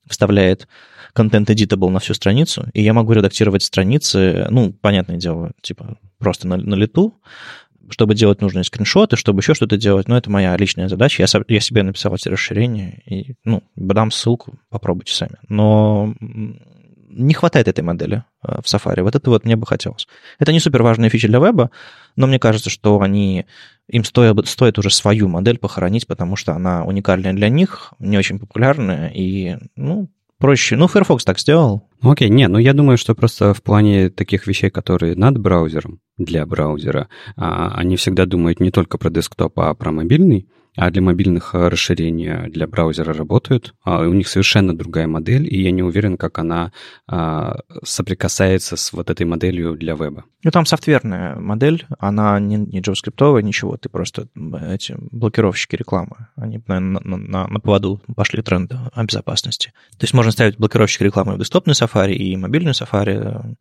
вставляет 0.08 0.68
контент 1.12 1.50
editable 1.50 1.90
на 1.90 1.98
всю 1.98 2.14
страницу, 2.14 2.66
и 2.72 2.82
я 2.82 2.92
могу 2.92 3.12
редактировать 3.12 3.62
страницы, 3.62 4.46
ну, 4.50 4.72
понятное 4.72 5.16
дело, 5.16 5.52
типа 5.62 5.96
просто 6.18 6.46
на, 6.46 6.56
на 6.56 6.74
лету, 6.74 7.14
чтобы 7.90 8.14
делать 8.14 8.40
нужные 8.40 8.64
скриншоты, 8.64 9.16
чтобы 9.16 9.40
еще 9.40 9.54
что-то 9.54 9.76
делать, 9.76 10.08
но 10.08 10.16
это 10.16 10.30
моя 10.30 10.56
личная 10.56 10.88
задача. 10.88 11.22
Я, 11.22 11.42
я 11.48 11.60
себе 11.60 11.82
написал 11.82 12.14
эти 12.14 12.28
расширения, 12.28 13.02
и, 13.06 13.34
ну, 13.44 13.62
дам 13.76 14.10
ссылку, 14.10 14.58
попробуйте 14.68 15.12
сами. 15.12 15.36
Но 15.48 16.14
не 17.10 17.34
хватает 17.34 17.68
этой 17.68 17.82
модели 17.82 18.24
э, 18.42 18.60
в 18.62 18.66
Safari. 18.66 19.02
Вот 19.02 19.16
это 19.16 19.30
вот 19.30 19.44
мне 19.44 19.56
бы 19.56 19.66
хотелось. 19.66 20.06
Это 20.38 20.52
не 20.52 20.60
супер 20.60 20.82
важная 20.82 21.10
фича 21.10 21.26
для 21.26 21.40
веба, 21.40 21.70
но 22.16 22.26
мне 22.26 22.38
кажется, 22.38 22.70
что 22.70 23.00
они, 23.00 23.46
им 23.88 24.04
стоит, 24.04 24.46
стоит 24.46 24.78
уже 24.78 24.90
свою 24.90 25.28
модель 25.28 25.58
похоронить, 25.58 26.06
потому 26.06 26.36
что 26.36 26.52
она 26.52 26.84
уникальная 26.84 27.32
для 27.32 27.48
них, 27.48 27.92
не 27.98 28.16
очень 28.16 28.38
популярная, 28.38 29.08
и, 29.08 29.56
ну, 29.76 30.08
проще. 30.40 30.76
Ну, 30.76 30.88
Firefox 30.88 31.24
так 31.24 31.38
сделал. 31.38 31.82
Ну, 32.02 32.10
окей, 32.10 32.30
не, 32.30 32.48
ну 32.48 32.58
я 32.58 32.72
думаю, 32.72 32.98
что 32.98 33.14
просто 33.14 33.54
в 33.54 33.62
плане 33.62 34.10
таких 34.10 34.46
вещей, 34.46 34.70
которые 34.70 35.14
над 35.14 35.38
браузером, 35.38 36.00
для 36.18 36.46
браузера, 36.46 37.08
а, 37.36 37.74
они 37.76 37.96
всегда 37.96 38.26
думают 38.26 38.60
не 38.60 38.70
только 38.70 38.98
про 38.98 39.10
десктоп, 39.10 39.58
а 39.60 39.74
про 39.74 39.92
мобильный 39.92 40.48
а 40.76 40.90
для 40.90 41.02
мобильных 41.02 41.54
э, 41.54 41.68
расширения 41.68 42.48
для 42.48 42.66
браузера 42.66 43.12
работают. 43.12 43.74
А 43.84 44.00
у 44.00 44.12
них 44.12 44.28
совершенно 44.28 44.76
другая 44.76 45.06
модель, 45.06 45.46
и 45.52 45.60
я 45.62 45.70
не 45.70 45.82
уверен, 45.82 46.16
как 46.16 46.38
она 46.38 46.72
а, 47.06 47.60
соприкасается 47.82 48.76
с 48.76 48.92
вот 48.92 49.10
этой 49.10 49.26
моделью 49.26 49.76
для 49.76 49.94
веба. 49.94 50.24
Ну, 50.42 50.50
там 50.50 50.64
софтверная 50.66 51.36
модель, 51.36 51.86
она 51.98 52.38
не, 52.40 52.56
не 52.56 52.80
JavaScript, 52.80 53.42
ничего, 53.42 53.76
ты 53.76 53.88
просто 53.88 54.28
эти 54.70 54.96
блокировщики 54.98 55.76
рекламы, 55.76 56.28
они 56.36 56.62
на, 56.66 56.80
на, 56.80 57.00
на, 57.00 57.48
на 57.48 57.60
поводу 57.60 58.00
пошли 58.14 58.42
тренды 58.42 58.78
о 58.92 59.04
безопасности. 59.04 59.72
То 59.98 60.04
есть 60.04 60.14
можно 60.14 60.32
ставить 60.32 60.56
блокировщик 60.56 61.02
рекламы 61.02 61.34
в 61.34 61.38
десктопный 61.38 61.74
Safari 61.74 62.12
и 62.12 62.36
мобильный 62.36 62.72
Safari, 62.72 63.56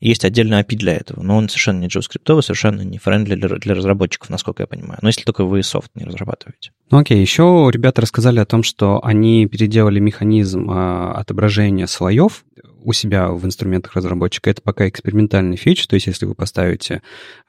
есть 0.00 0.24
отдельный 0.24 0.60
API 0.60 0.76
для 0.76 0.94
этого, 0.94 1.22
но 1.22 1.36
он 1.36 1.48
совершенно 1.48 1.80
не 1.80 1.88
JavaScript, 1.88 2.42
совершенно 2.42 2.80
не 2.82 2.98
friendly 2.98 3.34
для, 3.34 3.48
для 3.48 3.74
разработчиков, 3.74 4.30
насколько 4.30 4.62
я 4.62 4.66
понимаю. 4.66 4.98
Но 5.02 5.08
если 5.08 5.22
только 5.22 5.44
вы 5.44 5.62
софт 5.62 5.90
не 5.94 6.04
разрабатываете. 6.04 6.72
Ну 6.90 6.98
окей, 6.98 7.20
еще 7.20 7.70
ребята 7.72 8.00
рассказали 8.00 8.40
о 8.40 8.46
том, 8.46 8.62
что 8.62 9.04
они 9.04 9.46
переделали 9.46 10.00
механизм 10.00 10.70
э, 10.70 11.12
отображения 11.12 11.86
слоев 11.86 12.44
у 12.82 12.92
себя 12.92 13.28
в 13.28 13.44
инструментах 13.44 13.94
разработчика. 13.94 14.50
Это 14.50 14.62
пока 14.62 14.88
экспериментальная 14.88 15.56
фича, 15.56 15.86
то 15.86 15.94
есть 15.94 16.06
если 16.06 16.26
вы 16.26 16.34
поставите 16.34 17.02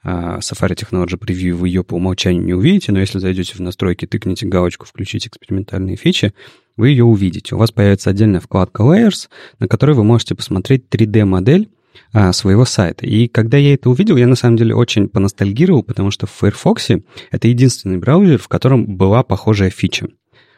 э, 0.04 0.08
Safari 0.08 0.74
Technology 0.74 1.18
Preview, 1.18 1.52
вы 1.52 1.68
ее 1.68 1.84
по 1.84 1.94
умолчанию 1.94 2.42
не 2.42 2.54
увидите, 2.54 2.92
но 2.92 3.00
если 3.00 3.18
зайдете 3.18 3.54
в 3.54 3.60
настройки, 3.60 4.06
тыкните 4.06 4.46
галочку 4.46 4.86
«Включить 4.86 5.26
экспериментальные 5.26 5.96
фичи», 5.96 6.34
вы 6.76 6.90
ее 6.90 7.04
увидите. 7.04 7.54
У 7.54 7.58
вас 7.58 7.70
появится 7.70 8.10
отдельная 8.10 8.40
вкладка 8.40 8.82
Layers, 8.82 9.28
на 9.58 9.68
которой 9.68 9.92
вы 9.92 10.04
можете 10.04 10.34
посмотреть 10.34 10.84
3D-модель 10.90 11.68
а, 11.68 11.81
своего 12.32 12.64
сайта. 12.64 13.06
И 13.06 13.28
когда 13.28 13.56
я 13.56 13.74
это 13.74 13.88
увидел, 13.88 14.16
я 14.16 14.26
на 14.26 14.36
самом 14.36 14.56
деле 14.56 14.74
очень 14.74 15.08
поностальгировал, 15.08 15.82
потому 15.82 16.10
что 16.10 16.26
в 16.26 16.30
Firefox 16.30 16.90
это 17.30 17.48
единственный 17.48 17.98
браузер, 17.98 18.38
в 18.38 18.48
котором 18.48 18.96
была 18.96 19.22
похожая 19.22 19.70
фича, 19.70 20.08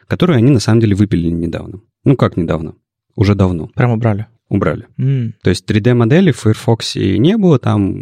которую 0.07 0.37
они 0.37 0.51
на 0.51 0.59
самом 0.59 0.81
деле 0.81 0.95
выпилили 0.95 1.29
недавно. 1.29 1.81
Ну 2.03 2.15
как 2.15 2.37
недавно? 2.37 2.75
Уже 3.15 3.35
давно. 3.35 3.67
Прям 3.75 3.91
убрали? 3.91 4.27
Убрали. 4.47 4.85
Mm. 4.99 5.33
То 5.41 5.49
есть 5.49 5.69
3D-модели 5.69 6.31
в 6.31 6.37
Firefox 6.37 6.95
не 6.95 7.35
было, 7.35 7.57
там 7.57 7.95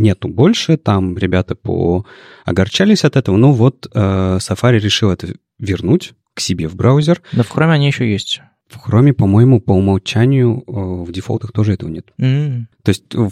нету 0.00 0.28
больше, 0.28 0.76
там 0.76 1.16
ребята 1.16 1.54
по 1.54 2.04
огорчались 2.44 3.04
от 3.04 3.16
этого, 3.16 3.36
но 3.36 3.52
вот 3.52 3.88
э, 3.94 4.38
Safari 4.40 4.80
решил 4.80 5.10
это 5.10 5.34
вернуть 5.58 6.14
к 6.34 6.40
себе 6.40 6.66
в 6.66 6.74
браузер. 6.74 7.22
Да 7.32 7.44
в 7.44 7.50
Chrome 7.54 7.70
они 7.70 7.86
еще 7.86 8.10
есть. 8.10 8.40
В 8.68 8.88
Chrome, 8.88 9.12
по-моему, 9.12 9.60
по 9.60 9.72
умолчанию 9.72 10.64
э, 10.66 10.72
в 10.72 11.12
дефолтах 11.12 11.52
тоже 11.52 11.74
этого 11.74 11.90
нет. 11.90 12.06
Mm. 12.18 12.66
То 12.84 12.90
есть 12.90 13.14
в, 13.14 13.30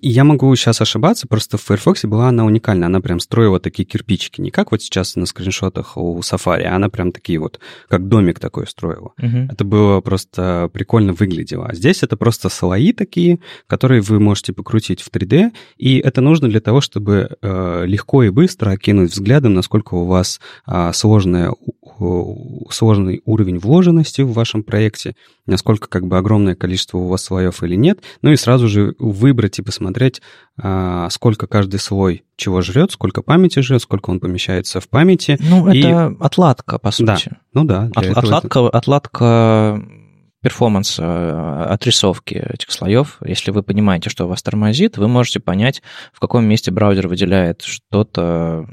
я 0.00 0.24
могу 0.24 0.54
сейчас 0.56 0.80
ошибаться, 0.80 1.28
просто 1.28 1.58
в 1.58 1.62
Firefox 1.62 2.04
была 2.06 2.28
она 2.28 2.46
уникальна. 2.46 2.86
Она 2.86 3.00
прям 3.00 3.20
строила 3.20 3.60
такие 3.60 3.84
кирпичики. 3.84 4.40
Не 4.40 4.50
как 4.50 4.70
вот 4.72 4.80
сейчас 4.80 5.16
на 5.16 5.26
скриншотах 5.26 5.98
у 5.98 6.18
Safari, 6.20 6.62
а 6.62 6.76
она 6.76 6.88
прям 6.88 7.12
такие 7.12 7.38
вот, 7.38 7.60
как 7.88 8.08
домик 8.08 8.40
такой 8.40 8.66
строила. 8.66 9.12
Угу. 9.18 9.48
Это 9.52 9.64
было 9.64 10.00
просто 10.00 10.70
прикольно 10.72 11.12
выглядело. 11.12 11.66
А 11.66 11.74
здесь 11.74 12.02
это 12.02 12.16
просто 12.16 12.48
слои 12.48 12.92
такие, 12.92 13.38
которые 13.66 14.00
вы 14.00 14.18
можете 14.18 14.54
покрутить 14.54 15.02
в 15.02 15.10
3D, 15.10 15.52
и 15.76 15.98
это 15.98 16.22
нужно 16.22 16.48
для 16.48 16.60
того, 16.60 16.80
чтобы 16.80 17.36
э, 17.42 17.84
легко 17.86 18.22
и 18.22 18.30
быстро 18.30 18.70
окинуть 18.70 19.12
взглядом, 19.12 19.52
насколько 19.52 19.94
у 19.94 20.06
вас 20.06 20.40
э, 20.66 20.90
сложная, 20.94 21.52
э, 21.52 22.22
сложный 22.70 23.20
уровень 23.26 23.58
вложенности 23.58 24.22
в 24.22 24.32
вашем 24.32 24.62
проекте, 24.66 25.16
насколько 25.46 25.88
как 25.88 26.06
бы 26.06 26.18
огромное 26.18 26.54
количество 26.54 26.98
у 26.98 27.08
вас 27.08 27.24
слоев 27.24 27.62
или 27.62 27.74
нет, 27.74 28.00
ну 28.20 28.30
и 28.30 28.36
сразу 28.36 28.68
же 28.68 28.94
выбрать 28.98 29.58
и 29.58 29.62
посмотреть, 29.62 30.20
а, 30.60 31.08
сколько 31.10 31.46
каждый 31.46 31.80
слой 31.80 32.24
чего 32.36 32.60
жрет, 32.60 32.92
сколько 32.92 33.22
памяти 33.22 33.60
жрет, 33.60 33.80
сколько 33.80 34.10
он 34.10 34.20
помещается 34.20 34.80
в 34.80 34.88
памяти. 34.88 35.38
Ну, 35.40 35.72
и... 35.72 35.80
это 35.80 36.14
отладка, 36.20 36.78
по 36.78 36.90
сути. 36.90 37.06
Да, 37.06 37.18
ну 37.54 37.64
да. 37.64 37.90
От, 37.94 38.06
отладка, 38.06 38.60
это... 38.60 38.78
отладка 38.78 39.82
перформанс 40.46 41.00
отрисовки 41.00 42.34
этих 42.34 42.70
слоев. 42.70 43.18
Если 43.26 43.50
вы 43.50 43.64
понимаете, 43.64 44.10
что 44.10 44.26
у 44.26 44.28
вас 44.28 44.44
тормозит, 44.44 44.96
вы 44.96 45.08
можете 45.08 45.40
понять, 45.40 45.82
в 46.12 46.20
каком 46.20 46.44
месте 46.44 46.70
браузер 46.70 47.08
выделяет 47.08 47.62
что-то. 47.62 48.64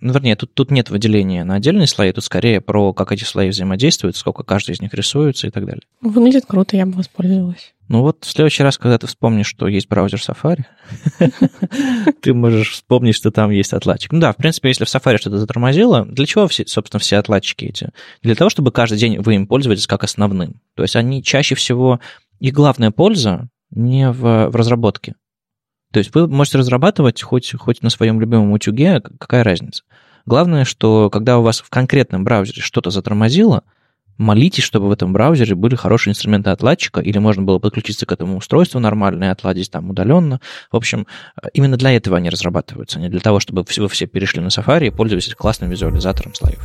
Ну, 0.00 0.12
вернее, 0.14 0.36
тут, 0.36 0.54
тут 0.54 0.70
нет 0.70 0.88
выделения 0.88 1.44
на 1.44 1.56
отдельные 1.56 1.86
слои, 1.86 2.12
тут 2.12 2.24
скорее 2.24 2.62
про 2.62 2.94
как 2.94 3.12
эти 3.12 3.24
слои 3.24 3.50
взаимодействуют, 3.50 4.16
сколько 4.16 4.42
каждый 4.42 4.74
из 4.74 4.80
них 4.80 4.94
рисуется 4.94 5.46
и 5.46 5.50
так 5.50 5.66
далее. 5.66 5.82
Выглядит 6.00 6.46
круто, 6.46 6.78
я 6.78 6.86
бы 6.86 6.92
воспользовалась. 6.92 7.74
Ну 7.88 8.02
вот 8.02 8.24
в 8.24 8.30
следующий 8.30 8.62
раз, 8.62 8.76
когда 8.76 8.98
ты 8.98 9.06
вспомнишь, 9.06 9.46
что 9.46 9.66
есть 9.66 9.88
браузер 9.88 10.18
Safari, 10.20 10.64
ты 12.20 12.34
можешь 12.34 12.72
вспомнить, 12.72 13.16
что 13.16 13.30
там 13.30 13.50
есть 13.50 13.72
отладчик. 13.72 14.12
Ну 14.12 14.20
да, 14.20 14.32
в 14.32 14.36
принципе, 14.36 14.68
если 14.68 14.84
в 14.84 14.88
Safari 14.88 15.16
что-то 15.16 15.38
затормозило, 15.38 16.04
для 16.04 16.26
чего, 16.26 16.46
все, 16.48 16.66
собственно, 16.66 17.00
все 17.00 17.16
отладчики 17.16 17.64
эти? 17.64 17.90
Для 18.22 18.34
того, 18.34 18.50
чтобы 18.50 18.72
каждый 18.72 18.98
день 18.98 19.18
вы 19.18 19.36
им 19.36 19.46
пользовались 19.46 19.86
как 19.86 20.04
основным. 20.04 20.60
То 20.74 20.82
есть 20.82 20.96
они 20.96 21.22
чаще 21.22 21.54
всего... 21.54 22.00
Их 22.40 22.52
главная 22.52 22.92
польза 22.92 23.48
не 23.70 24.12
в, 24.12 24.48
в 24.48 24.54
разработке. 24.54 25.16
То 25.92 25.98
есть 25.98 26.14
вы 26.14 26.28
можете 26.28 26.58
разрабатывать 26.58 27.22
хоть, 27.22 27.52
хоть 27.58 27.82
на 27.82 27.90
своем 27.90 28.20
любимом 28.20 28.52
утюге, 28.52 29.00
какая 29.00 29.42
разница. 29.42 29.82
Главное, 30.26 30.64
что 30.64 31.08
когда 31.10 31.38
у 31.38 31.42
вас 31.42 31.60
в 31.60 31.70
конкретном 31.70 32.22
браузере 32.22 32.60
что-то 32.60 32.90
затормозило, 32.90 33.64
молитесь, 34.18 34.64
чтобы 34.64 34.88
в 34.88 34.92
этом 34.92 35.12
браузере 35.12 35.54
были 35.54 35.76
хорошие 35.76 36.12
инструменты 36.12 36.50
отладчика, 36.50 37.00
или 37.00 37.18
можно 37.18 37.42
было 37.42 37.58
подключиться 37.58 38.04
к 38.04 38.12
этому 38.12 38.36
устройству 38.36 38.80
нормально 38.80 39.24
и 39.24 39.28
отладить 39.28 39.70
там 39.70 39.90
удаленно. 39.90 40.40
В 40.70 40.76
общем, 40.76 41.06
именно 41.54 41.76
для 41.76 41.92
этого 41.92 42.16
они 42.16 42.28
разрабатываются, 42.28 42.98
а 42.98 43.02
не 43.02 43.08
для 43.08 43.20
того, 43.20 43.40
чтобы 43.40 43.64
вы 43.76 43.88
все 43.88 44.06
перешли 44.06 44.40
на 44.40 44.48
Safari 44.48 44.88
и 44.88 44.90
пользовались 44.90 45.34
классным 45.34 45.70
визуализатором 45.70 46.34
слоев. 46.34 46.60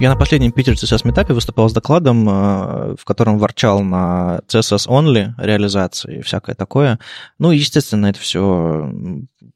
Я 0.00 0.10
на 0.10 0.16
последнем 0.16 0.50
Питер 0.50 0.72
CSS 0.72 1.06
метапе 1.06 1.34
выступал 1.34 1.68
с 1.68 1.72
докладом, 1.72 2.28
э, 2.28 2.96
в 2.98 3.04
котором 3.04 3.38
ворчал 3.38 3.80
на 3.80 4.40
CSS 4.48 4.88
only 4.88 5.32
реализации 5.38 6.18
и 6.18 6.22
всякое 6.22 6.56
такое. 6.56 6.98
Ну, 7.38 7.52
естественно, 7.52 8.06
это 8.06 8.18
все 8.18 8.90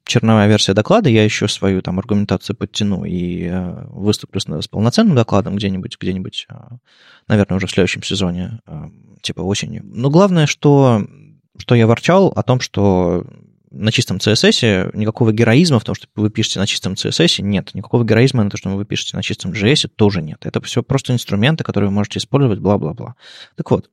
черновая 0.05 0.47
версия 0.47 0.73
доклада. 0.73 1.09
Я 1.09 1.25
еще 1.25 1.49
свою 1.49 1.81
там 1.81 1.99
аргументацию 1.99 2.55
подтяну 2.55 3.03
и 3.03 3.49
э, 3.51 3.85
выступлю 3.89 4.39
с 4.39 4.67
полноценным 4.69 5.15
докладом 5.15 5.57
где-нибудь, 5.57 5.97
где-нибудь, 5.99 6.47
э, 6.49 6.53
наверное, 7.27 7.57
уже 7.57 7.67
в 7.67 7.71
следующем 7.71 8.01
сезоне, 8.01 8.61
типа 9.21 9.41
осенью. 9.41 9.83
Но 9.85 10.09
главное, 10.09 10.45
что, 10.45 11.05
что 11.57 11.75
я 11.75 11.85
ворчал 11.85 12.29
о 12.29 12.43
том, 12.43 12.61
что 12.61 13.25
на 13.71 13.91
чистом 13.91 14.17
CSS 14.17 14.91
никакого 14.95 15.31
героизма 15.31 15.79
в 15.79 15.83
том, 15.83 15.95
что 15.95 16.07
вы 16.15 16.29
пишете 16.29 16.59
на 16.59 16.67
чистом 16.67 16.93
CSS, 16.93 17.41
нет. 17.41 17.73
Никакого 17.73 18.03
героизма 18.03 18.43
на 18.43 18.49
то, 18.49 18.57
что 18.57 18.69
вы 18.69 18.85
пишете 18.85 19.15
на 19.15 19.23
чистом 19.23 19.51
JS, 19.51 19.87
тоже 19.87 20.21
нет. 20.21 20.45
Это 20.45 20.61
все 20.61 20.83
просто 20.83 21.13
инструменты, 21.13 21.63
которые 21.63 21.89
вы 21.89 21.95
можете 21.95 22.19
использовать, 22.19 22.59
бла-бла-бла. 22.59 23.15
Так 23.55 23.69
вот, 23.71 23.89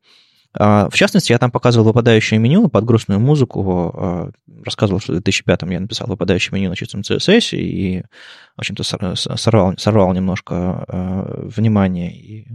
а, 0.58 0.88
в 0.88 0.94
частности, 0.94 1.32
я 1.32 1.38
там 1.38 1.50
показывал 1.50 1.86
выпадающее 1.86 2.40
меню 2.40 2.68
под 2.68 2.84
грустную 2.84 3.20
музыку, 3.20 3.92
а, 3.94 4.30
рассказывал, 4.64 5.00
что 5.00 5.12
в 5.12 5.16
2005 5.16 5.62
я 5.70 5.80
написал 5.80 6.06
выпадающее 6.06 6.54
меню 6.54 6.70
на 6.70 6.76
чистом 6.76 7.02
CSS 7.02 7.56
и, 7.56 8.02
в 8.56 8.60
общем-то, 8.60 8.82
сорвал, 9.36 9.74
сорвал 9.76 10.12
немножко 10.14 10.54
а, 10.88 11.48
внимание 11.54 12.16
и 12.16 12.46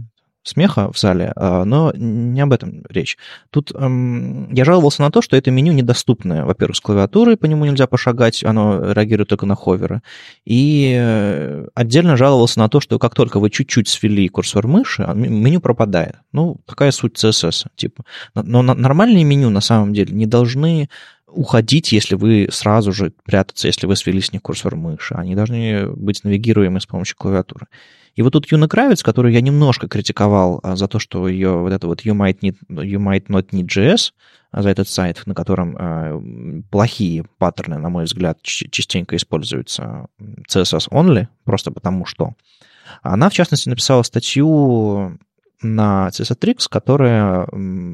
смеха 0.42 0.90
в 0.92 0.98
зале, 0.98 1.32
а, 1.36 1.64
но 1.64 1.92
не 1.94 2.40
об 2.40 2.52
этом 2.52 2.82
речь. 2.88 3.16
Тут 3.50 3.72
эм, 3.74 4.52
я 4.52 4.64
жаловался 4.64 5.02
на 5.02 5.10
то, 5.10 5.22
что 5.22 5.36
это 5.36 5.50
меню 5.50 5.72
недоступное. 5.72 6.44
Во-первых, 6.44 6.76
с 6.76 6.80
клавиатурой 6.80 7.36
по 7.36 7.46
нему 7.46 7.64
нельзя 7.64 7.86
пошагать, 7.86 8.42
оно 8.44 8.92
реагирует 8.92 9.28
только 9.28 9.46
на 9.46 9.54
ховеры. 9.54 10.02
И 10.44 10.94
э, 10.98 11.66
отдельно 11.74 12.16
жаловался 12.16 12.58
на 12.58 12.68
то, 12.68 12.80
что 12.80 12.98
как 12.98 13.14
только 13.14 13.38
вы 13.38 13.50
чуть-чуть 13.50 13.88
свели 13.88 14.28
курсор 14.28 14.66
мыши, 14.66 15.08
меню 15.14 15.60
пропадает. 15.60 16.16
Ну, 16.32 16.60
такая 16.66 16.90
суть 16.90 17.22
CSS. 17.22 17.66
Типа. 17.76 18.04
Но 18.34 18.62
нормальные 18.62 19.24
меню 19.24 19.50
на 19.50 19.60
самом 19.60 19.92
деле 19.92 20.14
не 20.14 20.26
должны 20.26 20.88
уходить, 21.32 21.92
если 21.92 22.14
вы 22.14 22.48
сразу 22.50 22.92
же 22.92 23.12
прятаться, 23.24 23.66
если 23.66 23.86
вы 23.86 23.96
свели 23.96 24.20
с 24.20 24.32
них 24.32 24.42
курсор 24.42 24.76
мыши. 24.76 25.14
Они 25.14 25.34
должны 25.34 25.88
быть 25.88 26.24
навигируемы 26.24 26.80
с 26.80 26.86
помощью 26.86 27.16
клавиатуры. 27.16 27.66
И 28.14 28.22
вот 28.22 28.34
тут 28.34 28.50
Юна 28.50 28.68
Кравец, 28.68 29.02
которую 29.02 29.32
я 29.32 29.40
немножко 29.40 29.88
критиковал 29.88 30.60
а, 30.62 30.76
за 30.76 30.86
то, 30.86 30.98
что 30.98 31.28
ее 31.28 31.56
вот 31.58 31.72
это 31.72 31.86
вот 31.86 32.04
you 32.04 32.14
might, 32.14 32.40
need, 32.40 32.56
you 32.68 32.98
might 32.98 33.26
not 33.28 33.50
need 33.50 33.66
JS, 33.66 34.12
а, 34.50 34.62
за 34.62 34.68
этот 34.68 34.88
сайт, 34.88 35.22
на 35.24 35.34
котором 35.34 35.76
э, 35.78 36.62
плохие 36.70 37.24
паттерны, 37.38 37.78
на 37.78 37.88
мой 37.88 38.04
взгляд, 38.04 38.42
частенько 38.42 39.16
используются 39.16 40.08
CSS 40.20 40.90
only, 40.90 41.28
просто 41.44 41.70
потому 41.70 42.04
что. 42.04 42.34
Она, 43.00 43.30
в 43.30 43.32
частности, 43.32 43.70
написала 43.70 44.02
статью 44.02 45.18
на 45.62 46.08
CSS 46.08 46.68
которая 46.68 47.46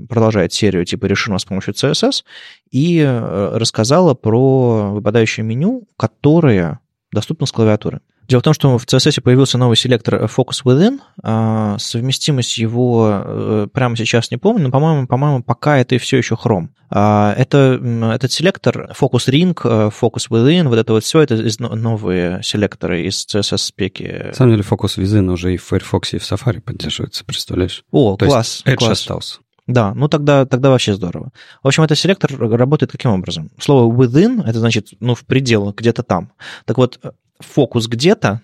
продолжает 0.08 0.52
серию 0.52 0.84
типа 0.84 1.06
решено 1.06 1.38
с 1.38 1.44
помощью 1.44 1.74
CSS, 1.74 2.24
и 2.70 2.98
э, 3.00 3.56
рассказала 3.56 4.14
про 4.14 4.90
выпадающее 4.92 5.44
меню, 5.44 5.86
которое 5.96 6.80
доступно 7.12 7.46
с 7.46 7.52
клавиатуры. 7.52 8.00
Дело 8.28 8.40
в 8.40 8.44
том, 8.44 8.52
что 8.52 8.76
в 8.76 8.84
CSS 8.84 9.22
появился 9.22 9.56
новый 9.56 9.76
селектор 9.76 10.24
Focus 10.24 10.62
Within. 10.62 11.00
А, 11.22 11.78
совместимость 11.78 12.58
его 12.58 13.22
э, 13.24 13.66
прямо 13.72 13.96
сейчас 13.96 14.30
не 14.30 14.36
помню, 14.36 14.64
но, 14.64 14.70
по-моему, 14.70 15.06
по-моему, 15.06 15.42
пока 15.42 15.78
это 15.78 15.96
все 15.96 16.18
еще 16.18 16.34
Chrome. 16.34 16.68
А, 16.90 17.34
это, 17.38 17.80
этот 18.14 18.30
селектор 18.30 18.90
Focus 18.90 19.30
Ring, 19.30 19.58
э, 19.64 19.90
Focus 19.98 20.28
Within, 20.28 20.68
вот 20.68 20.78
это 20.78 20.92
вот 20.92 21.04
все, 21.04 21.22
это 21.22 21.36
из, 21.36 21.58
новые 21.58 22.42
селекторы 22.42 23.06
из 23.06 23.26
CSS-спеки. 23.26 24.26
На 24.26 24.34
самом 24.34 24.52
деле 24.52 24.64
Focus 24.68 24.98
Within 24.98 25.30
уже 25.30 25.54
и 25.54 25.56
в 25.56 25.64
Firefox, 25.64 26.12
и 26.12 26.18
в 26.18 26.22
Safari 26.22 26.60
поддерживается, 26.60 27.24
представляешь? 27.24 27.82
О, 27.90 28.16
То 28.18 28.26
класс, 28.26 28.62
есть 28.66 28.66
Edge 28.66 28.84
класс. 28.84 29.00
остался. 29.00 29.38
Да, 29.66 29.94
ну 29.94 30.08
тогда, 30.08 30.44
тогда 30.44 30.68
вообще 30.68 30.94
здорово. 30.94 31.30
В 31.62 31.68
общем, 31.68 31.82
этот 31.82 31.98
селектор 31.98 32.30
работает 32.38 32.92
каким 32.92 33.10
образом? 33.12 33.50
Слово 33.58 33.90
within, 33.90 34.42
это 34.46 34.58
значит, 34.58 34.88
ну, 35.00 35.14
в 35.14 35.24
пределах, 35.24 35.76
где-то 35.76 36.02
там. 36.02 36.32
Так 36.64 36.78
вот, 36.78 36.98
фокус 37.40 37.86
где-то, 37.86 38.42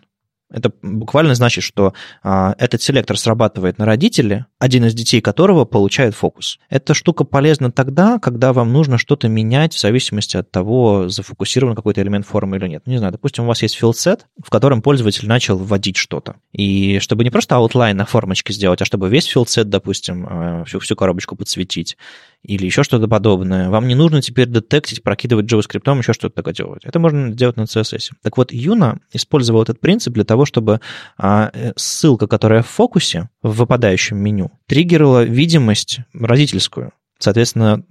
это 0.55 0.71
буквально 0.83 1.35
значит, 1.35 1.65
что 1.65 1.95
а, 2.23 2.55
этот 2.59 2.81
селектор 2.81 3.19
срабатывает 3.19 3.79
на 3.79 3.87
родителя, 3.87 4.47
один 4.61 4.85
из 4.85 4.95
детей 4.95 5.21
которого 5.21 5.65
получает 5.65 6.15
фокус. 6.15 6.61
Эта 6.69 6.95
штука 6.95 7.25
полезна 7.25 7.73
тогда, 7.73 8.21
когда 8.21 8.53
вам 8.53 8.73
нужно 8.73 8.97
что-то 8.97 9.27
менять 9.29 9.75
в 9.75 9.81
зависимости 9.81 10.37
от 10.37 10.51
того, 10.53 11.09
зафокусирован 11.09 11.75
какой-то 11.75 12.03
элемент 12.03 12.25
формы 12.25 12.59
или 12.59 12.69
нет. 12.69 12.87
Не 12.87 12.99
знаю, 12.99 13.13
допустим, 13.13 13.45
у 13.45 13.47
вас 13.49 13.63
есть 13.63 13.83
set, 13.83 14.21
в 14.41 14.49
котором 14.49 14.81
пользователь 14.81 15.27
начал 15.27 15.59
вводить 15.59 15.97
что-то. 15.97 16.37
И 16.53 17.01
чтобы 17.01 17.25
не 17.25 17.31
просто 17.31 17.57
outline 17.57 17.95
на 17.95 18.07
формочке 18.07 18.53
сделать, 18.53 18.81
а 18.81 18.85
чтобы 18.85 19.09
весь 19.09 19.35
set, 19.35 19.65
допустим, 19.65 20.27
а, 20.29 20.65
всю, 20.67 20.79
всю 20.79 20.95
коробочку 20.95 21.35
подсветить, 21.35 21.97
или 22.45 22.67
еще 22.67 22.83
что-то 22.83 23.09
подобное. 23.09 23.71
Вам 23.71 23.89
не 23.89 23.95
нужно 23.95 24.21
теперь 24.21 24.47
детектить, 24.47 25.03
прокидывать 25.03 25.51
JavaScript, 25.51 25.99
еще 25.99 26.13
что-то 26.13 26.37
такое 26.37 26.55
делать. 26.55 26.85
Это 26.85 26.99
можно 26.99 27.33
делать 27.33 27.57
на 27.57 27.63
CSS. 27.63 28.11
Так 28.23 28.37
вот, 28.37 28.53
Юна 28.53 28.99
использовал 29.13 29.63
этот 29.63 29.81
принцип 29.81 30.13
для 30.13 30.25
того, 30.25 30.45
чтобы 30.45 30.81
а, 31.17 31.51
э, 31.53 31.73
ссылка, 31.77 32.27
которая 32.27 32.63
в 32.63 32.69
фокусе, 32.69 33.31
в 33.43 33.57
выпадающем 33.57 34.19
меню, 34.19 34.51
триггерила 34.67 35.25
видимость 35.25 36.01
родительскую. 36.13 36.93
Соответственно, 37.19 37.83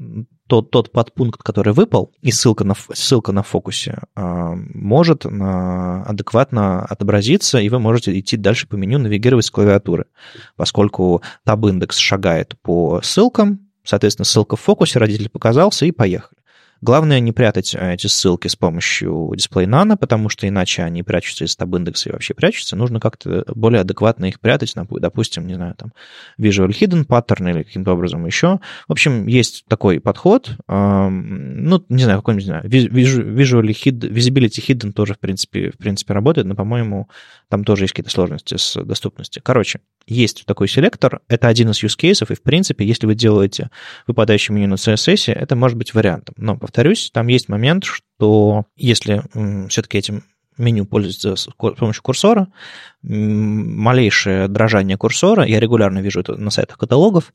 тот, 0.48 0.70
тот 0.70 0.92
подпункт, 0.92 1.42
который 1.42 1.74
выпал, 1.74 2.12
и 2.22 2.32
ссылка 2.32 2.64
на, 2.66 2.76
ссылка 2.94 3.32
на 3.32 3.42
фокусе, 3.42 4.00
а, 4.16 4.54
может 4.56 5.26
адекватно 5.26 6.86
отобразиться, 6.86 7.60
и 7.60 7.70
вы 7.70 7.80
можете 7.80 8.18
идти 8.20 8.38
дальше 8.38 8.68
по 8.68 8.76
меню, 8.76 9.00
навигировать 9.00 9.46
с 9.46 9.52
клавиатуры, 9.52 10.06
поскольку 10.56 11.24
таб-индекс 11.46 11.98
шагает 11.98 12.56
по 12.62 13.02
ссылкам, 13.02 13.63
Соответственно, 13.84 14.26
ссылка 14.26 14.56
в 14.56 14.62
фокусе, 14.62 15.00
родитель 15.00 15.30
показался, 15.30 15.86
и 15.86 15.92
поехали. 15.92 16.38
Главное 16.82 17.22
не 17.22 17.32
прятать 17.32 17.74
эти 17.80 18.08
ссылки 18.08 18.50
с 18.50 18.58
помощью 18.58 19.32
Display 19.38 19.66
Nano, 19.66 19.96
потому 19.96 20.28
что 20.28 20.46
иначе 20.50 20.84
они 20.84 21.02
прячутся 21.02 21.46
из 21.46 21.56
таб-индекса 21.56 22.10
и 22.10 22.12
вообще 22.12 22.34
прячутся. 22.34 22.76
Нужно 22.76 23.00
как-то 23.00 23.46
более 23.56 23.80
адекватно 23.80 24.26
их 24.26 24.42
прятать, 24.42 24.74
допустим, 24.76 25.48
не 25.48 25.54
знаю, 25.54 25.76
там, 25.76 25.94
Visual 26.38 26.68
Hidden 26.72 27.08
Pattern 27.08 27.52
или 27.52 27.64
каким-то 27.64 27.94
образом 27.94 28.26
еще. 28.26 28.60
В 28.90 28.92
общем, 28.92 29.28
есть 29.28 29.64
такой 29.70 30.02
подход. 30.02 30.58
Ну, 30.68 31.86
не 31.88 32.04
знаю, 32.04 32.20
какой-нибудь, 32.20 32.44
не 32.44 32.52
знаю, 32.52 32.66
Visual 32.66 33.64
Hidden, 33.64 34.10
Visibility 34.10 34.62
Hidden 34.68 34.92
тоже, 34.92 35.14
в 35.14 35.20
принципе, 35.20 35.72
в 35.72 35.78
принципе, 35.78 36.14
работает, 36.14 36.48
но, 36.48 36.56
по-моему, 36.56 37.08
там 37.48 37.64
тоже 37.64 37.86
есть 37.86 37.94
какие-то 37.94 38.12
сложности 38.12 38.58
с 38.58 38.76
доступностью. 38.84 39.42
Короче, 39.42 39.80
есть 40.08 40.46
такой 40.46 40.68
селектор, 40.68 41.22
это 41.28 41.48
один 41.48 41.70
из 41.72 41.84
use 41.84 41.98
cases, 41.98 42.32
и, 42.32 42.36
в 42.36 42.42
принципе, 42.42 42.86
если 42.86 43.06
вы 43.06 43.16
делаете 43.16 43.70
выпадающее 44.08 44.56
меню 44.56 44.68
на 44.70 44.76
CSS, 44.76 45.34
это 45.34 45.56
может 45.56 45.78
быть 45.78 45.94
вариантом. 45.94 46.36
Но, 46.38 46.58
повторюсь, 46.58 47.12
там 47.14 47.28
есть 47.28 47.50
момент, 47.50 47.86
что 47.86 48.66
если 48.76 49.24
все-таки 49.70 49.98
этим 49.98 50.24
меню 50.58 50.86
пользуется 50.86 51.36
с 51.36 51.48
помощью 51.58 52.04
курсора, 52.04 52.48
малейшее 53.02 54.48
дрожание 54.48 54.98
курсора, 54.98 55.46
я 55.46 55.60
регулярно 55.60 56.00
вижу 56.00 56.20
это 56.20 56.36
на 56.36 56.52
сайтах 56.52 56.78
каталогов, 56.78 57.34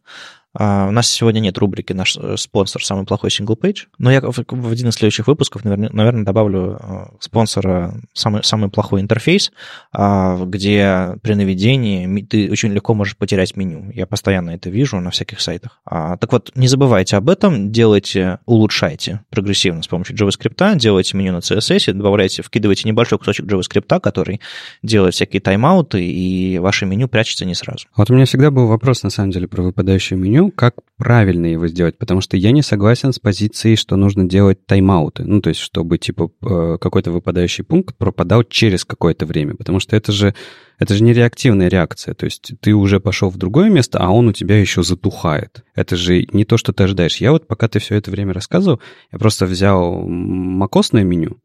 у 0.59 0.91
нас 0.91 1.09
сегодня 1.09 1.39
нет 1.39 1.57
рубрики 1.59 1.93
«Наш 1.93 2.17
э, 2.17 2.37
спонсор– 2.37 2.85
самый 2.85 3.07
плохой 3.07 3.31
single-page», 3.31 3.85
но 3.99 4.11
я 4.11 4.21
в 4.21 4.73
один 4.73 4.89
из 4.89 4.95
следующих 4.95 5.29
выпусков, 5.29 5.65
наверное, 5.65 6.25
добавлю 6.25 6.81
э, 6.81 7.05
спонсора 7.21 7.95
«Самый, 8.13 8.43
самый 8.43 8.69
плохой 8.69 9.01
интерфейс», 9.01 9.53
а, 9.93 10.37
где 10.45 11.15
при 11.23 11.35
наведении 11.35 12.23
ты 12.23 12.51
очень 12.51 12.73
легко 12.73 12.95
можешь 12.95 13.17
потерять 13.17 13.57
меню. 13.57 13.93
Я 13.95 14.07
постоянно 14.07 14.51
это 14.51 14.69
вижу 14.69 14.99
на 14.99 15.11
всяких 15.11 15.41
сайтах. 15.41 15.81
А, 15.85 16.17
так 16.17 16.33
вот, 16.33 16.51
не 16.57 16.67
забывайте 16.67 17.17
об 17.17 17.31
этом, 17.31 17.71
делайте, 17.71 18.41
улучшайте 18.45 19.21
прогрессивно 19.31 19.85
с 19.85 19.87
помощью 19.87 20.17
JavaScript, 20.17 20.77
делайте 20.77 21.17
меню 21.17 21.35
на 21.35 21.39
CSS, 21.39 21.93
добавляйте, 21.93 22.43
вкидывайте 22.43 22.89
небольшой 22.89 23.19
кусочек 23.19 23.47
JavaScript, 23.47 24.01
который 24.01 24.41
делает 24.83 25.15
всякие 25.15 25.41
тайм-ауты, 25.41 26.05
и 26.05 26.59
ваше 26.59 26.85
меню 26.85 27.07
прячется 27.07 27.45
не 27.45 27.55
сразу. 27.55 27.87
Вот 27.97 28.11
у 28.11 28.15
меня 28.15 28.25
всегда 28.25 28.51
был 28.51 28.67
вопрос, 28.67 29.05
на 29.05 29.11
самом 29.11 29.31
деле, 29.31 29.47
про 29.47 29.63
выпадающее 29.63 30.19
меню 30.19 30.48
как 30.51 30.77
правильно 30.97 31.47
его 31.47 31.69
сделать, 31.69 31.97
потому 31.97 32.21
что 32.21 32.37
я 32.37 32.51
не 32.51 32.63
согласен 32.63 33.13
с 33.13 33.19
позицией, 33.19 33.77
что 33.77 33.97
нужно 33.97 34.29
делать 34.29 34.67
тайм-ауты, 34.67 35.25
ну, 35.25 35.41
то 35.41 35.49
есть, 35.49 35.61
чтобы, 35.61 35.99
типа, 35.99 36.31
э, 36.43 36.79
какой-то 36.81 37.13
выпадающий 37.13 37.65
пункт 37.65 37.97
пропадал 37.97 38.43
через 38.45 38.85
какое-то 38.85 39.25
время, 39.25 39.55
потому 39.55 39.81
что 39.81 39.95
это 39.97 40.13
же, 40.13 40.35
это 40.79 40.95
же 40.95 41.03
не 41.05 41.13
реактивная 41.13 41.69
реакция, 41.69 42.15
то 42.15 42.25
есть 42.25 42.53
ты 42.61 42.75
уже 42.75 43.01
пошел 43.01 43.31
в 43.31 43.37
другое 43.37 43.71
место, 43.71 43.99
а 44.01 44.11
он 44.11 44.29
у 44.29 44.33
тебя 44.33 44.59
еще 44.59 44.83
затухает. 44.83 45.65
Это 45.75 45.97
же 45.97 46.27
не 46.33 46.45
то, 46.45 46.57
что 46.57 46.73
ты 46.73 46.85
ожидаешь. 46.85 47.17
Я 47.17 47.33
вот, 47.33 47.47
пока 47.47 47.69
ты 47.69 47.79
все 47.79 47.95
это 47.95 48.11
время 48.11 48.35
рассказывал, 48.35 48.81
я 49.13 49.19
просто 49.19 49.47
взял 49.47 50.01
макосное 50.01 51.05
меню, 51.05 51.39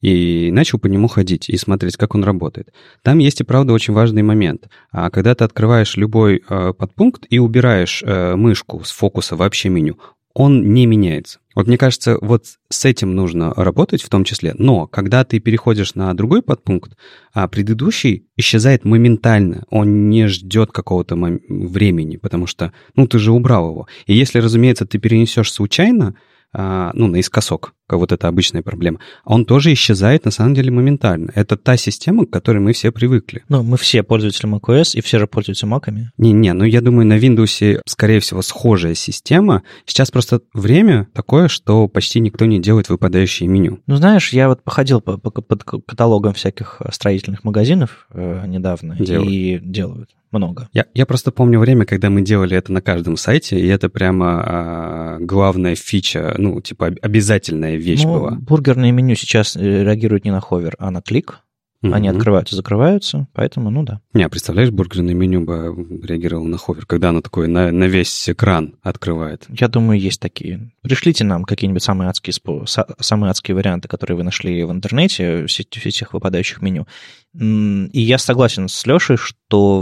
и 0.00 0.50
начал 0.52 0.78
по 0.78 0.86
нему 0.86 1.08
ходить 1.08 1.48
и 1.48 1.56
смотреть, 1.56 1.96
как 1.96 2.14
он 2.14 2.24
работает. 2.24 2.72
Там 3.02 3.18
есть 3.18 3.40
и 3.40 3.44
правда 3.44 3.72
очень 3.72 3.94
важный 3.94 4.22
момент. 4.22 4.68
А 4.90 5.10
когда 5.10 5.34
ты 5.34 5.44
открываешь 5.44 5.96
любой 5.96 6.42
э, 6.48 6.72
подпункт 6.76 7.26
и 7.28 7.38
убираешь 7.38 8.02
э, 8.02 8.36
мышку 8.36 8.82
с 8.84 8.90
фокуса 8.90 9.36
вообще 9.36 9.68
меню, 9.68 9.98
он 10.32 10.72
не 10.72 10.86
меняется. 10.86 11.40
Вот 11.54 11.66
мне 11.66 11.76
кажется, 11.76 12.16
вот 12.20 12.44
с 12.68 12.84
этим 12.84 13.14
нужно 13.14 13.52
работать 13.54 14.02
в 14.02 14.08
том 14.08 14.22
числе. 14.22 14.54
Но 14.56 14.86
когда 14.86 15.24
ты 15.24 15.40
переходишь 15.40 15.94
на 15.96 16.14
другой 16.14 16.42
подпункт, 16.42 16.96
а 17.32 17.48
предыдущий 17.48 18.26
исчезает 18.36 18.84
моментально. 18.84 19.64
Он 19.70 20.08
не 20.08 20.28
ждет 20.28 20.70
какого-то 20.70 21.16
времени, 21.16 22.16
потому 22.16 22.46
что, 22.46 22.72
ну, 22.94 23.06
ты 23.06 23.18
же 23.18 23.32
убрал 23.32 23.70
его. 23.70 23.88
И 24.06 24.14
если, 24.14 24.38
разумеется, 24.38 24.86
ты 24.86 24.98
перенесешь 24.98 25.52
случайно, 25.52 26.14
ну, 26.52 27.06
наискосок, 27.06 27.74
как 27.86 27.98
вот 27.98 28.12
это 28.12 28.28
обычная 28.28 28.62
проблема, 28.62 28.98
он 29.24 29.44
тоже 29.44 29.72
исчезает 29.72 30.24
на 30.24 30.30
самом 30.30 30.54
деле 30.54 30.70
моментально. 30.70 31.30
Это 31.34 31.56
та 31.56 31.76
система, 31.76 32.26
к 32.26 32.30
которой 32.30 32.58
мы 32.58 32.72
все 32.72 32.90
привыкли. 32.90 33.44
Ну, 33.48 33.62
мы 33.62 33.76
все 33.76 34.02
пользователи 34.02 34.48
macOS, 34.48 34.96
и 34.96 35.00
все 35.00 35.18
же 35.18 35.26
пользуются 35.26 35.66
маками. 35.66 36.10
Не-не, 36.18 36.52
ну 36.52 36.64
я 36.64 36.80
думаю, 36.80 37.06
на 37.06 37.18
Windows, 37.18 37.80
скорее 37.86 38.20
всего, 38.20 38.42
схожая 38.42 38.94
система. 38.94 39.62
Сейчас 39.86 40.10
просто 40.10 40.40
время 40.52 41.08
такое, 41.12 41.48
что 41.48 41.88
почти 41.88 42.20
никто 42.20 42.46
не 42.46 42.60
делает 42.60 42.88
выпадающее 42.88 43.48
меню. 43.48 43.80
Ну, 43.86 43.96
знаешь, 43.96 44.32
я 44.32 44.48
вот 44.48 44.62
походил 44.62 45.00
по, 45.00 45.18
по, 45.18 45.30
по 45.30 45.80
каталогам 45.80 46.34
всяких 46.34 46.80
строительных 46.90 47.44
магазинов 47.44 48.06
э, 48.10 48.44
недавно 48.46 48.96
делают. 48.96 49.30
и 49.30 49.58
делают 49.62 50.10
много. 50.32 50.68
Я, 50.72 50.86
я 50.94 51.06
просто 51.06 51.32
помню 51.32 51.58
время, 51.58 51.84
когда 51.84 52.10
мы 52.10 52.22
делали 52.22 52.56
это 52.56 52.72
на 52.72 52.80
каждом 52.80 53.16
сайте, 53.16 53.58
и 53.58 53.66
это 53.66 53.88
прямо 53.88 54.42
а, 54.44 55.18
главная 55.20 55.74
фича, 55.74 56.34
ну, 56.38 56.60
типа 56.60 56.94
обязательная 57.02 57.76
вещь 57.76 58.04
ну, 58.04 58.12
была. 58.14 58.30
Бургерное 58.40 58.92
меню 58.92 59.14
сейчас 59.14 59.56
э, 59.56 59.60
реагирует 59.60 60.24
не 60.24 60.30
на 60.30 60.40
ховер, 60.40 60.76
а 60.78 60.90
на 60.90 61.02
клик. 61.02 61.40
Mm-hmm. 61.82 61.94
Они 61.94 62.08
открываются, 62.08 62.56
закрываются, 62.56 63.26
поэтому, 63.32 63.70
ну 63.70 63.82
да. 63.82 64.02
Не, 64.12 64.24
а 64.24 64.28
представляешь, 64.28 64.70
бургерное 64.70 65.14
меню 65.14 65.40
бы 65.40 66.02
реагировало 66.02 66.46
на 66.46 66.58
ховер, 66.58 66.84
когда 66.84 67.08
оно 67.08 67.22
такое 67.22 67.48
на, 67.48 67.72
на 67.72 67.84
весь 67.84 68.28
экран 68.28 68.74
открывает. 68.82 69.46
Я 69.48 69.68
думаю, 69.68 69.98
есть 69.98 70.20
такие. 70.20 70.72
Пришлите 70.82 71.24
нам 71.24 71.44
какие-нибудь 71.44 71.82
самые 71.82 72.10
адские, 72.10 72.34
самые 72.66 73.30
адские 73.30 73.54
варианты, 73.54 73.88
которые 73.88 74.18
вы 74.18 74.24
нашли 74.24 74.62
в 74.62 74.70
интернете, 74.70 75.46
все 75.46 75.62
этих 75.62 76.12
выпадающих 76.12 76.60
меню. 76.60 76.86
И 77.34 78.00
я 78.00 78.18
согласен 78.18 78.68
с 78.68 78.84
Лешей, 78.84 79.16
что 79.16 79.80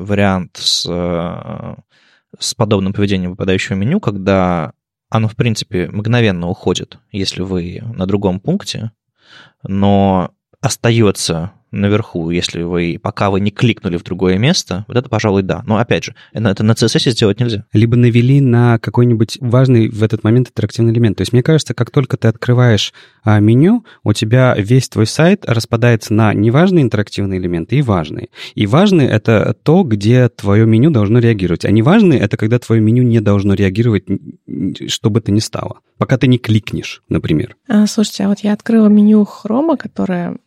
вариант 0.00 0.56
с, 0.56 0.84
с 2.36 2.54
подобным 2.54 2.92
поведением 2.92 3.30
выпадающего 3.30 3.76
меню, 3.76 4.00
когда 4.00 4.72
оно, 5.08 5.28
в 5.28 5.36
принципе, 5.36 5.88
мгновенно 5.88 6.48
уходит, 6.48 6.98
если 7.12 7.42
вы 7.42 7.80
на 7.94 8.06
другом 8.06 8.40
пункте, 8.40 8.90
но 9.62 10.32
остается 10.60 11.52
наверху, 11.70 12.30
если 12.30 12.62
вы, 12.62 12.98
пока 13.02 13.30
вы 13.30 13.40
не 13.40 13.50
кликнули 13.50 13.96
в 13.96 14.04
другое 14.04 14.38
место, 14.38 14.84
вот 14.88 14.96
это, 14.96 15.08
пожалуй, 15.08 15.42
да. 15.42 15.62
Но, 15.66 15.78
опять 15.78 16.04
же, 16.04 16.14
это 16.32 16.62
на 16.64 16.72
CSS 16.72 17.10
сделать 17.10 17.40
нельзя. 17.40 17.64
Либо 17.72 17.96
навели 17.96 18.40
на 18.40 18.78
какой-нибудь 18.78 19.38
важный 19.40 19.88
в 19.88 20.02
этот 20.02 20.24
момент 20.24 20.48
интерактивный 20.48 20.92
элемент. 20.92 21.18
То 21.18 21.22
есть, 21.22 21.32
мне 21.32 21.42
кажется, 21.42 21.74
как 21.74 21.90
только 21.90 22.16
ты 22.16 22.28
открываешь 22.28 22.92
а, 23.22 23.40
меню, 23.40 23.84
у 24.04 24.12
тебя 24.12 24.54
весь 24.56 24.88
твой 24.88 25.06
сайт 25.06 25.44
распадается 25.46 26.14
на 26.14 26.32
неважные 26.34 26.82
интерактивные 26.82 27.40
элементы 27.40 27.76
и 27.76 27.82
важные. 27.82 28.28
И 28.54 28.66
важные— 28.66 29.08
это 29.10 29.54
то, 29.62 29.82
где 29.82 30.28
твое 30.28 30.66
меню 30.66 30.90
должно 30.90 31.18
реагировать. 31.18 31.64
А 31.64 31.70
неважные— 31.70 32.18
это 32.20 32.36
когда 32.36 32.58
твое 32.58 32.80
меню 32.80 33.02
не 33.02 33.20
должно 33.20 33.54
реагировать, 33.54 34.04
что 34.88 35.10
бы 35.10 35.20
то 35.20 35.32
ни 35.32 35.40
стало. 35.40 35.80
Пока 35.98 36.16
ты 36.16 36.28
не 36.28 36.38
кликнешь, 36.38 37.02
например. 37.08 37.56
А, 37.68 37.86
слушайте, 37.86 38.24
а 38.24 38.28
вот 38.28 38.40
я 38.40 38.52
открыла 38.52 38.88
меню 38.88 39.24
Хрома, 39.24 39.76
которое 39.76 40.38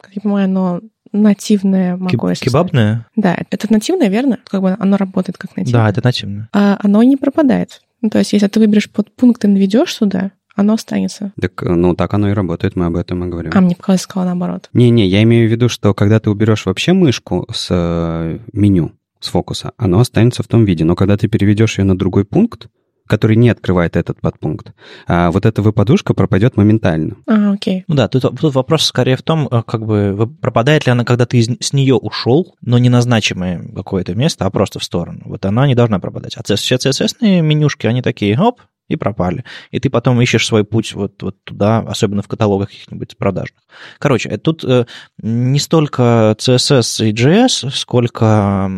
как 0.00 0.14
я 0.14 0.22
понимаю, 0.22 0.44
оно 0.46 0.80
нативное 1.12 1.96
macOS. 1.96 2.40
Кебабное? 2.40 3.06
Да, 3.16 3.36
это 3.50 3.72
нативное, 3.72 4.08
верно? 4.08 4.38
Как 4.44 4.62
бы 4.62 4.76
оно 4.78 4.96
работает 4.96 5.38
как 5.38 5.56
нативное. 5.56 5.84
Да, 5.84 5.90
это 5.90 6.00
нативное. 6.02 6.48
А 6.52 6.78
оно 6.82 7.02
не 7.02 7.16
пропадает. 7.16 7.82
Ну, 8.00 8.10
то 8.10 8.18
есть, 8.18 8.32
если 8.32 8.48
ты 8.48 8.60
выберешь 8.60 8.90
под 8.90 9.14
пункт 9.14 9.44
и 9.44 9.48
наведешь 9.48 9.94
сюда, 9.94 10.32
оно 10.56 10.74
останется. 10.74 11.32
Так, 11.40 11.62
ну, 11.62 11.94
так 11.94 12.12
оно 12.14 12.30
и 12.30 12.32
работает, 12.32 12.76
мы 12.76 12.86
об 12.86 12.96
этом 12.96 13.24
и 13.24 13.28
говорим. 13.28 13.52
А, 13.54 13.60
мне 13.60 13.76
показалось, 13.76 14.02
сказала 14.02 14.26
наоборот. 14.26 14.68
Не-не, 14.72 15.06
я 15.06 15.22
имею 15.22 15.48
в 15.48 15.50
виду, 15.50 15.68
что 15.68 15.94
когда 15.94 16.20
ты 16.20 16.30
уберешь 16.30 16.66
вообще 16.66 16.92
мышку 16.92 17.46
с 17.52 17.68
э, 17.70 18.38
меню, 18.52 18.92
с 19.20 19.28
фокуса, 19.28 19.72
оно 19.76 20.00
останется 20.00 20.42
в 20.42 20.48
том 20.48 20.64
виде. 20.64 20.84
Но 20.84 20.96
когда 20.96 21.16
ты 21.16 21.28
переведешь 21.28 21.78
ее 21.78 21.84
на 21.84 21.96
другой 21.96 22.24
пункт, 22.24 22.68
который 23.10 23.34
не 23.34 23.50
открывает 23.50 23.96
этот 23.96 24.20
подпункт. 24.20 24.72
А 25.08 25.32
вот 25.32 25.44
эта 25.44 25.62
выпадушка 25.62 26.14
пропадет 26.14 26.56
моментально. 26.56 27.16
А, 27.26 27.52
окей. 27.52 27.84
Ну 27.88 27.96
да, 27.96 28.06
тут, 28.06 28.22
тут 28.22 28.54
вопрос 28.54 28.84
скорее 28.84 29.16
в 29.16 29.22
том, 29.22 29.48
э, 29.50 29.62
как 29.66 29.84
бы 29.84 30.30
пропадает 30.40 30.86
ли 30.86 30.92
она, 30.92 31.04
когда 31.04 31.26
ты 31.26 31.38
из, 31.38 31.48
с 31.60 31.72
нее 31.72 31.96
ушел, 31.96 32.54
но 32.62 32.78
не 32.78 32.88
назначимое 32.88 33.62
какое-то 33.74 34.14
место, 34.14 34.46
а 34.46 34.50
просто 34.50 34.78
в 34.78 34.84
сторону. 34.84 35.22
Вот 35.24 35.44
она 35.44 35.66
не 35.66 35.74
должна 35.74 35.98
пропадать. 35.98 36.36
А 36.36 36.42
все 36.54 36.76
CSS 36.76 37.40
менюшки, 37.40 37.88
они 37.88 38.00
такие, 38.00 38.38
оп, 38.38 38.60
и 38.90 38.96
пропали. 38.96 39.44
И 39.70 39.78
ты 39.78 39.88
потом 39.88 40.20
ищешь 40.20 40.46
свой 40.46 40.64
путь 40.64 40.92
вот, 40.94 41.22
вот 41.22 41.42
туда, 41.44 41.78
особенно 41.78 42.22
в 42.22 42.28
каталогах 42.28 42.68
каких-нибудь 42.68 43.16
продажных. 43.16 43.62
Короче, 43.98 44.28
э, 44.28 44.36
тут 44.36 44.64
э, 44.64 44.84
не 45.22 45.58
столько 45.58 46.34
CSS 46.38 47.08
и 47.08 47.12
JS, 47.12 47.70
сколько 47.70 48.68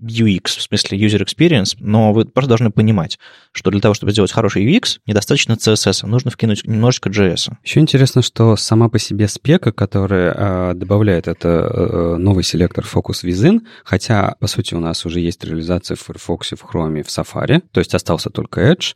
UX, 0.00 0.42
в 0.44 0.62
смысле 0.62 0.98
user 0.98 1.24
experience, 1.24 1.76
но 1.80 2.12
вы 2.12 2.26
просто 2.26 2.48
должны 2.48 2.70
понимать, 2.70 3.18
что 3.52 3.70
для 3.70 3.80
того, 3.80 3.94
чтобы 3.94 4.12
сделать 4.12 4.30
хороший 4.30 4.64
UX, 4.66 4.98
недостаточно 5.06 5.54
CSS, 5.54 6.06
нужно 6.06 6.30
вкинуть 6.30 6.64
немножечко 6.66 7.08
JS. 7.08 7.52
Еще 7.64 7.80
интересно, 7.80 8.22
что 8.22 8.56
сама 8.56 8.88
по 8.88 8.98
себе 8.98 9.26
спека, 9.28 9.72
которая 9.72 10.34
э, 10.36 10.74
добавляет 10.74 11.28
это 11.28 11.48
э, 11.48 12.16
новый 12.18 12.44
селектор 12.44 12.84
Focus 12.84 13.24
Within, 13.24 13.60
хотя, 13.84 14.36
по 14.38 14.46
сути, 14.46 14.74
у 14.74 14.80
нас 14.80 15.06
уже 15.06 15.20
есть 15.20 15.42
реализация 15.44 15.96
в 15.96 16.00
Firefox, 16.00 16.50
в 16.52 16.64
Chrome, 16.64 17.02
в 17.02 17.08
Safari, 17.08 17.62
то 17.72 17.80
есть 17.80 17.94
остался 17.94 18.30
только 18.30 18.72
Edge, 18.72 18.94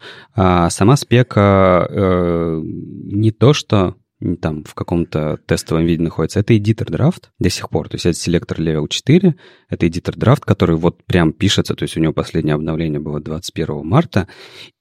а 0.67 0.71
сама 0.71 0.97
спека 0.97 1.87
э, 1.89 2.61
не 2.65 3.31
то, 3.31 3.53
что 3.53 3.95
там 4.41 4.65
в 4.65 4.75
каком-то 4.75 5.39
тестовом 5.47 5.85
виде 5.87 6.03
находится, 6.03 6.41
это 6.41 6.55
editor 6.55 6.91
draft 6.91 7.25
до 7.39 7.51
сих 7.51 7.71
пор. 7.71 7.89
То 7.89 7.95
есть 7.95 8.07
это 8.07 8.19
селектор 8.19 8.59
level 8.59 8.89
4, 8.89 9.37
это 9.69 9.87
editor 9.87 10.17
draft, 10.17 10.41
который 10.45 10.75
вот 10.75 11.05
прям 11.05 11.33
пишется, 11.33 11.77
то 11.77 11.85
есть 11.85 11.97
у 11.97 12.01
него 12.01 12.13
последнее 12.13 12.55
обновление 12.55 12.99
было 12.99 13.21
21 13.21 13.87
марта, 13.87 14.27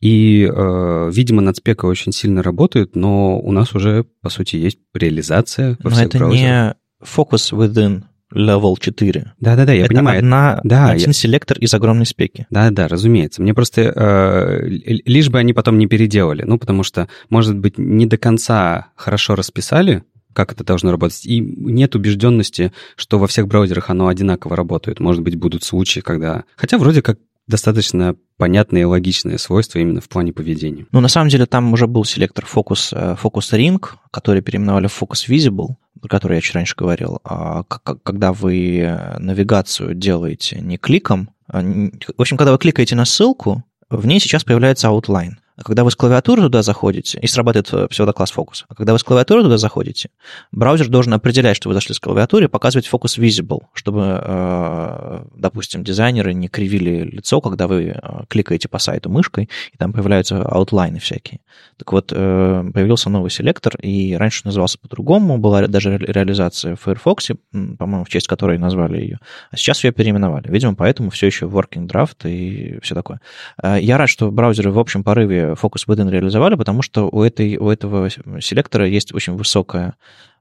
и, 0.01 0.49
э, 0.51 1.11
видимо, 1.13 1.43
над 1.43 1.57
спекой 1.57 1.91
очень 1.91 2.13
сильно 2.13 2.41
работают, 2.41 2.95
но 2.95 3.39
у 3.39 3.51
нас 3.51 3.75
уже, 3.75 4.05
по 4.21 4.29
сути, 4.29 4.55
есть 4.55 4.79
реализация 4.93 5.77
во 5.83 5.89
но 5.91 5.95
всех 5.97 6.07
это 6.07 6.17
браузерах. 6.17 6.41
не 6.41 6.75
focus 7.05 7.53
within 7.53 8.05
Level 8.35 8.75
4. 8.79 9.33
Да-да-да, 9.39 9.73
я 9.73 9.85
это 9.85 9.93
понимаю. 9.93 10.19
Одна, 10.19 10.59
да, 10.63 10.89
один 10.89 11.07
я... 11.07 11.13
селектор 11.13 11.57
из 11.57 11.73
огромной 11.73 12.05
спеки. 12.05 12.45
Да-да, 12.49 12.87
разумеется. 12.87 13.41
Мне 13.41 13.53
просто... 13.53 13.81
Э, 13.81 14.67
лишь 14.67 15.29
бы 15.29 15.39
они 15.39 15.53
потом 15.53 15.77
не 15.77 15.87
переделали. 15.87 16.43
Ну, 16.43 16.57
потому 16.57 16.83
что, 16.83 17.07
может 17.29 17.57
быть, 17.57 17.77
не 17.77 18.05
до 18.05 18.17
конца 18.17 18.87
хорошо 18.95 19.35
расписали, 19.35 20.03
как 20.33 20.51
это 20.51 20.63
должно 20.63 20.91
работать. 20.91 21.25
И 21.25 21.39
нет 21.39 21.95
убежденности, 21.95 22.73
что 22.97 23.17
во 23.17 23.27
всех 23.27 23.47
браузерах 23.47 23.89
оно 23.89 24.07
одинаково 24.07 24.55
работает. 24.55 24.99
Может 24.99 25.23
быть, 25.23 25.35
будут 25.35 25.63
случаи, 25.63 26.01
когда... 26.01 26.43
Хотя 26.57 26.77
вроде 26.77 27.01
как 27.01 27.17
достаточно 27.47 28.15
понятные 28.37 28.81
и 28.81 28.85
логичные 28.85 29.37
свойства 29.37 29.79
именно 29.79 30.01
в 30.01 30.09
плане 30.09 30.33
поведения. 30.33 30.87
Ну, 30.91 30.99
на 30.99 31.07
самом 31.07 31.29
деле, 31.29 31.45
там 31.45 31.71
уже 31.73 31.87
был 31.87 32.03
селектор 32.03 32.45
Focus, 32.45 32.89
э, 32.91 33.15
Focus 33.21 33.53
Ring, 33.53 33.83
который 34.11 34.41
переименовали 34.41 34.87
в 34.87 35.01
Focus 35.01 35.29
Visible, 35.29 35.75
про 36.05 36.09
который 36.09 36.35
я 36.35 36.41
чуть 36.41 36.53
раньше 36.53 36.75
говорил. 36.77 37.19
А 37.23 37.63
когда 37.63 38.31
вы 38.31 38.77
э, 38.77 39.17
навигацию 39.17 39.95
делаете 39.95 40.59
не 40.61 40.77
кликом, 40.77 41.29
а 41.47 41.61
в 41.61 42.21
общем, 42.21 42.37
когда 42.37 42.51
вы 42.51 42.59
кликаете 42.59 42.95
на 42.95 43.05
ссылку, 43.05 43.63
в 43.89 44.05
ней 44.05 44.19
сейчас 44.19 44.43
появляется 44.43 44.87
outline. 44.87 45.33
А 45.57 45.63
когда 45.63 45.85
вы 45.85 45.91
с 45.91 45.95
клавиатуры 45.95 46.41
туда 46.41 46.61
заходите, 46.63 47.17
и 47.21 47.27
срабатывает 47.27 47.71
э, 47.73 47.87
псевдокласс 47.87 48.31
фокус, 48.31 48.65
а 48.67 48.75
когда 48.75 48.91
вы 48.91 48.99
с 48.99 49.03
клавиатуры 49.03 49.43
туда 49.43 49.57
заходите, 49.57 50.09
браузер 50.51 50.89
должен 50.89 51.13
определять, 51.13 51.55
что 51.55 51.69
вы 51.69 51.75
зашли 51.75 51.95
с 51.95 51.99
клавиатуры, 51.99 52.45
и 52.45 52.47
показывать 52.49 52.87
фокус 52.87 53.17
visible, 53.17 53.61
чтобы, 53.73 54.21
э, 54.21 55.25
допустим, 55.37 55.85
дизайнеры 55.85 56.33
не 56.33 56.49
кривили 56.49 57.03
лицо, 57.03 57.39
когда 57.39 57.67
вы 57.67 57.95
э, 57.95 58.23
кликаете 58.27 58.67
по 58.67 58.79
сайту 58.79 59.09
мышкой, 59.09 59.49
и 59.71 59.77
там 59.77 59.93
появляются 59.93 60.41
аутлайны 60.41 60.99
всякие. 60.99 61.39
Так 61.77 61.91
вот, 61.91 62.07
появился 62.07 63.09
новый 63.09 63.29
селектор, 63.29 63.75
и 63.77 64.15
раньше 64.15 64.41
назывался 64.45 64.77
по-другому, 64.79 65.37
была 65.37 65.67
даже 65.67 65.97
реализация 65.97 66.75
в 66.75 66.81
Firefox, 66.81 67.31
по-моему, 67.51 68.03
в 68.03 68.09
честь 68.09 68.27
которой 68.27 68.57
назвали 68.57 68.99
ее, 68.99 69.19
а 69.51 69.57
сейчас 69.57 69.83
ее 69.83 69.91
переименовали. 69.91 70.49
Видимо, 70.49 70.75
поэтому 70.75 71.09
все 71.09 71.27
еще 71.27 71.45
working 71.45 71.87
draft 71.87 72.27
и 72.29 72.79
все 72.81 72.95
такое. 72.95 73.21
Я 73.61 73.97
рад, 73.97 74.09
что 74.09 74.31
браузеры 74.31 74.71
в 74.71 74.79
общем 74.79 75.03
порыве 75.03 75.44
фокус 75.53 75.85
within 75.87 76.09
реализовали, 76.09 76.55
потому 76.55 76.81
что 76.81 77.09
у, 77.11 77.21
этой, 77.21 77.57
у 77.57 77.69
этого 77.69 78.09
селектора 78.09 78.87
есть 78.87 79.13
очень 79.13 79.33
высокая 79.33 79.95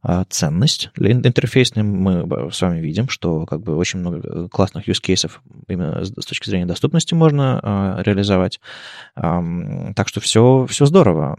а, 0.06 0.24
ценность 0.28 0.90
для 0.96 1.12
интерфейсной. 1.12 1.82
Мы 1.82 2.50
с 2.52 2.60
вами 2.60 2.80
видим, 2.80 3.08
что 3.08 3.46
как 3.46 3.62
бы 3.62 3.76
очень 3.76 4.00
много 4.00 4.48
классных 4.48 4.88
use 4.88 5.02
cases 5.02 5.32
именно 5.66 6.04
с 6.04 6.26
точки 6.26 6.48
зрения 6.48 6.66
доступности 6.66 7.14
можно 7.14 7.60
а, 7.62 8.02
реализовать. 8.02 8.60
Так 9.14 10.08
что 10.08 10.20
все, 10.20 10.66
все 10.68 10.86
здорово. 10.86 11.38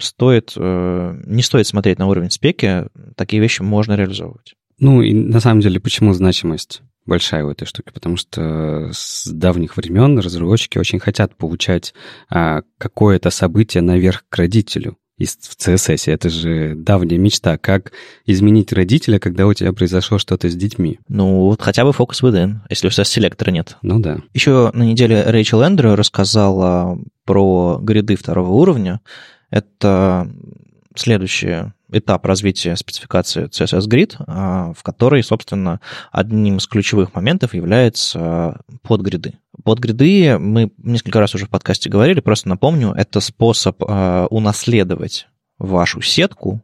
Стоит, 0.00 0.52
э, 0.56 1.20
не 1.24 1.42
стоит 1.42 1.66
смотреть 1.66 1.98
на 1.98 2.06
уровень 2.06 2.30
спеки, 2.30 2.84
такие 3.16 3.40
вещи 3.40 3.62
можно 3.62 3.94
реализовывать. 3.94 4.54
Ну 4.78 5.02
и 5.02 5.12
на 5.12 5.40
самом 5.40 5.60
деле, 5.60 5.80
почему 5.80 6.12
значимость? 6.12 6.82
Большая 7.06 7.44
у 7.44 7.50
этой 7.50 7.66
штуки, 7.66 7.90
потому 7.92 8.16
что 8.16 8.90
с 8.92 9.26
давних 9.26 9.76
времен 9.76 10.18
разработчики 10.18 10.78
очень 10.78 10.98
хотят 10.98 11.36
получать 11.36 11.94
а, 12.28 12.62
какое-то 12.78 13.30
событие 13.30 13.82
наверх 13.82 14.24
к 14.28 14.36
родителю 14.36 14.96
из, 15.18 15.36
в 15.36 15.56
CSS. 15.56 16.12
Это 16.12 16.28
же 16.28 16.74
давняя 16.76 17.18
мечта. 17.18 17.58
Как 17.58 17.92
изменить 18.26 18.72
родителя, 18.72 19.18
когда 19.18 19.46
у 19.46 19.54
тебя 19.54 19.72
произошло 19.72 20.18
что-то 20.18 20.48
с 20.48 20.54
детьми? 20.54 20.98
Ну, 21.08 21.46
вот 21.46 21.62
хотя 21.62 21.84
бы 21.84 21.92
фокус 21.92 22.22
within, 22.22 22.56
если 22.68 22.88
у 22.88 22.90
тебя 22.90 23.04
селектора 23.04 23.50
нет. 23.50 23.76
Ну 23.82 23.98
да. 23.98 24.18
Еще 24.34 24.70
на 24.74 24.82
неделе 24.82 25.22
Рэйчел 25.22 25.62
Эндрю 25.62 25.96
рассказала 25.96 26.98
про 27.24 27.78
гриды 27.80 28.16
второго 28.16 28.52
уровня. 28.52 29.00
Это 29.50 30.30
следующее 30.98 31.74
этап 31.90 32.26
развития 32.26 32.76
спецификации 32.76 33.46
CSS 33.46 33.88
Grid, 33.88 34.14
а, 34.26 34.72
в 34.72 34.82
которой, 34.82 35.22
собственно, 35.22 35.80
одним 36.10 36.56
из 36.56 36.66
ключевых 36.66 37.14
моментов 37.14 37.54
является 37.54 38.60
подгриды. 38.82 39.34
Подгриды, 39.64 40.38
мы 40.38 40.72
несколько 40.78 41.20
раз 41.20 41.34
уже 41.34 41.46
в 41.46 41.50
подкасте 41.50 41.88
говорили, 41.88 42.20
просто 42.20 42.48
напомню, 42.48 42.92
это 42.92 43.20
способ 43.20 43.82
а, 43.86 44.26
унаследовать 44.30 45.28
вашу 45.58 46.02
сетку 46.02 46.62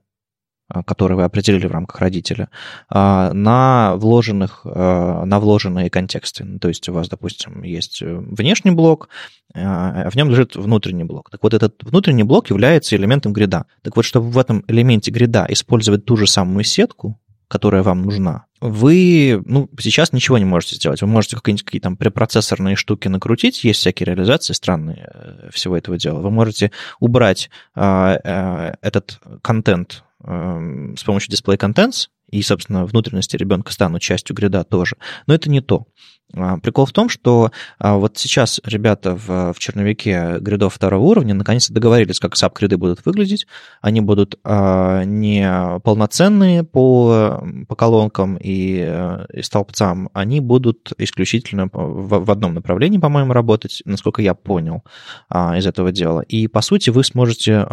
которые 0.86 1.16
вы 1.16 1.24
определили 1.24 1.66
в 1.66 1.72
рамках 1.72 2.00
родителя, 2.00 2.48
а, 2.88 3.32
на, 3.32 3.96
вложенных, 3.96 4.62
а, 4.64 5.24
на 5.24 5.40
вложенные 5.40 5.90
контексты. 5.90 6.44
Ну, 6.44 6.58
то 6.58 6.68
есть 6.68 6.88
у 6.88 6.92
вас, 6.92 7.08
допустим, 7.08 7.62
есть 7.62 8.02
э, 8.02 8.16
внешний 8.16 8.70
блок, 8.70 9.08
в 9.54 10.12
нем 10.14 10.30
лежит 10.30 10.56
внутренний 10.56 11.04
блок. 11.04 11.28
Так 11.30 11.42
вот, 11.42 11.52
этот 11.52 11.82
внутренний 11.82 12.22
блок 12.22 12.48
является 12.48 12.96
элементом 12.96 13.34
грида. 13.34 13.66
Так 13.82 13.96
вот, 13.96 14.04
чтобы 14.06 14.30
в 14.30 14.38
этом 14.38 14.64
элементе 14.66 15.10
грида 15.10 15.46
использовать 15.50 16.06
ту 16.06 16.16
же 16.16 16.26
самую 16.26 16.64
сетку, 16.64 17.20
которая 17.48 17.82
вам 17.82 18.00
нужна, 18.00 18.46
вы 18.62 19.42
ну, 19.44 19.68
сейчас 19.78 20.12
ничего 20.12 20.38
не 20.38 20.44
можете 20.44 20.76
сделать. 20.76 21.02
Вы 21.02 21.08
можете 21.08 21.36
какие-нибудь 21.36 21.64
какие 21.64 21.80
там 21.80 21.96
препроцессорные 21.96 22.76
штуки 22.76 23.08
накрутить, 23.08 23.64
есть 23.64 23.80
всякие 23.80 24.06
реализации 24.06 24.52
странные 24.52 25.10
э, 25.12 25.50
всего 25.52 25.76
этого 25.76 25.98
дела. 25.98 26.20
Вы 26.20 26.30
можете 26.30 26.70
убрать 27.00 27.50
э, 27.74 28.72
этот 28.80 29.20
контент 29.42 30.04
с 30.24 31.04
помощью 31.04 31.32
Display 31.32 31.56
Contents, 31.56 32.08
и, 32.32 32.42
собственно, 32.42 32.84
внутренности 32.84 33.36
ребенка 33.36 33.72
станут 33.72 34.02
частью 34.02 34.34
грида 34.34 34.64
тоже. 34.64 34.96
Но 35.26 35.34
это 35.34 35.48
не 35.48 35.60
то. 35.60 35.86
А, 36.34 36.58
прикол 36.58 36.86
в 36.86 36.92
том, 36.92 37.08
что 37.08 37.50
а, 37.78 37.96
вот 37.96 38.16
сейчас 38.16 38.60
ребята 38.64 39.14
в, 39.14 39.52
в 39.52 39.58
черновике 39.58 40.38
гридов 40.40 40.74
второго 40.74 41.04
уровня 41.04 41.34
наконец-то 41.34 41.74
договорились, 41.74 42.20
как 42.20 42.36
саб-гриды 42.36 42.78
будут 42.78 43.04
выглядеть. 43.04 43.46
Они 43.80 44.00
будут 44.00 44.38
а, 44.44 45.04
не 45.04 45.78
полноценные 45.80 46.64
по, 46.64 47.44
по 47.68 47.76
колонкам 47.76 48.36
и, 48.36 49.18
и 49.32 49.42
столбцам, 49.42 50.08
они 50.14 50.40
будут 50.40 50.92
исключительно 50.98 51.68
в, 51.72 52.24
в 52.24 52.30
одном 52.30 52.54
направлении, 52.54 52.98
по-моему, 52.98 53.32
работать, 53.32 53.82
насколько 53.84 54.22
я 54.22 54.34
понял 54.34 54.84
из 55.30 55.66
этого 55.66 55.92
дела. 55.92 56.20
И, 56.20 56.48
по 56.48 56.62
сути, 56.62 56.90
вы 56.90 57.04
сможете 57.04 57.66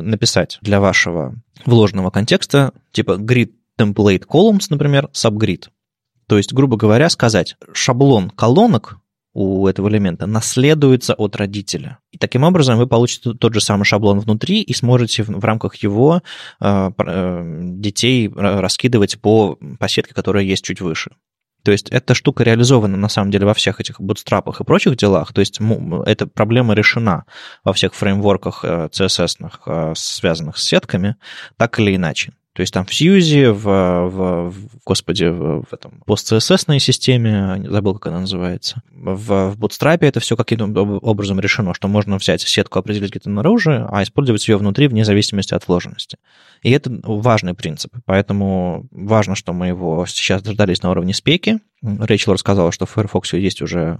написать 0.00 0.58
для 0.60 0.80
вашего 0.80 1.34
вложенного 1.64 2.10
контекста, 2.10 2.72
типа 2.92 3.12
grid 3.12 3.52
template 3.82 4.26
columns, 4.26 4.66
например, 4.70 5.08
subgrid. 5.12 5.64
То 6.26 6.36
есть, 6.36 6.52
грубо 6.52 6.76
говоря, 6.76 7.10
сказать, 7.10 7.56
шаблон 7.72 8.30
колонок 8.30 8.98
у 9.34 9.66
этого 9.66 9.88
элемента 9.88 10.26
наследуется 10.26 11.14
от 11.14 11.36
родителя. 11.36 11.98
И 12.10 12.18
таким 12.18 12.44
образом 12.44 12.76
вы 12.76 12.86
получите 12.86 13.32
тот 13.32 13.54
же 13.54 13.60
самый 13.60 13.84
шаблон 13.84 14.20
внутри 14.20 14.60
и 14.60 14.74
сможете 14.74 15.22
в, 15.22 15.44
рамках 15.44 15.76
его 15.76 16.22
э, 16.60 16.90
э, 16.98 17.60
детей 17.62 18.30
раскидывать 18.34 19.20
по, 19.20 19.58
по 19.78 19.88
сетке, 19.88 20.14
которая 20.14 20.44
есть 20.44 20.64
чуть 20.64 20.80
выше. 20.80 21.12
То 21.64 21.70
есть 21.70 21.88
эта 21.90 22.14
штука 22.14 22.42
реализована 22.42 22.96
на 22.96 23.08
самом 23.08 23.30
деле 23.30 23.46
во 23.46 23.54
всех 23.54 23.80
этих 23.80 24.00
бутстрапах 24.00 24.60
и 24.60 24.64
прочих 24.64 24.96
делах. 24.96 25.32
То 25.32 25.40
есть 25.40 25.60
эта 26.06 26.26
проблема 26.26 26.74
решена 26.74 27.24
во 27.64 27.72
всех 27.72 27.94
фреймворках 27.94 28.64
CSS, 28.64 29.50
э, 29.66 29.92
связанных 29.96 30.58
с 30.58 30.64
сетками, 30.64 31.16
так 31.56 31.78
или 31.78 31.96
иначе. 31.96 32.32
То 32.54 32.60
есть 32.60 32.74
там 32.74 32.84
в 32.84 32.90
Fuse, 32.90 33.50
в, 33.50 33.64
в, 33.64 34.50
в 34.50 34.68
господи, 34.84 35.24
в, 35.24 35.62
в 35.62 35.72
этом 35.72 36.02
пост-CSS 36.04 36.78
системе, 36.80 37.64
забыл, 37.66 37.94
как 37.94 38.08
она 38.08 38.20
называется, 38.20 38.82
в, 38.90 39.50
в 39.50 39.58
Bootstrap 39.58 39.98
это 40.00 40.20
все 40.20 40.36
каким-то 40.36 40.66
образом 40.66 41.40
решено, 41.40 41.72
что 41.72 41.88
можно 41.88 42.18
взять 42.18 42.42
сетку, 42.42 42.78
определить 42.78 43.10
где-то 43.10 43.30
наружу, 43.30 43.88
а 43.90 44.02
использовать 44.02 44.46
ее 44.46 44.58
внутри 44.58 44.88
вне 44.88 45.04
зависимости 45.04 45.54
от 45.54 45.66
вложенности. 45.66 46.18
И 46.62 46.70
это 46.70 46.90
важный 47.04 47.54
принцип, 47.54 47.94
поэтому 48.04 48.86
важно, 48.90 49.34
что 49.34 49.54
мы 49.54 49.68
его 49.68 50.04
сейчас 50.06 50.42
дождались 50.42 50.82
на 50.82 50.90
уровне 50.90 51.14
спеки. 51.14 51.58
Рэйчел 51.82 52.34
рассказала, 52.34 52.70
что 52.70 52.84
в 52.84 52.90
Firefox 52.90 53.32
есть 53.32 53.62
уже 53.62 53.98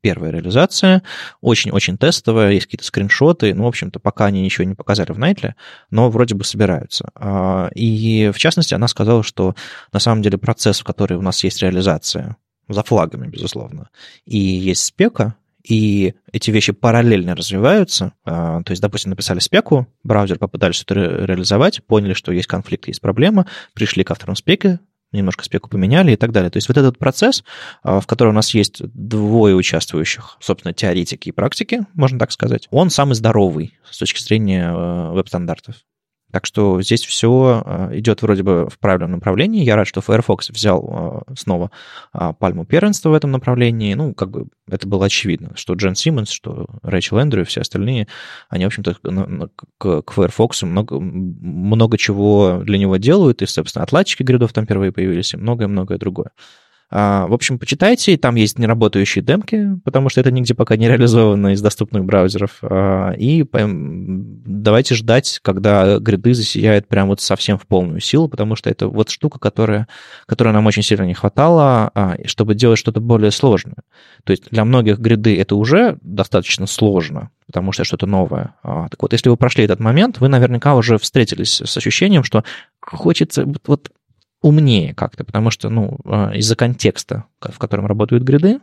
первая 0.00 0.30
реализация, 0.32 1.02
очень-очень 1.40 1.98
тестовая, 1.98 2.52
есть 2.52 2.66
какие-то 2.66 2.84
скриншоты, 2.84 3.54
ну, 3.54 3.64
в 3.64 3.68
общем-то, 3.68 3.98
пока 4.00 4.26
они 4.26 4.42
ничего 4.42 4.64
не 4.64 4.74
показали 4.74 5.12
в 5.12 5.18
Найтле, 5.18 5.54
но 5.90 6.10
вроде 6.10 6.34
бы 6.34 6.44
собираются. 6.44 7.10
А, 7.14 7.70
и, 7.74 8.30
в 8.34 8.38
частности, 8.38 8.74
она 8.74 8.88
сказала, 8.88 9.22
что 9.22 9.54
на 9.92 10.00
самом 10.00 10.22
деле 10.22 10.38
процесс, 10.38 10.80
в 10.80 10.84
который 10.84 11.16
у 11.16 11.22
нас 11.22 11.42
есть 11.44 11.62
реализация, 11.62 12.36
за 12.68 12.82
флагами, 12.82 13.28
безусловно, 13.28 13.88
и 14.26 14.38
есть 14.38 14.84
спека, 14.84 15.36
и 15.68 16.14
эти 16.32 16.50
вещи 16.50 16.72
параллельно 16.72 17.34
развиваются. 17.34 18.12
А, 18.24 18.62
то 18.62 18.70
есть, 18.72 18.80
допустим, 18.80 19.10
написали 19.10 19.38
спеку, 19.38 19.86
браузер 20.02 20.38
попытались 20.38 20.82
это 20.82 20.94
реализовать, 20.94 21.84
поняли, 21.84 22.14
что 22.14 22.32
есть 22.32 22.46
конфликт, 22.46 22.88
есть 22.88 23.00
проблема, 23.00 23.46
пришли 23.74 24.04
к 24.04 24.10
авторам 24.10 24.36
спеки, 24.36 24.78
немножко 25.12 25.44
спеку 25.44 25.68
поменяли 25.68 26.12
и 26.12 26.16
так 26.16 26.32
далее. 26.32 26.50
То 26.50 26.58
есть 26.58 26.68
вот 26.68 26.76
этот 26.76 26.98
процесс, 26.98 27.44
а, 27.82 28.00
в 28.00 28.06
котором 28.06 28.32
у 28.32 28.34
нас 28.34 28.52
есть 28.54 28.82
двое 28.82 29.54
участвующих, 29.54 30.36
собственно, 30.40 30.74
теоретики 30.74 31.30
и 31.30 31.32
практики, 31.32 31.86
можно 31.94 32.18
так 32.18 32.32
сказать, 32.32 32.68
он 32.70 32.90
самый 32.90 33.14
здоровый 33.14 33.78
с 33.90 33.98
точки 33.98 34.22
зрения 34.22 34.70
а, 34.70 35.12
веб-стандартов. 35.12 35.76
Так 36.30 36.44
что 36.44 36.82
здесь 36.82 37.04
все 37.04 37.62
э, 37.64 37.98
идет 37.98 38.20
вроде 38.20 38.42
бы 38.42 38.68
в 38.68 38.78
правильном 38.78 39.12
направлении. 39.12 39.64
Я 39.64 39.76
рад, 39.76 39.86
что 39.86 40.02
Firefox 40.02 40.50
взял 40.50 41.24
э, 41.28 41.34
снова 41.38 41.70
а, 42.12 42.34
пальму 42.34 42.66
первенства 42.66 43.08
в 43.08 43.14
этом 43.14 43.30
направлении. 43.30 43.94
Ну, 43.94 44.12
как 44.12 44.30
бы 44.30 44.48
это 44.70 44.86
было 44.86 45.06
очевидно, 45.06 45.52
что 45.54 45.72
Джен 45.72 45.94
Симмонс, 45.94 46.28
что 46.30 46.66
Рэйчел 46.82 47.16
Эндрю 47.18 47.42
и 47.42 47.44
все 47.44 47.62
остальные, 47.62 48.08
они, 48.50 48.64
в 48.64 48.66
общем-то, 48.66 48.96
к 49.78 50.12
Firefox 50.12 50.62
много, 50.64 51.00
много 51.00 51.96
чего 51.96 52.60
для 52.62 52.76
него 52.76 52.98
делают, 52.98 53.40
и, 53.40 53.46
собственно, 53.46 53.84
отладчики 53.84 54.22
гридов 54.22 54.52
там 54.52 54.66
впервые 54.66 54.92
появились, 54.92 55.32
и 55.32 55.38
многое-многое 55.38 55.96
другое. 55.96 56.32
В 56.90 57.34
общем, 57.34 57.58
почитайте, 57.58 58.16
там 58.16 58.36
есть 58.36 58.58
неработающие 58.58 59.22
демки, 59.22 59.78
потому 59.84 60.08
что 60.08 60.20
это 60.20 60.30
нигде 60.30 60.54
пока 60.54 60.76
не 60.76 60.88
реализовано 60.88 61.48
из 61.48 61.60
доступных 61.60 62.04
браузеров. 62.04 62.58
А, 62.62 63.12
и 63.12 63.44
давайте 63.52 64.94
ждать, 64.94 65.38
когда 65.42 65.98
гриды 65.98 66.32
засияют 66.32 66.88
прям 66.88 67.08
вот 67.08 67.20
совсем 67.20 67.58
в 67.58 67.66
полную 67.66 68.00
силу, 68.00 68.28
потому 68.28 68.56
что 68.56 68.70
это 68.70 68.88
вот 68.88 69.10
штука, 69.10 69.38
которая, 69.38 69.86
которой 70.24 70.54
нам 70.54 70.64
очень 70.66 70.82
сильно 70.82 71.02
не 71.02 71.12
хватало, 71.12 71.90
а, 71.94 72.16
чтобы 72.24 72.54
делать 72.54 72.78
что-то 72.78 73.00
более 73.00 73.32
сложное. 73.32 73.76
То 74.24 74.30
есть 74.30 74.50
для 74.50 74.64
многих 74.64 74.98
гриды 74.98 75.38
это 75.38 75.56
уже 75.56 75.98
достаточно 76.00 76.66
сложно, 76.66 77.30
потому 77.46 77.72
что 77.72 77.84
что-то 77.84 78.06
новое. 78.06 78.54
Так 78.62 79.00
вот, 79.00 79.12
если 79.12 79.28
вы 79.28 79.36
прошли 79.36 79.64
этот 79.64 79.80
момент, 79.80 80.20
вы 80.20 80.28
наверняка 80.28 80.74
уже 80.74 80.96
встретились 80.96 81.60
с 81.60 81.76
ощущением, 81.76 82.24
что 82.24 82.44
хочется 82.80 83.46
вот 83.66 83.90
умнее 84.40 84.94
как-то, 84.94 85.24
потому 85.24 85.50
что, 85.50 85.68
ну, 85.68 85.98
а, 86.04 86.32
из-за 86.34 86.56
контекста, 86.56 87.24
в 87.40 87.58
котором 87.58 87.86
работают 87.86 88.22
гриды 88.22 88.60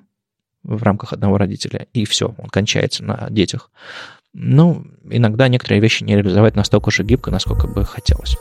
в 0.63 0.81
рамках 0.83 1.13
одного 1.13 1.37
родителя, 1.37 1.87
и 1.93 2.05
все, 2.05 2.33
он 2.37 2.49
кончается 2.49 3.03
на 3.03 3.27
детях. 3.29 3.69
Ну, 4.33 4.85
иногда 5.09 5.47
некоторые 5.47 5.79
вещи 5.79 6.03
не 6.03 6.15
реализовать 6.15 6.55
настолько 6.55 6.91
же 6.91 7.03
гибко, 7.03 7.31
насколько 7.31 7.67
бы 7.67 7.85
хотелось. 7.85 8.35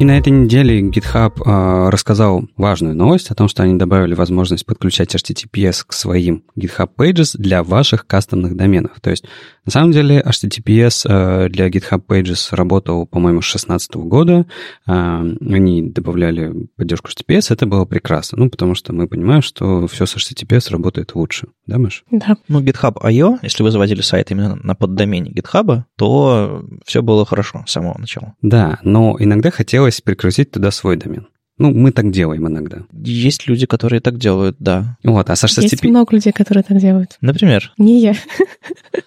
И 0.00 0.04
на 0.04 0.18
этой 0.18 0.30
неделе 0.30 0.80
GitHub 0.82 1.40
э, 1.44 1.88
рассказал 1.88 2.48
важную 2.56 2.96
новость 2.96 3.30
о 3.30 3.34
том, 3.36 3.46
что 3.46 3.62
они 3.62 3.78
добавили 3.78 4.14
возможность 4.14 4.66
подключать 4.66 5.14
HTTPS 5.14 5.84
к 5.86 5.92
своим 5.92 6.42
GitHub 6.58 6.90
Pages 6.98 7.36
для 7.38 7.62
ваших 7.62 8.04
кастомных 8.04 8.56
доменов. 8.56 8.90
То 9.00 9.10
есть, 9.10 9.24
на 9.64 9.70
самом 9.70 9.92
деле, 9.92 10.20
HTTPS 10.20 11.06
э, 11.08 11.48
для 11.48 11.68
GitHub 11.68 12.02
Pages 12.08 12.48
работал, 12.50 13.06
по-моему, 13.06 13.40
с 13.40 13.44
2016 13.44 13.94
года. 13.94 14.46
Э, 14.88 15.22
они 15.40 15.82
добавляли 15.82 16.52
поддержку 16.76 17.10
HTTPS, 17.10 17.52
это 17.52 17.66
было 17.66 17.84
прекрасно. 17.84 18.38
Ну, 18.38 18.50
потому 18.50 18.74
что 18.74 18.92
мы 18.92 19.06
понимаем, 19.06 19.42
что 19.42 19.86
все 19.86 20.06
с 20.06 20.16
HTTPS 20.16 20.72
работает 20.72 21.14
лучше. 21.14 21.46
Да, 21.68 21.78
Маш? 21.78 22.04
Да. 22.10 22.36
Ну, 22.48 22.60
GitHub 22.60 22.98
I.O., 23.00 23.38
если 23.42 23.62
вы 23.62 23.70
заводили 23.70 24.00
сайт 24.00 24.32
именно 24.32 24.56
на 24.56 24.74
поддомене 24.74 25.30
GitHub, 25.30 25.84
то 25.96 26.64
все 26.84 27.00
было 27.00 27.24
хорошо 27.24 27.62
с 27.66 27.70
самого 27.70 27.96
начала. 27.96 28.34
Да, 28.42 28.80
но 28.82 29.16
иногда 29.20 29.52
хотелось 29.52 29.83
хотелось 29.84 30.00
прикрутить 30.00 30.50
туда 30.50 30.70
свой 30.70 30.96
домен. 30.96 31.28
Ну, 31.56 31.72
мы 31.72 31.92
так 31.92 32.10
делаем 32.10 32.48
иногда. 32.48 32.78
Есть 32.92 33.46
люди, 33.46 33.66
которые 33.66 34.00
так 34.00 34.18
делают, 34.18 34.56
да. 34.58 34.96
Вот, 35.04 35.30
а 35.30 35.36
Саша 35.36 35.60
Есть 35.60 35.84
много 35.84 36.12
людей, 36.12 36.32
которые 36.32 36.64
так 36.64 36.78
делают. 36.78 37.16
Например? 37.20 37.72
Не 37.78 38.00
я. 38.00 38.14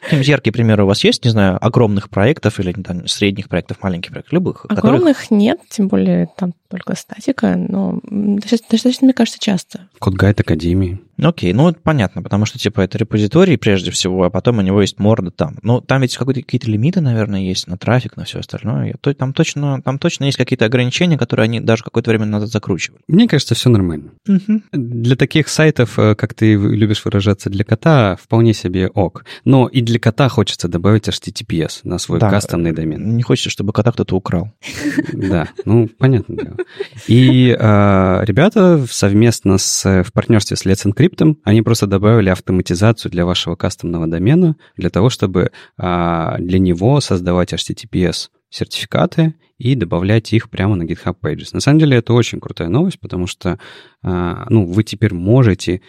Какие-нибудь 0.03 0.27
яркие 0.29 0.53
примеры 0.53 0.83
у 0.83 0.87
вас 0.87 1.03
есть, 1.03 1.25
не 1.25 1.31
знаю, 1.31 1.57
огромных 1.59 2.09
проектов 2.09 2.61
или 2.61 2.71
там, 2.71 3.05
средних 3.07 3.49
проектов, 3.49 3.83
маленьких 3.83 4.11
проектов, 4.11 4.31
любых? 4.31 4.65
Огромных 4.69 5.17
которых... 5.17 5.31
нет, 5.31 5.59
тем 5.69 5.89
более 5.89 6.29
там 6.37 6.53
только 6.69 6.95
статика, 6.95 7.57
но 7.57 7.99
достаточно, 8.03 9.05
мне 9.05 9.13
кажется, 9.13 9.39
часто. 9.41 9.89
Код-гайд 9.99 10.39
Академии. 10.39 11.01
Окей, 11.21 11.53
ну 11.53 11.73
понятно, 11.73 12.21
потому 12.21 12.45
что 12.45 12.59
типа 12.59 12.81
это 12.81 12.97
репозиторий 12.97 13.57
прежде 13.57 13.91
всего, 13.91 14.23
а 14.23 14.29
потом 14.29 14.59
у 14.59 14.61
него 14.61 14.81
есть 14.81 14.99
морда 14.99 15.31
там. 15.31 15.57
Ну 15.63 15.81
там 15.81 16.01
ведь 16.01 16.15
какие-то 16.17 16.69
лимиты, 16.69 17.01
наверное, 17.01 17.41
есть 17.41 17.67
на 17.67 17.77
трафик, 17.77 18.17
на 18.17 18.25
все 18.25 18.39
остальное. 18.39 18.95
То, 19.01 19.13
там, 19.13 19.33
точно, 19.33 19.81
там 19.81 19.99
точно 19.99 20.25
есть 20.25 20.37
какие-то 20.37 20.65
ограничения, 20.65 21.17
которые 21.17 21.45
они 21.45 21.59
даже 21.59 21.83
какое-то 21.83 22.11
время 22.11 22.25
назад 22.25 22.49
закручивали. 22.49 23.01
Мне 23.07 23.27
кажется, 23.27 23.55
все 23.55 23.69
нормально. 23.69 24.11
Угу. 24.27 24.61
Для 24.73 25.15
таких 25.15 25.47
сайтов, 25.47 25.97
э, 25.97 26.15
как 26.15 26.33
ты 26.33 26.53
любишь 26.53 27.03
выражаться, 27.03 27.49
для 27.49 27.63
кота 27.63 28.15
вполне 28.21 28.53
себе 28.53 28.87
ок. 28.87 29.25
Но 29.43 29.67
и 29.67 29.81
для 29.81 29.99
кота 29.99 30.29
хочется 30.29 30.67
добавить 30.67 31.07
HTTPS 31.07 31.81
на 31.83 31.97
свой 31.97 32.19
да, 32.19 32.29
кастомный 32.29 32.73
домен. 32.73 33.15
Не 33.15 33.23
хочется, 33.23 33.49
чтобы 33.49 33.73
кота 33.73 33.91
кто-то 33.91 34.15
украл. 34.15 34.51
Да, 35.13 35.49
ну 35.65 35.89
понятно. 35.97 36.57
И 37.07 37.55
э, 37.57 38.23
ребята 38.25 38.85
совместно 38.89 39.57
с, 39.57 40.03
в 40.03 40.13
партнерстве 40.13 40.55
с 40.55 40.65
Let's 40.65 40.85
Encrypt, 40.85 41.06
они 41.43 41.61
просто 41.61 41.87
добавили 41.87 42.29
автоматизацию 42.29 43.11
для 43.11 43.25
вашего 43.25 43.55
кастомного 43.55 44.07
домена, 44.07 44.55
для 44.75 44.89
того, 44.89 45.09
чтобы 45.09 45.51
э, 45.77 46.35
для 46.39 46.59
него 46.59 46.99
создавать 47.01 47.53
HTTPS 47.53 48.29
сертификаты 48.49 49.35
и 49.57 49.75
добавлять 49.75 50.31
их 50.33 50.49
прямо 50.49 50.75
на 50.75 50.83
GitHub 50.83 51.15
Pages. 51.21 51.49
На 51.53 51.59
самом 51.59 51.79
деле 51.79 51.97
это 51.97 52.13
очень 52.13 52.39
крутая 52.39 52.69
новость, 52.69 52.99
потому 52.99 53.27
что 53.27 53.59
э, 54.03 54.45
ну, 54.49 54.65
вы 54.65 54.83
теперь 54.83 55.13
можете 55.13 55.81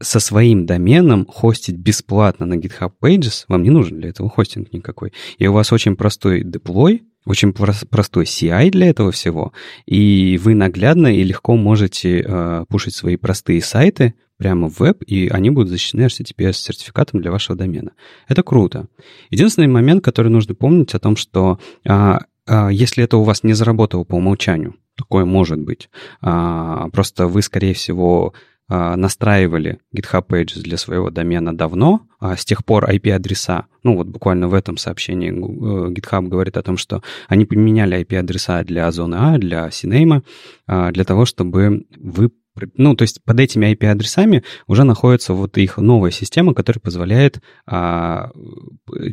со 0.00 0.20
своим 0.20 0.66
доменом 0.66 1.26
хостить 1.26 1.76
бесплатно 1.76 2.46
на 2.46 2.54
GitHub 2.54 2.92
Pages, 3.02 3.44
вам 3.48 3.62
не 3.62 3.70
нужен 3.70 4.00
для 4.00 4.10
этого 4.10 4.28
хостинг 4.28 4.72
никакой. 4.72 5.12
И 5.38 5.46
у 5.46 5.52
вас 5.52 5.72
очень 5.72 5.96
простой 5.96 6.42
деплой, 6.42 7.04
очень 7.24 7.52
простой 7.54 8.24
CI 8.24 8.70
для 8.70 8.88
этого 8.88 9.10
всего, 9.10 9.52
и 9.86 10.38
вы 10.42 10.54
наглядно 10.54 11.06
и 11.06 11.22
легко 11.22 11.56
можете 11.56 12.20
э, 12.20 12.64
пушить 12.68 12.94
свои 12.94 13.16
простые 13.16 13.62
сайты 13.62 14.14
прямо 14.38 14.68
в 14.68 14.80
веб, 14.80 15.02
и 15.06 15.28
они 15.28 15.50
будут 15.50 15.70
защищены 15.70 16.02
HTTPS-сертификатом 16.02 17.20
для 17.20 17.30
вашего 17.30 17.56
домена. 17.56 17.92
Это 18.28 18.42
круто. 18.42 18.86
Единственный 19.30 19.68
момент, 19.68 20.04
который 20.04 20.30
нужно 20.30 20.54
помнить 20.54 20.94
о 20.94 20.98
том, 20.98 21.16
что 21.16 21.58
э, 21.84 22.18
э, 22.46 22.68
если 22.72 23.04
это 23.04 23.16
у 23.16 23.22
вас 23.22 23.42
не 23.42 23.52
заработало 23.52 24.04
по 24.04 24.16
умолчанию, 24.16 24.74
такое 24.96 25.24
может 25.24 25.60
быть, 25.60 25.88
э, 26.22 26.86
просто 26.92 27.26
вы, 27.26 27.42
скорее 27.42 27.74
всего, 27.74 28.34
а, 28.66 28.96
настраивали 28.96 29.78
GitHub 29.94 30.26
Pages 30.26 30.62
для 30.62 30.78
своего 30.78 31.10
домена 31.10 31.54
давно, 31.54 32.06
а 32.18 32.34
с 32.34 32.46
тех 32.46 32.64
пор 32.64 32.88
IP-адреса, 32.88 33.66
ну 33.82 33.96
вот 33.96 34.06
буквально 34.06 34.48
в 34.48 34.54
этом 34.54 34.78
сообщении 34.78 35.30
э, 35.30 35.92
GitHub 35.92 36.26
говорит 36.28 36.56
о 36.56 36.62
том, 36.62 36.78
что 36.78 37.02
они 37.28 37.44
поменяли 37.44 38.00
IP-адреса 38.00 38.64
для 38.64 38.90
зоны 38.90 39.16
А, 39.16 39.36
для 39.36 39.68
CNAME, 39.68 40.22
а, 40.66 40.92
для 40.92 41.04
того, 41.04 41.26
чтобы 41.26 41.84
вы 41.94 42.30
ну, 42.76 42.94
то 42.94 43.02
есть 43.02 43.22
под 43.24 43.40
этими 43.40 43.72
IP-адресами 43.72 44.44
уже 44.66 44.84
находится 44.84 45.34
вот 45.34 45.58
их 45.58 45.78
новая 45.78 46.10
система, 46.10 46.54
которая 46.54 46.80
позволяет 46.80 47.40
а, 47.66 48.30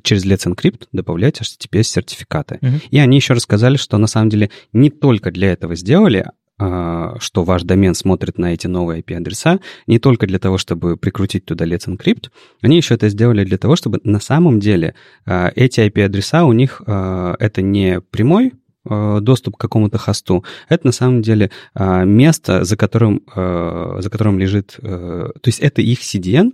через 0.03 0.25
Let's 0.25 0.47
Encrypt 0.47 0.87
добавлять 0.91 1.41
HTTPS-сертификаты. 1.41 2.59
Uh-huh. 2.61 2.81
И 2.89 2.99
они 2.99 3.17
еще 3.17 3.33
рассказали, 3.33 3.77
что 3.77 3.97
на 3.97 4.07
самом 4.07 4.29
деле 4.29 4.51
не 4.73 4.89
только 4.89 5.31
для 5.31 5.51
этого 5.51 5.75
сделали, 5.75 6.25
а, 6.63 7.15
что 7.19 7.43
ваш 7.43 7.63
домен 7.63 7.95
смотрит 7.95 8.37
на 8.37 8.53
эти 8.53 8.67
новые 8.67 9.01
IP-адреса 9.01 9.59
не 9.87 9.97
только 9.97 10.27
для 10.27 10.37
того, 10.37 10.59
чтобы 10.59 10.95
прикрутить 10.95 11.45
туда 11.45 11.65
Let's 11.65 11.87
Encrypt, 11.87 12.29
они 12.61 12.77
еще 12.77 12.93
это 12.93 13.09
сделали 13.09 13.43
для 13.43 13.57
того, 13.57 13.75
чтобы 13.75 13.99
на 14.03 14.19
самом 14.19 14.59
деле 14.59 14.93
а, 15.25 15.51
эти 15.55 15.79
IP-адреса 15.79 16.45
у 16.45 16.53
них 16.53 16.83
а, 16.85 17.35
это 17.39 17.63
не 17.63 17.99
прямой 17.99 18.53
доступ 18.85 19.57
к 19.57 19.61
какому-то 19.61 19.97
хосту, 19.97 20.43
это 20.67 20.87
на 20.87 20.91
самом 20.91 21.21
деле 21.21 21.51
место, 21.75 22.63
за 22.63 22.75
которым, 22.77 23.21
за 23.35 24.09
которым 24.11 24.39
лежит... 24.39 24.77
То 24.81 25.31
есть 25.45 25.59
это 25.59 25.81
их 25.81 25.99
CDN, 26.01 26.51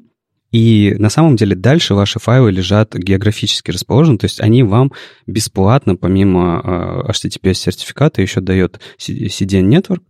и 0.51 0.95
на 0.97 1.09
самом 1.09 1.35
деле 1.35 1.55
дальше 1.55 1.93
ваши 1.93 2.19
файлы 2.19 2.51
лежат 2.51 2.95
географически 2.95 3.71
расположены, 3.71 4.17
то 4.17 4.25
есть 4.25 4.39
они 4.39 4.63
вам 4.63 4.93
бесплатно, 5.25 5.95
помимо 5.95 7.03
э, 7.05 7.11
HTTPS-сертификата, 7.11 8.21
еще 8.21 8.39
дает 8.39 8.79
CDN 8.97 9.69
Network, 9.69 10.03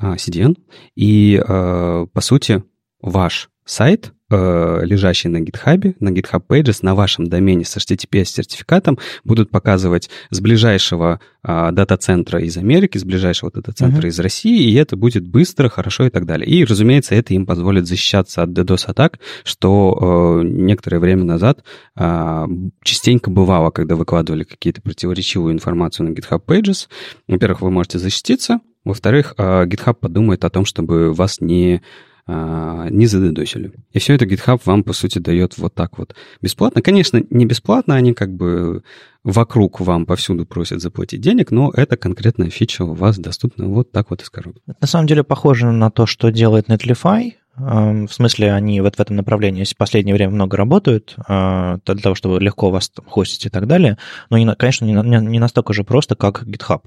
CDN, 0.00 0.56
и, 0.96 1.40
э, 1.40 2.06
по 2.12 2.20
сути, 2.20 2.64
ваш 3.00 3.48
сайт 3.64 4.12
Э, 4.28 4.80
лежащие 4.82 5.30
на 5.30 5.36
GitHub, 5.36 5.94
на 6.00 6.08
GitHub 6.08 6.42
Pages, 6.48 6.78
на 6.82 6.96
вашем 6.96 7.28
домене 7.28 7.64
с 7.64 7.76
HTTPS-сертификатом 7.76 8.98
будут 9.22 9.50
показывать 9.50 10.10
с 10.30 10.40
ближайшего 10.40 11.20
а, 11.44 11.70
дата-центра 11.70 12.40
из 12.40 12.56
Америки, 12.56 12.98
с 12.98 13.04
ближайшего 13.04 13.52
дата-центра 13.52 14.02
uh-huh. 14.02 14.08
из 14.08 14.18
России, 14.18 14.68
и 14.68 14.74
это 14.74 14.96
будет 14.96 15.28
быстро, 15.28 15.68
хорошо 15.68 16.06
и 16.06 16.10
так 16.10 16.26
далее. 16.26 16.48
И, 16.48 16.64
разумеется, 16.64 17.14
это 17.14 17.34
им 17.34 17.46
позволит 17.46 17.86
защищаться 17.86 18.42
от 18.42 18.50
DDoS-атак, 18.50 19.20
что 19.44 20.40
э, 20.42 20.44
некоторое 20.44 20.98
время 20.98 21.22
назад 21.22 21.62
э, 21.94 22.46
частенько 22.82 23.30
бывало, 23.30 23.70
когда 23.70 23.94
выкладывали 23.94 24.42
какие-то 24.42 24.82
противоречивую 24.82 25.52
информацию 25.54 26.08
на 26.08 26.12
GitHub 26.12 26.42
Pages. 26.44 26.88
Во-первых, 27.28 27.60
вы 27.60 27.70
можете 27.70 28.00
защититься, 28.00 28.58
во-вторых, 28.84 29.34
э, 29.38 29.66
GitHub 29.66 29.94
подумает 29.94 30.44
о 30.44 30.50
том, 30.50 30.64
чтобы 30.64 31.12
вас 31.12 31.40
не 31.40 31.80
а, 32.28 32.88
не 32.90 33.06
задедосили. 33.06 33.72
И 33.92 33.98
все 34.00 34.14
это 34.14 34.24
GitHub 34.24 34.60
вам, 34.64 34.82
по 34.82 34.92
сути, 34.92 35.20
дает 35.20 35.58
вот 35.58 35.74
так 35.74 35.96
вот 35.98 36.14
бесплатно. 36.42 36.82
Конечно, 36.82 37.22
не 37.30 37.46
бесплатно, 37.46 37.94
они 37.94 38.14
как 38.14 38.34
бы 38.34 38.82
вокруг 39.22 39.80
вам 39.80 40.06
повсюду 40.06 40.44
просят 40.44 40.80
заплатить 40.80 41.20
денег, 41.20 41.52
но 41.52 41.72
эта 41.74 41.96
конкретная 41.96 42.50
фича 42.50 42.84
у 42.84 42.94
вас 42.94 43.18
доступна 43.18 43.66
вот 43.66 43.92
так 43.92 44.10
вот 44.10 44.22
из 44.22 44.30
коробки. 44.30 44.62
На 44.80 44.86
самом 44.86 45.06
деле 45.06 45.22
похоже 45.22 45.70
на 45.70 45.90
то, 45.90 46.06
что 46.06 46.30
делает 46.30 46.68
Netlify, 46.68 47.32
В 47.56 48.08
смысле, 48.10 48.52
они 48.52 48.80
вот 48.80 48.96
в 48.96 49.00
этом 49.00 49.16
направлении 49.16 49.64
в 49.64 49.76
последнее 49.76 50.14
время 50.14 50.32
много 50.32 50.56
работают 50.56 51.14
а, 51.26 51.78
для 51.86 52.02
того, 52.02 52.14
чтобы 52.14 52.38
легко 52.38 52.70
вас 52.70 52.92
хостить 53.06 53.46
и 53.46 53.48
так 53.48 53.66
далее. 53.66 53.96
Но, 54.30 54.54
конечно, 54.54 54.84
не 54.84 55.38
настолько 55.38 55.72
же 55.72 55.82
просто, 55.82 56.16
как 56.16 56.42
GitHub. 56.42 56.82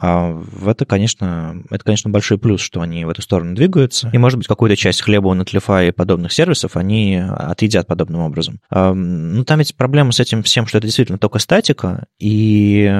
А 0.00 0.42
это, 0.66 0.86
конечно, 0.86 1.62
это, 1.70 1.84
конечно, 1.84 2.10
большой 2.10 2.38
плюс, 2.38 2.60
что 2.60 2.80
они 2.80 3.04
в 3.04 3.10
эту 3.10 3.22
сторону 3.22 3.54
двигаются. 3.54 4.08
И, 4.12 4.18
может 4.18 4.38
быть, 4.38 4.46
какую-то 4.46 4.76
часть 4.76 5.02
хлеба 5.02 5.28
у 5.28 5.34
Netlify 5.34 5.88
и 5.88 5.92
подобных 5.92 6.32
сервисов 6.32 6.76
они 6.76 7.16
отъедят 7.16 7.86
подобным 7.86 8.22
образом. 8.22 8.60
Ну, 8.70 9.44
там 9.44 9.58
ведь 9.58 9.76
проблема 9.76 10.12
с 10.12 10.20
этим 10.20 10.42
всем, 10.42 10.66
что 10.66 10.78
это 10.78 10.86
действительно 10.86 11.18
только 11.18 11.38
статика, 11.38 12.06
и 12.18 12.90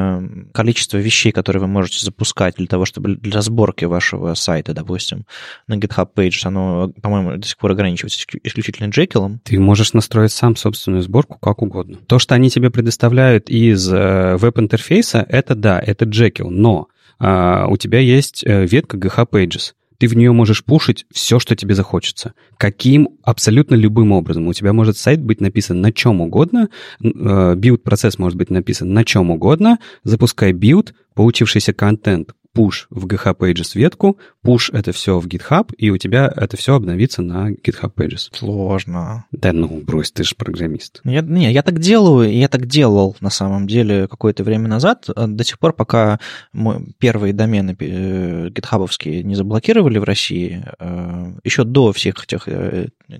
количество 0.52 0.98
вещей, 0.98 1.32
которые 1.32 1.62
вы 1.62 1.68
можете 1.68 2.04
запускать 2.04 2.56
для 2.56 2.66
того, 2.66 2.84
чтобы 2.84 3.16
для 3.16 3.40
сборки 3.40 3.86
вашего 3.86 4.34
сайта, 4.34 4.74
допустим, 4.74 5.24
на 5.66 5.74
GitHub 5.74 6.08
Pages, 6.14 6.46
оно 6.46 6.92
по-моему, 7.00 7.36
до 7.36 7.46
сих 7.46 7.56
пор 7.56 7.72
ограничивается 7.72 8.18
исключительно 8.42 8.88
Джекилом. 8.88 9.40
Ты 9.44 9.58
можешь 9.58 9.92
настроить 9.92 10.32
сам 10.32 10.56
собственную 10.56 11.02
сборку 11.02 11.38
как 11.38 11.62
угодно. 11.62 11.98
То, 12.06 12.18
что 12.18 12.34
они 12.34 12.50
тебе 12.50 12.70
предоставляют 12.70 13.48
из 13.50 13.90
э, 13.92 14.36
веб-интерфейса, 14.36 15.24
это 15.28 15.54
да, 15.54 15.78
это 15.78 16.04
Jekyll, 16.04 16.50
но 16.50 16.88
а, 17.18 17.66
у 17.68 17.76
тебя 17.76 17.98
есть 17.98 18.44
э, 18.44 18.66
ветка 18.66 18.96
GH 18.96 19.28
Pages 19.30 19.72
ты 19.98 20.06
в 20.06 20.16
нее 20.16 20.32
можешь 20.32 20.64
пушить 20.64 21.06
все, 21.12 21.38
что 21.38 21.56
тебе 21.56 21.74
захочется. 21.74 22.34
Каким, 22.56 23.08
абсолютно 23.24 23.74
любым 23.74 24.12
образом. 24.12 24.46
У 24.46 24.52
тебя 24.52 24.72
может 24.72 24.96
сайт 24.96 25.20
быть 25.20 25.40
написан 25.40 25.80
на 25.80 25.92
чем 25.92 26.20
угодно, 26.20 26.68
build-процесс 27.00 28.14
э, 28.14 28.22
может 28.22 28.38
быть 28.38 28.50
написан 28.50 28.92
на 28.92 29.04
чем 29.04 29.30
угодно, 29.30 29.78
запускай 30.04 30.52
build, 30.52 30.94
получившийся 31.14 31.72
контент 31.72 32.30
пушь 32.58 32.86
в 32.90 33.06
GitHub 33.06 33.36
Pages 33.38 33.70
ветку, 33.74 34.18
пушь 34.44 34.70
это 34.72 34.90
все 34.90 35.20
в 35.20 35.26
GitHub, 35.26 35.72
и 35.76 35.90
у 35.90 35.96
тебя 35.96 36.32
это 36.34 36.56
все 36.56 36.74
обновится 36.74 37.22
на 37.22 37.52
GitHub 37.52 37.94
Pages. 37.94 38.30
Сложно. 38.32 39.26
Да 39.30 39.52
ну, 39.52 39.68
брось, 39.86 40.10
ты 40.10 40.24
же 40.24 40.34
программист. 40.34 41.00
Я, 41.04 41.20
не, 41.22 41.52
я 41.52 41.62
так 41.62 41.78
делаю, 41.78 42.32
я 42.32 42.48
так 42.48 42.66
делал 42.66 43.16
на 43.20 43.30
самом 43.30 43.68
деле 43.68 44.08
какое-то 44.08 44.42
время 44.42 44.68
назад, 44.68 45.08
э, 45.14 45.26
до 45.28 45.44
сих 45.44 45.60
пор, 45.60 45.72
пока 45.72 46.18
мой, 46.52 46.94
первые 46.98 47.32
домены 47.32 47.76
э, 47.78 48.48
гитхабовские 48.50 49.22
не 49.22 49.36
заблокировали 49.36 49.98
в 49.98 50.04
России, 50.04 50.64
э, 50.80 51.32
еще 51.44 51.62
до 51.62 51.92
всех 51.92 52.24
этих 52.24 52.48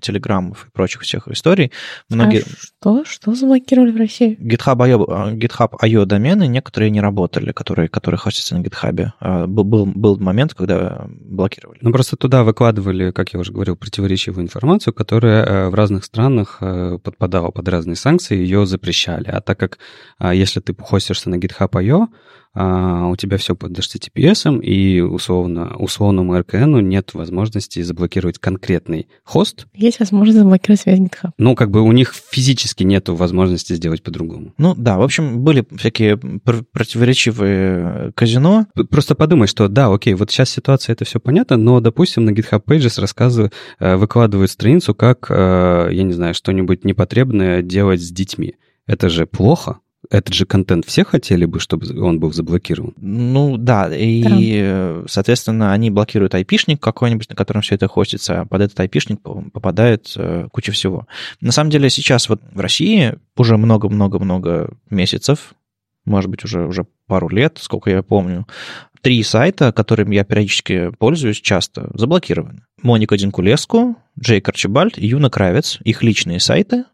телеграммов 0.00 0.66
и 0.66 0.70
прочих 0.70 1.02
всех 1.02 1.28
историй, 1.28 1.70
многие... 2.08 2.40
А 2.40 2.44
что? 2.58 3.04
Что 3.04 3.34
заблокировали 3.34 3.92
в 3.92 3.96
России? 3.96 4.36
GitHub.io, 4.40 5.34
GitHub.io 5.34 6.04
домены 6.04 6.48
некоторые 6.48 6.90
не 6.90 7.00
работали, 7.00 7.52
которые, 7.52 7.88
которые 7.88 8.18
хостятся 8.18 8.56
на 8.56 8.62
GitHub. 8.62 9.12
А, 9.28 9.46
был, 9.46 9.84
был 9.84 10.18
момент, 10.18 10.54
когда 10.54 11.06
блокировали. 11.06 11.78
Ну, 11.82 11.92
просто 11.92 12.16
туда 12.16 12.44
выкладывали, 12.44 13.10
как 13.10 13.34
я 13.34 13.40
уже 13.40 13.52
говорил, 13.52 13.76
противоречивую 13.76 14.42
информацию, 14.42 14.94
которая 14.94 15.44
э, 15.44 15.68
в 15.68 15.74
разных 15.74 16.04
странах 16.04 16.56
э, 16.62 16.98
подпадала 17.02 17.50
под 17.50 17.68
разные 17.68 17.96
санкции, 17.96 18.38
ее 18.38 18.64
запрещали. 18.64 19.28
А 19.28 19.42
так 19.42 19.60
как 19.60 19.78
а, 20.16 20.32
если 20.32 20.60
ты 20.60 20.74
хостишься 20.74 21.28
на 21.28 21.34
GitHub.io, 21.34 22.06
у 22.54 23.16
тебя 23.16 23.36
все 23.36 23.54
под 23.54 23.78
HTTPS, 23.78 24.60
и 24.62 25.00
условно, 25.00 25.76
условному 25.76 26.36
RKN 26.38 26.82
нет 26.82 27.14
возможности 27.14 27.82
заблокировать 27.82 28.38
конкретный 28.38 29.08
хост. 29.24 29.66
Есть 29.74 30.00
возможность 30.00 30.38
заблокировать 30.38 30.86
весь 30.86 30.98
GitHub. 30.98 31.30
Ну, 31.38 31.54
как 31.54 31.70
бы 31.70 31.82
у 31.82 31.92
них 31.92 32.14
физически 32.14 32.84
нет 32.84 33.08
возможности 33.08 33.74
сделать 33.74 34.02
по-другому. 34.02 34.54
Ну, 34.58 34.74
да, 34.76 34.98
в 34.98 35.02
общем, 35.02 35.40
были 35.40 35.64
всякие 35.76 36.16
противоречивые 36.16 38.12
казино. 38.14 38.66
Просто 38.90 39.14
подумай, 39.14 39.46
что 39.46 39.68
да, 39.68 39.92
окей, 39.92 40.14
вот 40.14 40.30
сейчас 40.30 40.50
ситуация, 40.50 40.94
это 40.94 41.04
все 41.04 41.20
понятно, 41.20 41.56
но, 41.56 41.80
допустим, 41.80 42.24
на 42.24 42.30
GitHub 42.30 42.62
Pages 42.64 43.00
рассказывают, 43.00 43.52
э, 43.78 43.96
выкладывают 43.96 44.50
страницу, 44.50 44.94
как, 44.94 45.26
э, 45.30 45.88
я 45.92 46.02
не 46.02 46.12
знаю, 46.12 46.34
что-нибудь 46.34 46.84
непотребное 46.84 47.62
делать 47.62 48.00
с 48.00 48.10
детьми. 48.10 48.54
Это 48.86 49.08
же 49.08 49.26
плохо 49.26 49.80
этот 50.10 50.34
же 50.34 50.46
контент 50.46 50.86
все 50.86 51.04
хотели 51.04 51.44
бы, 51.44 51.60
чтобы 51.60 51.86
он 52.00 52.20
был 52.20 52.32
заблокирован? 52.32 52.94
Ну 52.96 53.56
да, 53.56 53.90
и, 53.94 54.62
да. 54.62 55.02
соответственно, 55.06 55.72
они 55.72 55.90
блокируют 55.90 56.34
айпишник 56.34 56.80
какой-нибудь, 56.80 57.28
на 57.28 57.36
котором 57.36 57.62
все 57.62 57.74
это 57.74 57.88
хостится, 57.88 58.40
а 58.40 58.46
под 58.46 58.62
этот 58.62 58.80
айпишник 58.80 59.20
попадает 59.20 60.12
э, 60.16 60.48
куча 60.52 60.72
всего. 60.72 61.06
На 61.40 61.52
самом 61.52 61.70
деле 61.70 61.90
сейчас 61.90 62.28
вот 62.28 62.40
в 62.52 62.60
России 62.60 63.16
уже 63.36 63.56
много-много-много 63.56 64.70
месяцев, 64.88 65.54
может 66.04 66.30
быть, 66.30 66.44
уже, 66.44 66.66
уже 66.66 66.86
пару 67.06 67.28
лет, 67.28 67.58
сколько 67.60 67.90
я 67.90 68.02
помню, 68.02 68.46
три 69.02 69.22
сайта, 69.22 69.72
которыми 69.72 70.14
я 70.14 70.24
периодически 70.24 70.90
пользуюсь 70.98 71.40
часто, 71.40 71.90
заблокированы. 71.94 72.62
Моника 72.82 73.16
Динкулеску, 73.16 73.96
Джейк 74.18 74.48
Арчибальд 74.48 74.98
и 74.98 75.06
Юна 75.06 75.30
Кравец. 75.30 75.78
Их 75.84 76.02
личные 76.02 76.40
сайты 76.40 76.84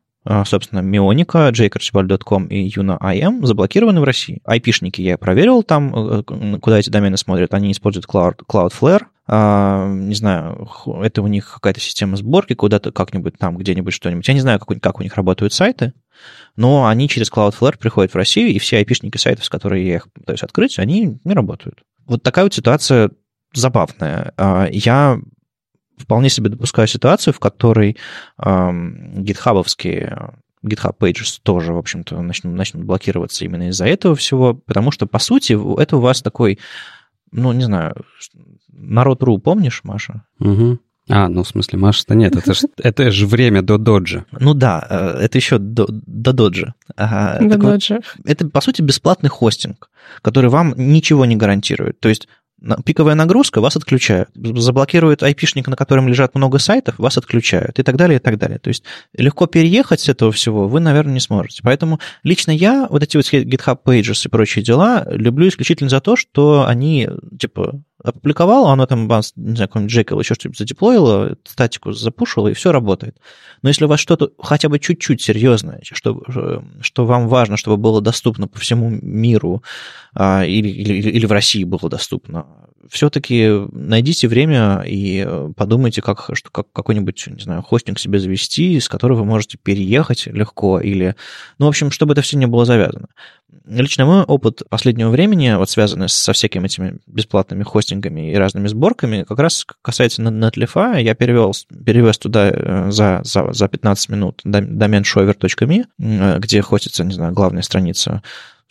собственно, 0.44 0.80
Мионика, 0.80 1.50
jcarchibald.com 1.50 2.46
и 2.46 2.68
Yuna.im 2.68 3.44
заблокированы 3.44 4.00
в 4.00 4.04
России. 4.04 4.40
Айпишники 4.44 5.02
я 5.02 5.18
проверил 5.18 5.62
там, 5.62 5.94
э, 5.94 6.22
куда 6.58 6.78
эти 6.78 6.90
домены 6.90 7.16
смотрят. 7.16 7.52
Они 7.52 7.72
используют 7.72 8.06
Cloud, 8.06 8.40
Cloudflare. 8.48 9.04
А, 9.26 9.88
не 9.88 10.14
знаю, 10.14 10.68
это 11.02 11.22
у 11.22 11.26
них 11.26 11.54
какая-то 11.54 11.80
система 11.80 12.16
сборки, 12.16 12.54
куда-то 12.54 12.92
как-нибудь 12.92 13.38
там, 13.38 13.56
где-нибудь 13.56 13.94
что-нибудь. 13.94 14.26
Я 14.28 14.34
не 14.34 14.40
знаю, 14.40 14.58
как, 14.58 14.80
как 14.80 15.00
у 15.00 15.02
них 15.02 15.14
работают 15.14 15.52
сайты, 15.52 15.94
но 16.56 16.86
они 16.86 17.08
через 17.08 17.30
Cloudflare 17.30 17.78
приходят 17.78 18.12
в 18.12 18.16
Россию, 18.16 18.48
и 18.48 18.58
все 18.58 18.76
айпишники 18.78 19.16
сайтов, 19.16 19.46
с 19.46 19.48
которых 19.48 19.82
я 19.82 19.96
их 19.96 20.12
пытаюсь 20.12 20.42
открыть, 20.42 20.78
они 20.78 21.18
не 21.24 21.34
работают. 21.34 21.82
Вот 22.06 22.22
такая 22.22 22.44
вот 22.44 22.54
ситуация 22.54 23.10
забавная. 23.54 24.34
А, 24.36 24.68
я 24.70 25.18
вполне 25.96 26.28
себе 26.28 26.50
допускаю 26.50 26.88
ситуацию, 26.88 27.32
в 27.34 27.40
которой 27.40 27.96
гитхабовские 28.38 30.34
GitHub 30.64 30.96
Pages 30.98 31.38
тоже, 31.42 31.72
в 31.72 31.78
общем-то, 31.78 32.20
начнут, 32.22 32.54
начнут 32.54 32.84
блокироваться 32.84 33.44
именно 33.44 33.68
из-за 33.68 33.86
этого 33.86 34.16
всего, 34.16 34.54
потому 34.54 34.90
что, 34.90 35.06
по 35.06 35.18
сути, 35.18 35.58
это 35.80 35.96
у 35.98 36.00
вас 36.00 36.22
такой, 36.22 36.58
ну, 37.30 37.52
не 37.52 37.64
знаю, 37.64 37.94
народ.ру, 38.72 39.38
помнишь, 39.38 39.82
Маша? 39.84 40.24
Угу. 40.40 40.78
А, 41.10 41.28
ну, 41.28 41.42
в 41.42 41.48
смысле, 41.48 41.78
Маша-то 41.78 42.14
нет, 42.14 42.34
это 42.34 42.54
же 42.54 42.66
это 42.78 43.10
ж 43.10 43.26
время 43.26 43.60
до 43.60 43.76
доджа. 43.76 44.24
Ну 44.32 44.54
да, 44.54 44.86
э, 44.88 45.24
это 45.24 45.36
еще 45.36 45.58
до, 45.58 45.86
до 45.88 46.32
доджа. 46.32 46.74
Ага, 46.96 47.46
до 47.46 47.58
доджа. 47.58 47.96
Вот, 47.96 48.26
это, 48.26 48.48
по 48.48 48.62
сути, 48.62 48.80
бесплатный 48.80 49.28
хостинг, 49.28 49.90
который 50.22 50.48
вам 50.48 50.72
ничего 50.76 51.26
не 51.26 51.36
гарантирует. 51.36 52.00
То 52.00 52.08
есть 52.08 52.26
пиковая 52.84 53.14
нагрузка, 53.14 53.60
вас 53.60 53.76
отключают. 53.76 54.30
Заблокируют 54.34 55.22
айпишник, 55.22 55.68
на 55.68 55.76
котором 55.76 56.08
лежат 56.08 56.34
много 56.34 56.58
сайтов, 56.58 56.98
вас 56.98 57.18
отключают 57.18 57.78
и 57.78 57.82
так 57.82 57.96
далее, 57.96 58.16
и 58.18 58.22
так 58.22 58.38
далее. 58.38 58.58
То 58.58 58.68
есть 58.68 58.84
легко 59.16 59.46
переехать 59.46 60.00
с 60.00 60.08
этого 60.08 60.32
всего 60.32 60.68
вы, 60.68 60.80
наверное, 60.80 61.14
не 61.14 61.20
сможете. 61.20 61.62
Поэтому 61.62 62.00
лично 62.22 62.50
я 62.50 62.86
вот 62.90 63.02
эти 63.02 63.16
вот 63.16 63.26
GitHub 63.26 63.78
Pages 63.84 64.26
и 64.26 64.28
прочие 64.28 64.64
дела 64.64 65.06
люблю 65.10 65.48
исключительно 65.48 65.90
за 65.90 66.00
то, 66.00 66.16
что 66.16 66.66
они, 66.66 67.08
типа, 67.38 67.82
опубликовал, 68.04 68.66
оно 68.66 68.86
там 68.86 69.08
вас, 69.08 69.32
не 69.34 69.56
знаю, 69.56 69.68
какой-нибудь 69.68 69.94
Jekyll 69.96 70.18
еще 70.18 70.34
что-нибудь 70.34 70.58
задеплоило, 70.58 71.36
статику 71.44 71.92
запушило, 71.92 72.48
и 72.48 72.52
все 72.52 72.70
работает. 72.70 73.16
Но 73.62 73.70
если 73.70 73.86
у 73.86 73.88
вас 73.88 73.98
что-то 73.98 74.30
хотя 74.38 74.68
бы 74.68 74.78
чуть-чуть 74.78 75.22
серьезное, 75.22 75.80
что, 75.82 76.22
что 76.80 77.06
вам 77.06 77.28
важно, 77.28 77.56
чтобы 77.56 77.78
было 77.78 78.02
доступно 78.02 78.46
по 78.46 78.58
всему 78.58 78.90
миру 78.90 79.62
а, 80.14 80.44
или, 80.44 80.68
или, 80.68 81.08
или 81.08 81.26
в 81.26 81.32
России 81.32 81.64
было 81.64 81.88
доступно, 81.88 82.46
все-таки 82.90 83.66
найдите 83.72 84.28
время 84.28 84.82
и 84.86 85.26
подумайте, 85.56 86.02
как, 86.02 86.30
что, 86.32 86.50
как 86.50 86.66
какой-нибудь, 86.72 87.26
не 87.28 87.42
знаю, 87.42 87.62
хостинг 87.62 87.98
себе 87.98 88.18
завести, 88.18 88.78
с 88.80 88.88
которого 88.88 89.18
вы 89.20 89.24
можете 89.24 89.58
переехать 89.58 90.26
легко 90.26 90.80
или... 90.80 91.16
Ну, 91.58 91.66
в 91.66 91.68
общем, 91.68 91.90
чтобы 91.90 92.12
это 92.12 92.22
все 92.22 92.36
не 92.36 92.46
было 92.46 92.64
завязано. 92.64 93.08
Лично 93.66 94.04
мой 94.04 94.22
опыт 94.22 94.62
последнего 94.68 95.10
времени, 95.10 95.54
вот 95.56 95.70
связанный 95.70 96.08
со 96.08 96.32
всякими 96.32 96.66
этими 96.66 96.98
бесплатными 97.06 97.62
хостингами 97.62 98.32
и 98.32 98.36
разными 98.36 98.68
сборками, 98.68 99.22
как 99.22 99.38
раз 99.38 99.66
касается 99.80 100.22
Netlify. 100.22 101.00
Я 101.02 101.14
перевел, 101.14 101.52
перевез 101.84 102.18
туда 102.18 102.50
э, 102.50 102.90
за, 102.90 103.20
за, 103.24 103.52
за 103.52 103.68
15 103.68 104.08
минут 104.10 104.40
домен 104.44 105.02
shover.me, 105.02 105.84
э, 105.98 106.38
где 106.38 106.62
хостится, 106.62 107.04
не 107.04 107.14
знаю, 107.14 107.32
главная 107.32 107.62
страница 107.62 108.22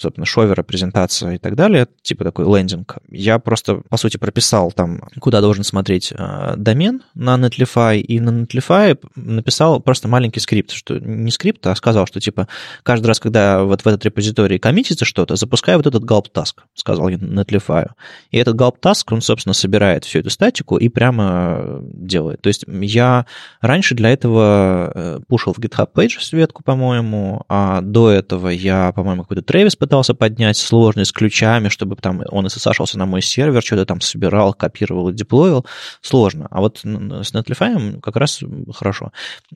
собственно, 0.03 0.25
шовера, 0.25 0.63
презентация 0.63 1.33
и 1.33 1.37
так 1.37 1.55
далее, 1.55 1.87
типа 2.01 2.23
такой 2.23 2.45
лендинг. 2.45 2.97
Я 3.09 3.39
просто, 3.39 3.81
по 3.89 3.97
сути, 3.97 4.17
прописал 4.17 4.71
там, 4.71 5.01
куда 5.19 5.41
должен 5.41 5.63
смотреть 5.63 6.13
э, 6.15 6.53
домен 6.57 7.01
на 7.15 7.35
Netlify, 7.35 7.99
и 7.99 8.19
на 8.19 8.43
Netlify 8.43 8.99
написал 9.15 9.79
просто 9.79 10.07
маленький 10.07 10.39
скрипт, 10.39 10.71
что 10.71 10.99
не 10.99 11.31
скрипт, 11.31 11.65
а 11.67 11.75
сказал, 11.75 12.05
что 12.05 12.19
типа 12.19 12.47
каждый 12.83 13.07
раз, 13.07 13.19
когда 13.19 13.63
вот 13.63 13.81
в 13.81 13.87
этот 13.87 14.05
репозиторий 14.05 14.59
коммитится 14.59 15.05
что-то, 15.05 15.35
запускай 15.35 15.77
вот 15.77 15.87
этот 15.87 16.03
gulp 16.03 16.27
task, 16.33 16.55
сказал 16.73 17.09
я 17.09 17.15
Netlify. 17.15 17.87
И 18.31 18.37
этот 18.37 18.55
gulp 18.55 18.75
task, 18.81 19.05
он, 19.11 19.21
собственно, 19.21 19.53
собирает 19.53 20.03
всю 20.03 20.19
эту 20.19 20.29
статику 20.29 20.77
и 20.77 20.89
прямо 20.89 21.79
делает. 21.81 22.41
То 22.41 22.47
есть 22.47 22.65
я 22.67 23.25
раньше 23.61 23.95
для 23.95 24.09
этого 24.09 24.91
э, 24.93 25.19
пушил 25.27 25.53
в 25.53 25.59
GitHub 25.59 25.89
Pages 25.93 26.35
ветку, 26.35 26.63
по-моему, 26.63 27.45
а 27.47 27.81
до 27.81 28.09
этого 28.09 28.49
я, 28.49 28.91
по-моему, 28.91 29.23
какой-то 29.23 29.41
Travis 29.41 29.77
пытался 29.77 29.92
поднять 30.15 30.57
сложный 30.57 31.05
с 31.05 31.11
ключами, 31.11 31.69
чтобы 31.69 31.95
там 31.95 32.23
он 32.29 32.45
SSH-ался 32.45 32.97
на 32.97 33.05
мой 33.05 33.21
сервер, 33.21 33.61
что-то 33.63 33.85
там 33.85 34.01
собирал, 34.01 34.53
копировал 34.53 35.11
деплоил. 35.11 35.65
Сложно. 36.01 36.47
А 36.51 36.61
вот 36.61 36.79
с 36.79 36.85
Netlify 36.85 37.99
как 38.01 38.15
раз 38.15 38.41
хорошо. 38.73 39.11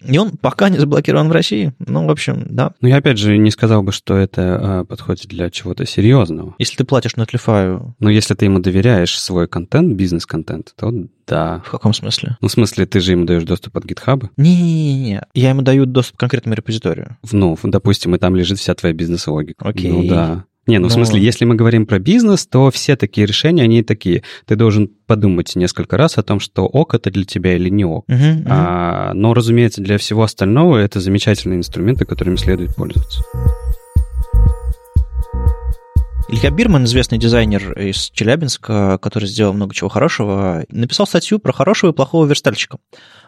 И 0.06 0.18
он 0.18 0.32
пока 0.32 0.70
не 0.70 0.78
заблокирован 0.78 1.30
в 1.30 1.32
России. 1.32 1.74
Ну, 1.80 2.06
в 2.06 2.12
общем, 2.12 2.46
да. 2.50 2.74
Ну, 2.82 2.88
я 2.88 2.98
опять 2.98 3.18
же 3.18 3.38
не 3.38 3.52
сказал 3.52 3.84
бы, 3.84 3.92
что 3.92 4.16
это 4.16 4.86
подходит 4.88 5.28
для 5.28 5.50
чего-то 5.50 5.86
серьезного. 5.86 6.56
Если 6.60 6.76
ты 6.78 6.84
платишь 6.84 7.16
Netlify... 7.16 7.94
Ну, 8.00 8.10
если 8.10 8.34
ты 8.36 8.46
ему 8.46 8.60
доверяешь 8.60 9.20
свой 9.20 9.48
контент, 9.48 9.94
бизнес-контент, 9.96 10.74
то 10.76 10.92
да. 11.28 11.61
В 11.65 11.71
каком 11.71 11.93
смысле? 11.93 12.38
Ну, 12.41 12.47
в 12.47 12.51
смысле, 12.51 12.86
ты 12.86 12.99
же 12.99 13.11
ему 13.11 13.25
даешь 13.25 13.43
доступ 13.43 13.78
от 13.78 13.86
GitHub? 13.86 14.30
Не-не-не, 14.38 15.23
я 15.34 15.49
ему 15.49 15.61
даю 15.61 15.86
доступ 15.86 16.17
к 16.17 16.19
конкретному 16.19 16.55
репозиторию. 16.55 17.17
Ну, 17.32 17.57
допустим, 17.63 18.15
и 18.15 18.19
там 18.19 18.36
лежит 18.36 18.59
вся 18.59 18.73
твоя 18.75 18.93
бизнес-логика. 18.93 19.67
Окей. 19.67 19.91
Ну, 19.91 20.07
да. 20.07 20.45
Не, 20.67 20.80
ну 20.80 20.84
Но... 20.84 20.89
в 20.89 20.93
смысле, 20.93 21.21
если 21.21 21.45
мы 21.45 21.55
говорим 21.55 21.86
про 21.86 21.97
бизнес, 21.97 22.45
то 22.45 22.69
все 22.71 22.97
такие 22.97 23.25
решения, 23.25 23.63
они 23.63 23.84
такие. 23.84 24.23
Ты 24.45 24.57
должен 24.57 24.89
подумать 25.07 25.55
несколько 25.55 25.97
раз 25.97 26.17
о 26.17 26.23
том, 26.23 26.41
что 26.41 26.65
ок 26.65 26.93
это 26.93 27.09
для 27.09 27.23
тебя 27.23 27.55
или 27.55 27.69
не 27.69 27.86
ок. 27.86 28.05
Uh-huh, 28.09 28.17
uh-huh. 28.17 28.47
А, 28.47 29.13
но, 29.13 29.34
разумеется, 29.34 29.82
для 29.82 29.97
всего 29.97 30.23
остального 30.23 30.78
это 30.78 30.99
замечательные 30.99 31.57
инструменты, 31.57 32.03
которыми 32.03 32.36
следует 32.36 32.75
пользоваться. 32.75 33.23
Илья 36.30 36.51
Бирман, 36.51 36.84
известный 36.84 37.17
дизайнер 37.17 37.71
из 37.80 38.09
Челябинска, 38.09 38.97
который 39.01 39.30
сделал 39.30 39.53
много 39.53 39.73
чего 39.73 39.88
хорошего, 39.88 40.65
написал 40.69 41.07
статью 41.07 41.39
про 41.39 41.53
хорошего 41.53 41.91
и 41.91 41.95
плохого 41.95 42.25
верстальщика. 42.25 42.80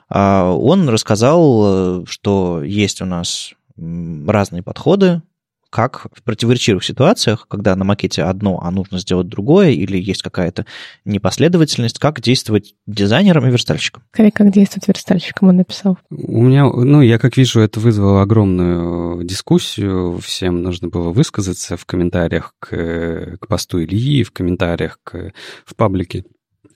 А, 0.09 0.51
он 0.51 0.89
рассказал, 0.89 2.05
что 2.05 2.61
есть 2.61 3.01
у 3.01 3.05
нас 3.05 3.53
разные 3.77 4.63
подходы 4.63 5.21
как 5.69 6.07
в 6.13 6.23
противоречивых 6.23 6.83
ситуациях, 6.83 7.45
когда 7.47 7.75
на 7.75 7.83
макете 7.83 8.23
одно, 8.23 8.59
а 8.61 8.71
нужно 8.71 8.99
сделать 8.99 9.27
другое, 9.27 9.69
или 9.71 9.97
есть 9.97 10.21
какая-то 10.21 10.65
непоследовательность, 11.05 11.99
как 11.99 12.21
действовать 12.21 12.75
дизайнером 12.87 13.47
и 13.47 13.51
верстальщиком. 13.51 14.03
Скорее, 14.13 14.31
как 14.31 14.51
действовать 14.51 14.87
верстальщиком, 14.87 15.49
он 15.49 15.57
написал. 15.57 15.97
У 16.09 16.43
меня, 16.43 16.65
ну, 16.65 17.01
я 17.01 17.19
как 17.19 17.37
вижу, 17.37 17.59
это 17.61 17.79
вызвало 17.79 18.21
огромную 18.21 19.23
дискуссию. 19.23 20.17
Всем 20.19 20.63
нужно 20.63 20.89
было 20.89 21.11
высказаться 21.11 21.77
в 21.77 21.85
комментариях 21.85 22.53
к, 22.59 23.37
к 23.39 23.47
посту 23.47 23.83
Ильи, 23.83 24.23
в 24.23 24.31
комментариях 24.31 24.99
к, 25.03 25.33
в 25.65 25.75
паблике 25.75 26.25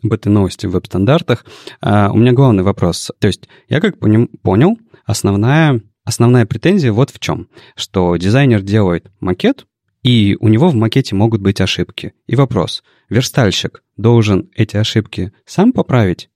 об 0.03 0.13
этой 0.13 0.29
новости 0.29 0.65
в 0.65 0.71
веб-стандартах. 0.71 1.45
А, 1.81 2.11
у 2.11 2.17
меня 2.17 2.33
главный 2.33 2.63
вопрос. 2.63 3.11
То 3.19 3.27
есть 3.27 3.47
я 3.69 3.79
как 3.79 3.97
понял, 3.99 4.77
основная 5.05 5.81
Основная 6.05 6.45
претензия 6.45 6.91
вот 6.91 7.09
в 7.09 7.19
чем, 7.19 7.47
что 7.75 8.15
дизайнер 8.17 8.61
делает 8.61 9.11
макет, 9.19 9.65
и 10.03 10.35
у 10.39 10.49
него 10.49 10.69
в 10.69 10.75
макете 10.75 11.15
могут 11.15 11.41
быть 11.41 11.61
ошибки. 11.61 12.13
И 12.27 12.35
вопрос, 12.35 12.83
верстальщик 13.09 13.83
должен 13.95 14.49
эти 14.55 14.75
ошибки 14.75 15.31
сам 15.45 15.71
поправить? 15.71 16.29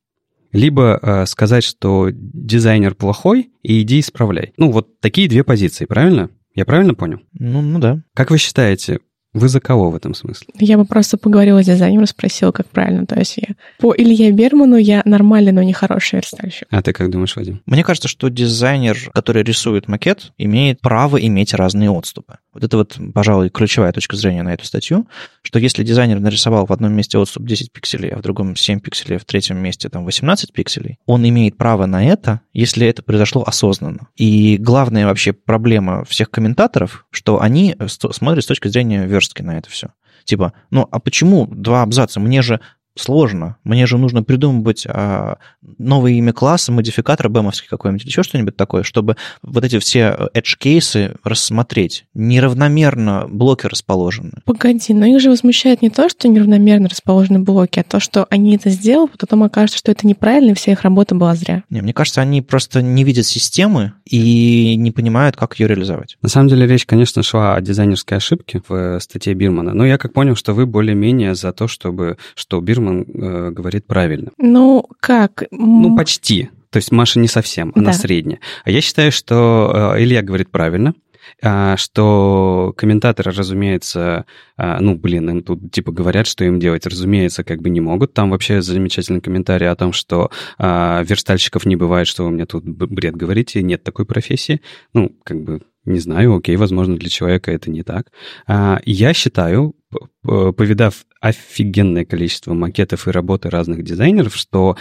Либо 0.53 0.97
э, 1.01 1.25
сказать, 1.25 1.65
что 1.65 2.09
дизайнер 2.11 2.95
плохой, 2.95 3.51
и 3.61 3.81
иди 3.81 3.99
исправляй. 3.99 4.53
Ну, 4.55 4.71
вот 4.71 4.99
такие 5.01 5.27
две 5.27 5.43
позиции, 5.43 5.85
правильно? 5.85 6.29
Я 6.55 6.65
правильно 6.65 6.95
понял? 6.95 7.19
Ну, 7.33 7.61
ну 7.61 7.79
да. 7.79 8.01
Как 8.13 8.31
вы 8.31 8.37
считаете, 8.37 9.01
вы 9.37 9.49
за 9.49 9.59
кого 9.59 9.89
в 9.91 9.95
этом 9.95 10.13
смысле? 10.13 10.47
Я 10.59 10.77
бы 10.77 10.85
просто 10.85 11.17
поговорила 11.17 11.61
с 11.61 11.65
дизайнером, 11.65 12.05
спросила, 12.07 12.51
как 12.51 12.67
правильно. 12.67 13.05
То 13.05 13.17
есть 13.17 13.37
я 13.37 13.55
по 13.79 13.93
Илье 13.95 14.31
Берману 14.31 14.77
я 14.77 15.01
нормальный, 15.05 15.51
но 15.51 15.63
не 15.63 15.73
хороший 15.73 16.15
верстальщик. 16.15 16.67
А 16.71 16.81
ты 16.81 16.93
как 16.93 17.09
думаешь, 17.09 17.35
Вадим? 17.35 17.61
Мне 17.65 17.83
кажется, 17.83 18.07
что 18.07 18.29
дизайнер, 18.29 18.97
который 19.13 19.43
рисует 19.43 19.87
макет, 19.87 20.31
имеет 20.37 20.81
право 20.81 21.17
иметь 21.17 21.53
разные 21.53 21.89
отступы. 21.89 22.37
Вот 22.57 22.63
это 22.63 22.77
вот, 22.77 22.97
пожалуй, 23.13 23.51
ключевая 23.51 23.91
точка 23.91 24.15
зрения 24.15 24.41
на 24.41 24.51
эту 24.51 24.65
статью, 24.65 25.07
что 25.43 25.59
если 25.59 25.83
дизайнер 25.83 26.19
нарисовал 26.19 26.65
в 26.65 26.73
одном 26.73 26.91
месте 26.91 27.19
отступ 27.19 27.45
10 27.45 27.71
пикселей, 27.71 28.09
а 28.09 28.17
в 28.17 28.23
другом 28.23 28.55
7 28.55 28.79
пикселей, 28.79 29.17
а 29.17 29.19
в 29.19 29.25
третьем 29.25 29.59
месте 29.59 29.89
там 29.89 30.05
18 30.05 30.51
пикселей, 30.53 30.97
он 31.05 31.27
имеет 31.29 31.55
право 31.55 31.85
на 31.85 32.03
это, 32.03 32.41
если 32.53 32.87
это 32.87 33.03
произошло 33.03 33.43
осознанно. 33.45 34.07
И 34.15 34.57
главная 34.57 35.05
вообще 35.05 35.33
проблема 35.33 36.03
всех 36.05 36.31
комментаторов, 36.31 37.05
что 37.11 37.39
они 37.39 37.75
смотрят 38.11 38.43
с 38.43 38.47
точки 38.47 38.69
зрения 38.69 39.05
верстки 39.05 39.43
на 39.43 39.59
это 39.59 39.69
все. 39.69 39.89
Типа, 40.23 40.53
ну 40.71 40.87
а 40.91 40.99
почему 40.99 41.45
два 41.45 41.83
абзаца? 41.83 42.19
Мне 42.19 42.41
же 42.41 42.59
сложно. 42.99 43.57
Мне 43.63 43.85
же 43.85 43.97
нужно 43.97 44.23
придумывать 44.23 44.85
а, 44.87 45.37
новое 45.77 46.11
имя 46.13 46.33
класса, 46.33 46.71
модификатор 46.71 47.29
бэмовский 47.29 47.67
какой-нибудь, 47.69 48.03
или 48.03 48.09
еще 48.09 48.23
что-нибудь 48.23 48.55
такое, 48.55 48.83
чтобы 48.83 49.15
вот 49.41 49.63
эти 49.63 49.79
все 49.79 50.29
edge-кейсы 50.33 51.15
рассмотреть. 51.23 52.05
Неравномерно 52.13 53.27
блоки 53.29 53.67
расположены. 53.67 54.41
Погоди, 54.45 54.93
но 54.93 55.05
их 55.05 55.19
же 55.19 55.29
возмущает 55.29 55.81
не 55.81 55.89
то, 55.89 56.09
что 56.09 56.27
неравномерно 56.27 56.89
расположены 56.89 57.39
блоки, 57.39 57.79
а 57.79 57.83
то, 57.83 57.99
что 57.99 58.25
они 58.29 58.55
это 58.55 58.69
сделали, 58.69 59.09
потом 59.17 59.43
окажется, 59.43 59.77
что 59.77 59.91
это 59.91 60.07
неправильно, 60.07 60.51
и 60.51 60.53
вся 60.53 60.71
их 60.71 60.81
работа 60.81 61.15
была 61.15 61.35
зря. 61.35 61.63
Не, 61.69 61.81
мне 61.81 61.93
кажется, 61.93 62.21
они 62.21 62.41
просто 62.41 62.81
не 62.81 63.03
видят 63.03 63.25
системы 63.25 63.93
и 64.05 64.75
не 64.77 64.91
понимают, 64.91 65.35
как 65.35 65.59
ее 65.59 65.67
реализовать. 65.67 66.17
На 66.21 66.29
самом 66.29 66.49
деле 66.49 66.65
речь, 66.67 66.85
конечно, 66.85 67.23
шла 67.23 67.55
о 67.55 67.61
дизайнерской 67.61 68.17
ошибке 68.17 68.61
в 68.67 68.99
статье 68.99 69.33
Бирмана, 69.33 69.73
но 69.73 69.85
я 69.85 69.97
как 69.97 70.13
понял, 70.13 70.35
что 70.35 70.53
вы 70.53 70.65
более-менее 70.65 71.35
за 71.35 71.51
то, 71.51 71.67
чтобы, 71.67 72.17
что 72.35 72.59
Бирман 72.61 72.86
Герман 72.87 73.05
э, 73.13 73.51
говорит 73.51 73.85
правильно. 73.85 74.31
Ну, 74.37 74.87
как? 74.99 75.43
Ну, 75.51 75.95
почти. 75.95 76.49
То 76.69 76.77
есть 76.77 76.91
Маша 76.91 77.19
не 77.19 77.27
совсем, 77.27 77.71
она 77.75 77.91
да. 77.91 77.93
средняя. 77.93 78.39
А 78.63 78.71
я 78.71 78.81
считаю, 78.81 79.11
что 79.11 79.93
э, 79.95 80.03
Илья 80.03 80.21
говорит 80.21 80.51
правильно, 80.51 80.93
а, 81.41 81.75
что 81.77 82.73
комментаторы, 82.77 83.31
разумеется, 83.31 84.25
а, 84.57 84.79
ну, 84.79 84.95
блин, 84.95 85.29
им 85.29 85.43
тут 85.43 85.71
типа 85.71 85.91
говорят, 85.91 86.27
что 86.27 86.45
им 86.45 86.59
делать, 86.59 86.85
разумеется, 86.85 87.43
как 87.43 87.61
бы 87.61 87.69
не 87.69 87.81
могут. 87.81 88.13
Там 88.13 88.31
вообще 88.31 88.61
замечательный 88.61 89.21
комментарий 89.21 89.69
о 89.69 89.75
том, 89.75 89.93
что 89.93 90.29
а, 90.57 91.03
верстальщиков 91.03 91.65
не 91.65 91.75
бывает, 91.75 92.07
что 92.07 92.23
вы 92.23 92.31
мне 92.31 92.45
тут 92.45 92.63
бред 92.65 93.15
говорите, 93.15 93.61
нет 93.61 93.83
такой 93.83 94.05
профессии. 94.05 94.61
Ну, 94.93 95.15
как 95.23 95.41
бы 95.41 95.61
не 95.87 95.99
знаю, 95.99 96.35
окей, 96.35 96.55
возможно, 96.55 96.97
для 96.97 97.09
человека 97.09 97.51
это 97.51 97.69
не 97.71 97.83
так. 97.83 98.11
А, 98.45 98.79
я 98.85 99.13
считаю, 99.13 99.75
повидав 100.21 101.05
офигенное 101.21 102.05
количество 102.05 102.53
макетов 102.53 103.07
и 103.07 103.11
работы 103.11 103.49
разных 103.49 103.83
дизайнеров, 103.83 104.35
что 104.35 104.77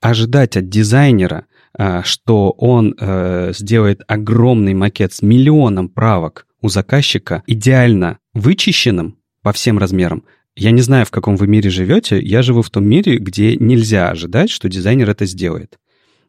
ожидать 0.00 0.56
от 0.56 0.68
дизайнера, 0.68 1.46
а, 1.76 2.02
что 2.02 2.50
он 2.50 2.94
э, 2.98 3.52
сделает 3.54 4.02
огромный 4.06 4.74
макет 4.74 5.12
с 5.12 5.22
миллионом 5.22 5.88
правок 5.88 6.46
у 6.60 6.68
заказчика, 6.68 7.42
идеально 7.46 8.18
вычищенным 8.34 9.18
по 9.42 9.52
всем 9.52 9.78
размерам, 9.78 10.24
я 10.58 10.72
не 10.72 10.82
знаю, 10.82 11.06
в 11.06 11.12
каком 11.12 11.36
вы 11.36 11.46
мире 11.46 11.70
живете, 11.70 12.20
я 12.20 12.42
живу 12.42 12.62
в 12.62 12.70
том 12.70 12.84
мире, 12.84 13.18
где 13.18 13.54
нельзя 13.54 14.10
ожидать, 14.10 14.50
что 14.50 14.68
дизайнер 14.68 15.08
это 15.08 15.24
сделает. 15.24 15.78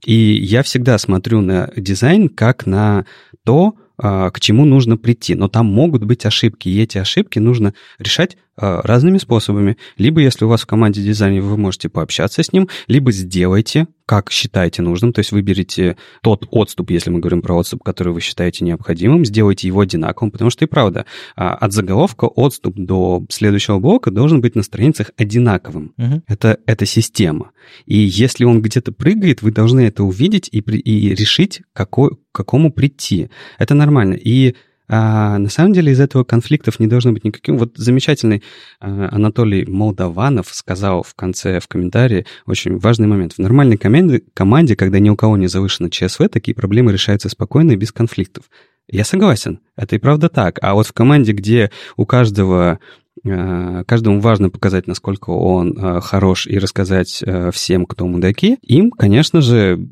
И 0.06 0.14
я 0.14 0.62
всегда 0.62 1.00
смотрю 1.00 1.42
на 1.42 1.72
дизайн 1.76 2.30
как 2.30 2.68
на 2.68 3.08
то, 3.44 3.74
к 4.02 4.40
чему 4.40 4.66
нужно 4.66 4.98
прийти. 4.98 5.36
Но 5.36 5.48
там 5.48 5.66
могут 5.66 6.04
быть 6.04 6.26
ошибки, 6.26 6.70
и 6.70 6.82
эти 6.82 6.98
ошибки 6.98 7.40
нужно 7.40 7.74
решать 7.98 8.38
а, 8.56 8.82
разными 8.84 9.18
способами. 9.18 9.78
Либо, 9.98 10.22
если 10.22 10.46
у 10.46 10.48
вас 10.48 10.62
в 10.62 10.66
команде 10.66 11.02
дизайнера, 11.02 11.44
вы 11.44 11.58
можете 11.58 11.90
пообщаться 11.90 12.44
с 12.44 12.52
ним, 12.52 12.70
либо 12.88 13.12
сделайте 13.12 13.88
как 14.10 14.32
считаете 14.32 14.82
нужным, 14.82 15.14
то 15.14 15.20
есть 15.20 15.32
выберите 15.32 15.96
тот 16.24 16.48
отступ, 16.50 16.90
если 16.90 17.12
мы 17.12 17.20
говорим 17.20 17.44
про 17.44 17.60
отступ, 17.60 17.84
который 17.84 18.12
вы 18.12 18.22
считаете 18.22 18.66
необходимым, 18.66 19.24
сделайте 19.24 19.68
его 19.68 19.82
одинаковым, 19.82 20.32
потому 20.32 20.50
что 20.50 20.66
и 20.66 20.68
правда, 20.68 21.06
а, 21.36 21.54
от 21.54 21.74
заголовка 21.74 22.26
отступ 22.26 22.74
до 22.76 23.24
следующего 23.30 23.78
блока 23.78 24.10
должен 24.10 24.42
быть 24.42 24.56
на 24.56 24.64
страницах 24.64 25.12
одинаковым. 25.16 25.94
Угу. 26.00 26.24
Это, 26.26 26.58
это 26.66 26.88
система. 26.88 27.52
И 27.86 28.00
если 28.00 28.46
он 28.46 28.64
где-то 28.64 28.92
прыгает, 28.92 29.44
вы 29.44 29.52
должны 29.52 29.82
это 29.82 30.04
увидеть 30.04 30.50
и, 30.52 30.58
и 30.58 31.14
решить, 31.14 31.62
какой, 31.74 32.16
к 32.16 32.18
какому 32.32 32.72
прийти. 32.72 33.30
Это 33.60 33.76
нормально. 33.76 34.16
И 34.16 34.56
а 34.92 35.38
на 35.38 35.50
самом 35.50 35.74
деле 35.74 35.92
из 35.92 36.00
этого 36.00 36.24
конфликтов 36.24 36.80
не 36.80 36.88
должно 36.88 37.12
быть 37.12 37.24
никаким. 37.24 37.60
Вот 37.60 37.78
замечательный 37.78 38.42
а, 38.80 39.10
Анатолий 39.12 39.64
Молдаванов 39.66 40.48
сказал 40.52 41.04
в 41.04 41.14
конце 41.14 41.60
в 41.60 41.68
комментарии 41.68 42.26
очень 42.48 42.80
важный 42.80 43.06
момент. 43.06 43.34
В 43.34 43.38
нормальной 43.40 43.78
команде, 43.78 44.24
команде, 44.34 44.76
когда 44.76 44.98
ни 44.98 45.12
у 45.12 45.16
кого 45.16 45.38
не 45.38 45.46
завышено 45.46 45.92
ЧСВ, 45.92 46.28
такие 46.30 46.56
проблемы 46.56 46.92
решаются 46.92 47.30
спокойно 47.30 47.74
и 47.74 47.76
без 47.76 47.92
конфликтов. 47.92 48.46
Я 48.88 49.06
согласен, 49.06 49.60
это 49.78 49.96
и 49.96 50.00
правда 50.00 50.28
так. 50.28 50.58
А 50.64 50.74
вот 50.74 50.88
в 50.88 50.94
команде, 50.94 51.34
где 51.34 51.70
у 51.96 52.08
каждого 52.08 52.80
а, 53.24 53.84
каждому 53.84 54.20
важно 54.22 54.50
показать, 54.50 54.88
насколько 54.88 55.30
он 55.30 55.78
а, 55.80 56.02
хорош, 56.02 56.48
и 56.48 56.58
рассказать 56.58 57.24
всем, 57.54 57.86
кто 57.86 58.08
мудаки, 58.08 58.58
им, 58.64 58.90
конечно 58.90 59.42
же, 59.42 59.88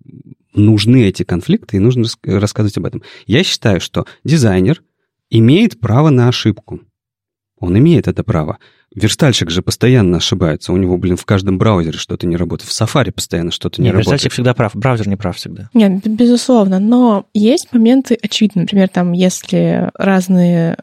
нужны 0.55 1.03
эти 1.03 1.21
конфликты, 1.21 1.77
и 1.77 1.79
нужно 1.79 2.05
рассказывать 2.23 2.77
об 2.77 2.85
этом. 2.85 3.03
Я 3.27 3.43
считаю, 3.43 3.79
что 3.79 4.07
дизайнер 4.23 4.81
имеет 5.29 5.79
право 5.79 6.09
на 6.09 6.27
ошибку. 6.27 6.81
Он 7.59 7.77
имеет 7.77 8.07
это 8.07 8.23
право. 8.23 8.59
Верстальщик 8.95 9.49
же 9.49 9.61
постоянно 9.61 10.17
ошибается. 10.17 10.71
У 10.71 10.77
него, 10.77 10.97
блин, 10.97 11.17
в 11.17 11.25
каждом 11.25 11.57
браузере 11.57 11.97
что-то 11.97 12.27
не 12.27 12.35
работает. 12.35 12.69
В 12.69 12.81
Safari 12.81 13.11
постоянно 13.11 13.51
что-то 13.51 13.81
не, 13.81 13.85
не 13.85 13.91
работает. 13.91 14.13
Верстальщик 14.13 14.31
всегда 14.31 14.53
прав, 14.53 14.75
браузер 14.75 15.07
не 15.07 15.15
прав 15.15 15.35
всегда. 15.35 15.69
Нет, 15.73 16.07
безусловно. 16.07 16.79
Но 16.79 17.25
есть 17.33 17.73
моменты 17.73 18.17
очевидные. 18.21 18.63
Например, 18.63 18.87
там, 18.87 19.11
если 19.11 19.91
разные 19.95 20.77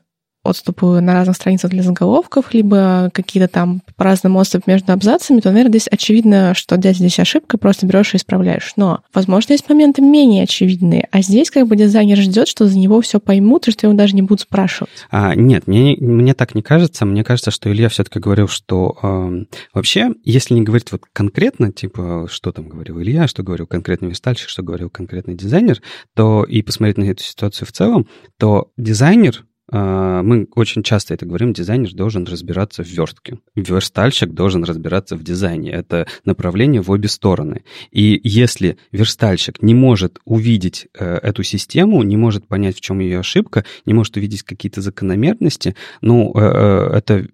отступы 0.45 1.01
на 1.01 1.15
разных 1.15 1.37
страницах 1.37 1.71
для 1.71 1.83
заголовков, 1.83 2.53
либо 2.53 3.11
какие-то 3.13 3.49
там 3.49 3.83
по 3.97 4.05
разным 4.05 4.37
отступы 4.37 4.71
между 4.71 4.93
абзацами, 4.93 5.41
то, 5.41 5.51
наверное, 5.51 5.71
здесь 5.71 5.89
очевидно, 5.91 6.55
что 6.55 6.77
здесь, 6.77 6.99
здесь 6.99 7.19
ошибка, 7.19 7.59
просто 7.59 7.87
берешь 7.87 8.15
и 8.15 8.19
исправляешь. 8.19 8.73
Но, 8.77 9.01
возможно, 9.13 9.53
есть 9.53 9.69
моменты 9.69 10.03
менее 10.03 10.45
очевидные, 10.45 11.09
а 11.11 11.23
здесь 11.23 11.51
как 11.51 11.67
бы 11.67 11.77
дизайнер 11.77 12.19
ждет, 12.19 12.47
что 12.47 12.67
за 12.67 12.79
него 12.79 13.01
все 13.01 13.19
поймут, 13.19 13.67
и 13.69 13.73
что 13.73 13.87
его 13.87 13.97
даже 13.97 14.15
не 14.15 14.23
будут 14.23 14.43
спрашивать. 14.43 14.91
А, 15.11 15.35
нет, 15.35 15.67
мне, 15.67 15.97
мне 15.99 16.35
так 16.35 16.55
не 16.55 16.63
кажется. 16.63 17.05
Мне 17.05 17.25
кажется, 17.25 17.51
что 17.51 17.73
Илья 17.73 17.89
все-таки 17.89 18.19
говорил, 18.19 18.49
что 18.49 18.99
э, 19.03 19.45
вообще, 19.73 20.11
если 20.25 20.55
не 20.55 20.63
говорить 20.63 20.93
вот 20.93 21.03
конкретно, 21.13 21.73
типа, 21.73 22.27
что 22.31 22.53
там 22.53 22.69
говорил 22.69 23.01
Илья, 23.01 23.27
что 23.27 23.43
говорил 23.43 23.67
конкретный 23.67 24.09
верстальщик, 24.09 24.49
что 24.49 24.63
говорил 24.63 24.91
конкретный 24.91 25.35
дизайнер, 25.35 25.81
то 26.15 26.45
и 26.45 26.63
посмотреть 26.63 26.99
на 26.99 27.05
эту 27.05 27.23
ситуацию 27.23 27.67
в 27.67 27.73
целом, 27.73 28.07
то 28.39 28.71
дизайнер 28.77 29.45
мы 29.71 30.47
очень 30.55 30.83
часто 30.83 31.15
это 31.15 31.27
говорим, 31.27 31.53
дизайнер 31.53 31.93
должен 31.95 32.25
разбираться 32.25 32.85
в 32.85 32.89
верстке. 32.89 33.39
Верстальщик 33.55 34.33
должен 34.33 34.65
разбираться 34.65 35.17
в 35.17 35.23
дизайне. 35.23 35.71
Это 35.71 36.07
направление 36.25 36.83
в 36.83 36.91
обе 36.91 37.09
стороны. 37.09 37.65
И 37.91 38.21
если 38.23 38.77
верстальщик 38.93 39.63
не 39.63 39.75
может 39.75 40.19
увидеть 40.25 40.89
э, 40.99 41.17
эту 41.17 41.43
систему, 41.43 42.03
не 42.03 42.17
может 42.17 42.47
понять, 42.47 42.77
в 42.77 42.81
чем 42.81 42.99
ее 42.99 43.21
ошибка, 43.21 43.65
не 43.87 43.95
может 43.95 44.17
увидеть 44.17 44.43
какие-то 44.43 44.81
закономерности, 44.81 45.77
ну, 46.01 46.33
э, 46.35 46.41
э, 46.41 46.97
это 46.97 47.27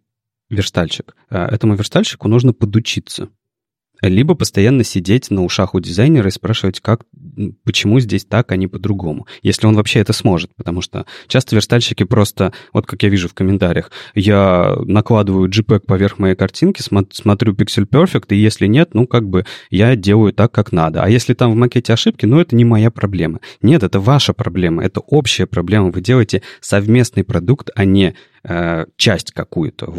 верстальщик. 0.49 1.14
Этому 1.31 1.74
верстальщику 1.76 2.26
нужно 2.26 2.53
подучиться 2.53 3.28
либо 4.03 4.34
постоянно 4.34 4.84
сидеть 4.84 5.30
на 5.30 5.44
ушах 5.44 5.74
у 5.74 5.80
дизайнера 5.80 6.28
и 6.28 6.32
спрашивать, 6.32 6.80
как, 6.80 7.03
почему 7.64 8.01
здесь 8.01 8.24
так, 8.24 8.53
а 8.53 8.57
не 8.57 8.66
по-другому. 8.66 9.26
Если 9.42 9.66
он 9.66 9.76
вообще 9.76 10.01
это 10.01 10.12
сможет, 10.12 10.55
потому 10.57 10.80
что 10.80 11.07
часто 11.26 11.57
верстальщики 11.57 12.05
просто, 12.05 12.53
вот 12.72 12.86
как 12.86 13.03
я 13.03 13.09
вижу 13.09 13.28
в 13.28 13.34
комментариях, 13.34 13.90
я 14.14 14.76
накладываю 14.84 15.48
JPEG 15.48 15.80
поверх 15.80 16.18
моей 16.18 16.34
картинки, 16.34 16.82
смотрю 16.82 17.55
Pixel 17.55 17.86
Perfect, 17.86 18.26
и 18.30 18.36
если 18.36 18.66
нет, 18.66 18.94
ну, 18.94 19.07
как 19.07 19.28
бы 19.28 19.44
я 19.70 19.96
делаю 19.96 20.32
так, 20.32 20.53
как 20.53 20.72
надо. 20.72 21.03
А 21.03 21.09
если 21.09 21.34
там 21.34 21.53
в 21.53 21.57
макете 21.57 21.92
ошибки, 21.92 22.26
ну, 22.26 22.40
это 22.40 22.57
не 22.57 22.64
моя 22.64 22.90
проблема. 22.90 23.40
Нет, 23.62 23.82
это 23.82 24.01
ваша 24.01 24.32
проблема, 24.32 24.84
это 24.84 25.01
общая 25.01 25.46
проблема. 25.46 25.90
Вы 25.90 26.01
делаете 26.01 26.42
совместный 26.61 27.24
продукт, 27.24 27.70
а 27.74 27.84
не 27.84 28.14
Э, 28.42 28.86
часть 28.96 29.32
какую-то. 29.32 29.92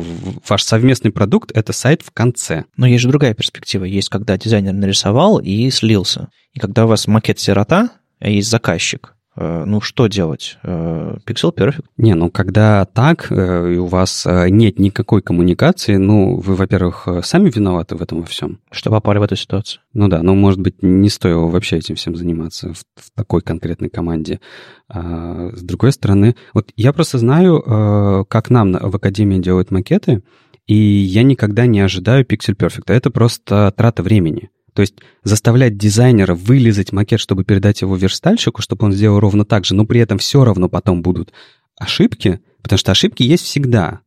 Ваш 0.47 0.64
совместный 0.64 1.12
продукт— 1.12 1.52
это 1.54 1.74
сайт 1.74 2.02
в 2.02 2.10
конце. 2.10 2.66
Но 2.76 2.88
есть 2.88 3.04
же 3.04 3.10
другая 3.10 3.36
перспектива. 3.36 3.84
Есть, 3.92 4.10
когда 4.10 4.38
дизайнер 4.38 4.74
нарисовал 4.74 5.39
и 5.39 5.70
слился. 5.70 6.30
И 6.54 6.60
когда 6.60 6.86
у 6.86 6.88
вас 6.88 7.08
макет 7.08 7.39
сирота, 7.39 7.89
а 8.20 8.30
есть 8.30 8.50
заказчик, 8.50 9.16
Э, 9.36 9.64
ну, 9.66 9.80
что 9.82 10.08
делать? 10.08 10.58
Э, 10.64 11.16
Pixel 11.26 11.56
Perfect? 11.56 11.86
Не, 11.98 12.16
ну, 12.16 12.30
когда 12.30 12.86
так, 12.86 13.32
э, 13.32 13.74
и 13.74 13.78
у 13.78 13.86
вас 13.86 14.28
нет 14.50 14.80
никакой 14.80 15.22
коммуникации, 15.22 15.96
ну, 15.96 16.38
вы, 16.38 16.56
во-первых, 16.56 17.08
сами 17.24 17.50
виноваты 17.50 17.96
в 17.96 18.02
этом 18.02 18.22
во 18.22 18.26
всем. 18.26 18.60
Что 18.72 18.89
попали 18.89 19.20
в 19.20 19.24
эту 19.24 19.36
ситуацию. 19.36 19.82
Ну 19.94 20.08
да, 20.08 20.22
ну, 20.22 20.36
может 20.36 20.60
быть, 20.60 20.84
не 20.84 21.10
стоило 21.10 21.48
вообще 21.48 21.78
этим 21.78 21.96
всем 21.96 22.16
заниматься 22.16 22.74
в, 22.74 22.80
в 22.96 23.12
такой 23.16 23.42
конкретной 23.42 23.89
команде. 23.89 24.42
А, 24.89 25.52
с 25.56 25.62
другой 25.62 25.94
стороны, 25.94 26.36
вот 26.54 26.72
я 26.76 26.92
просто 26.92 27.18
знаю, 27.18 28.26
как 28.30 28.50
нам 28.50 28.74
в 28.74 28.96
Академии 28.96 29.39
делают 29.39 29.72
макеты, 29.72 30.24
и 30.68 30.76
я 30.76 31.24
никогда 31.24 31.66
не 31.66 31.80
ожидаю 31.80 32.26
Pixel 32.26 32.55
Perfect. 32.55 32.86
Это 32.88 33.09
просто 33.09 33.74
трата 33.76 34.03
времени. 34.03 34.49
То 34.74 34.82
есть 34.82 34.95
заставлять 35.24 35.78
дизайнера 35.78 36.34
вылезать 36.34 36.93
макет, 36.93 37.20
чтобы 37.20 37.43
передать 37.43 37.82
его 37.82 37.95
верстальщику, 37.95 38.62
чтобы 38.62 38.86
он 38.86 38.93
сделал 38.93 39.20
ровно 39.20 39.43
так 39.43 39.66
же, 39.66 39.76
но 39.76 39.86
при 39.86 39.99
этом 39.99 40.18
все 40.18 40.45
равно 40.45 40.70
потом 40.70 41.01
будут 41.01 41.34
ошибки, 41.78 42.39
потому 42.62 42.78
что 42.78 42.91
ошибки 42.91 43.24
есть 43.24 43.43
всегда. 43.43 43.99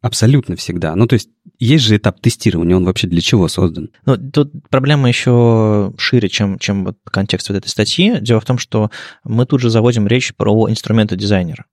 Абсолютно 0.00 0.54
всегда. 0.56 0.94
Ну, 0.96 1.06
то 1.06 1.14
есть 1.14 1.30
есть 1.58 1.84
же 1.84 1.96
этап 1.96 2.20
тестирования, 2.20 2.76
он 2.76 2.84
вообще 2.84 3.06
для 3.06 3.20
чего 3.20 3.48
создан? 3.48 3.90
Ну, 4.04 4.16
тут 4.18 4.52
проблема 4.68 5.08
еще 5.08 5.94
шире, 5.96 6.28
чем, 6.28 6.58
чем 6.58 6.84
вот 6.84 6.98
контекст 7.04 7.48
вот 7.48 7.56
этой 7.56 7.68
статьи. 7.68 8.18
Дело 8.20 8.40
в 8.40 8.44
том, 8.44 8.58
что 8.58 8.90
мы 9.22 9.46
тут 9.46 9.60
же 9.60 9.70
заводим 9.70 10.06
речь 10.06 10.34
про 10.34 10.68
инструменты 10.68 11.16
дизайнера. 11.16 11.64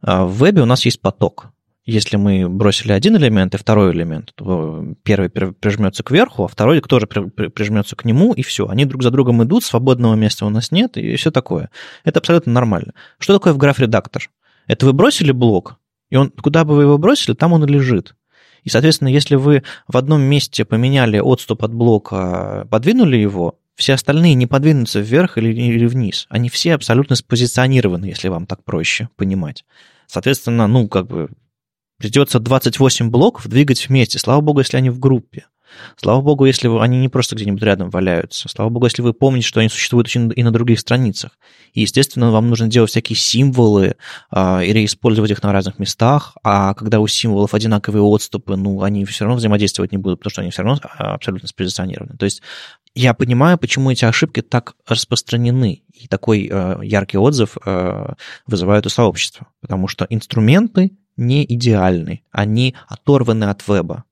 А 0.00 0.24
в 0.24 0.38
вебе 0.38 0.62
у 0.62 0.66
нас 0.66 0.84
есть 0.84 1.00
поток 1.00 1.50
если 1.90 2.18
мы 2.18 2.50
бросили 2.50 2.92
один 2.92 3.16
элемент 3.16 3.54
и 3.54 3.56
второй 3.56 3.92
элемент, 3.92 4.32
то 4.34 4.84
первый 5.04 5.30
прижмется 5.30 6.02
кверху, 6.02 6.44
а 6.44 6.48
второй 6.48 6.82
тоже 6.82 7.06
прижмется 7.06 7.96
к 7.96 8.04
нему, 8.04 8.34
и 8.34 8.42
все. 8.42 8.68
Они 8.68 8.84
друг 8.84 9.02
за 9.02 9.10
другом 9.10 9.42
идут, 9.42 9.64
свободного 9.64 10.14
места 10.14 10.44
у 10.44 10.50
нас 10.50 10.70
нет, 10.70 10.98
и 10.98 11.16
все 11.16 11.30
такое. 11.30 11.70
Это 12.04 12.18
абсолютно 12.18 12.52
нормально. 12.52 12.92
Что 13.18 13.32
такое 13.32 13.54
в 13.54 13.56
граф-редактор? 13.56 14.28
Это 14.66 14.84
вы 14.84 14.92
бросили 14.92 15.32
блок, 15.32 15.76
и 16.10 16.16
он, 16.16 16.30
куда 16.30 16.66
бы 16.66 16.76
вы 16.76 16.82
его 16.82 16.98
бросили, 16.98 17.34
там 17.34 17.54
он 17.54 17.64
и 17.64 17.72
лежит. 17.72 18.14
И, 18.64 18.68
соответственно, 18.68 19.08
если 19.08 19.36
вы 19.36 19.62
в 19.86 19.96
одном 19.96 20.20
месте 20.20 20.66
поменяли 20.66 21.18
отступ 21.18 21.64
от 21.64 21.72
блока, 21.72 22.68
подвинули 22.70 23.16
его, 23.16 23.58
все 23.76 23.94
остальные 23.94 24.34
не 24.34 24.46
подвинутся 24.46 25.00
вверх 25.00 25.38
или, 25.38 25.54
или 25.54 25.86
вниз. 25.86 26.26
Они 26.28 26.50
все 26.50 26.74
абсолютно 26.74 27.16
спозиционированы, 27.16 28.04
если 28.04 28.28
вам 28.28 28.44
так 28.44 28.62
проще 28.62 29.08
понимать. 29.16 29.64
Соответственно, 30.06 30.66
ну, 30.66 30.86
как 30.88 31.06
бы 31.06 31.30
Придется 31.98 32.38
28 32.38 33.10
блоков 33.10 33.48
двигать 33.48 33.88
вместе. 33.88 34.18
Слава 34.18 34.40
богу, 34.40 34.60
если 34.60 34.76
они 34.76 34.90
в 34.90 34.98
группе. 34.98 35.46
Слава 35.96 36.20
богу, 36.20 36.46
если 36.46 36.68
вы, 36.68 36.82
они 36.82 36.98
не 36.98 37.08
просто 37.08 37.34
где-нибудь 37.36 37.62
рядом 37.62 37.90
валяются. 37.90 38.48
Слава 38.48 38.70
богу, 38.70 38.86
если 38.86 39.02
вы 39.02 39.12
помните, 39.12 39.46
что 39.46 39.60
они 39.60 39.68
существуют 39.68 40.14
и 40.14 40.42
на 40.42 40.50
других 40.50 40.80
страницах. 40.80 41.32
И, 41.72 41.82
естественно, 41.82 42.30
вам 42.30 42.48
нужно 42.48 42.68
делать 42.68 42.90
всякие 42.90 43.16
символы 43.16 43.96
а, 44.30 44.62
или 44.62 44.84
использовать 44.84 45.30
их 45.30 45.42
на 45.42 45.52
разных 45.52 45.78
местах. 45.78 46.36
А 46.42 46.74
когда 46.74 47.00
у 47.00 47.06
символов 47.06 47.54
одинаковые 47.54 48.02
отступы, 48.02 48.56
ну, 48.56 48.82
они 48.82 49.04
все 49.04 49.24
равно 49.24 49.36
взаимодействовать 49.36 49.92
не 49.92 49.98
будут, 49.98 50.20
потому 50.20 50.30
что 50.30 50.40
они 50.42 50.50
все 50.50 50.62
равно 50.62 50.80
а, 50.82 51.14
абсолютно 51.14 51.48
спозиционированы. 51.48 52.16
То 52.16 52.24
есть 52.24 52.42
я 53.00 53.14
понимаю, 53.14 53.58
почему 53.58 53.90
эти 53.90 54.04
ошибки 54.04 54.42
так 54.42 54.74
распространены. 54.86 55.82
И 55.92 56.08
такой 56.08 56.48
э, 56.50 56.80
яркий 56.82 57.18
отзыв 57.18 57.56
э, 57.64 58.14
вызывают 58.46 58.86
у 58.86 58.88
сообщества. 58.88 59.46
Потому 59.60 59.88
что 59.88 60.06
инструменты 60.10 60.92
не 61.16 61.44
идеальны, 61.44 62.22
они 62.30 62.74
оторваны 62.88 63.44
от 63.44 63.66
веба 63.68 64.04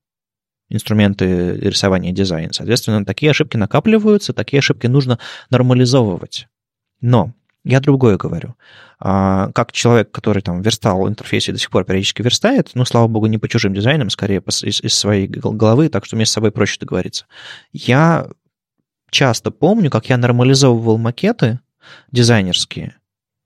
инструменты 0.69 1.57
рисования 1.59 2.13
дизайна. 2.13 2.53
Соответственно, 2.53 3.05
такие 3.05 3.31
ошибки 3.31 3.57
накапливаются, 3.57 4.33
такие 4.33 4.59
ошибки 4.59 4.89
нужно 4.89 5.19
нормализовывать. 5.49 6.49
Но 7.01 7.33
я 7.63 7.81
другое 7.81 8.17
говорю. 8.17 8.55
А, 8.99 9.51
как 9.53 9.73
человек, 9.73 10.11
который 10.11 10.43
там 10.43 10.63
верстал 10.63 11.09
интерфейс 11.09 11.49
и 11.49 11.53
до 11.53 11.59
сих 11.59 11.71
пор 11.71 11.85
периодически 11.85 12.23
верстает, 12.23 12.71
ну, 12.75 12.85
слава 12.85 13.07
богу, 13.07 13.27
не 13.27 13.39
по 13.39 13.49
чужим 13.49 13.75
дизайнам, 13.75 14.11
скорее 14.11 14.43
из, 14.47 14.81
из 14.81 14.95
своей 14.95 15.27
головы, 15.27 15.89
так 15.89 16.05
что 16.05 16.17
мне 16.17 16.27
с 16.27 16.33
собой 16.33 16.51
проще 16.51 16.79
договориться. 16.81 17.27
Я 17.73 18.29
часто 19.11 19.51
помню, 19.51 19.91
как 19.91 20.09
я 20.09 20.17
нормализовывал 20.17 20.99
макеты 20.99 21.61
дизайнерские 22.11 22.97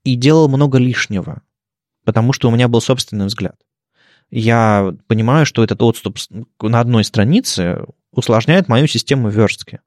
и 0.03 0.15
делал 0.15 0.47
много 0.47 0.77
лишнего 0.77 1.41
потому 2.03 2.33
что 2.33 2.49
у 2.49 2.51
меня 2.51 2.67
был 2.67 2.81
собственный 2.81 3.25
взгляд. 3.25 3.55
Я 4.29 4.93
понимаю, 5.07 5.45
что 5.45 5.63
этот 5.63 5.81
отступ 5.81 6.17
на 6.61 6.79
одной 6.79 7.03
странице 7.03 7.85
усложняет 8.11 8.67
мою 8.67 8.87
систему 8.87 9.29
верстки. 9.29 9.81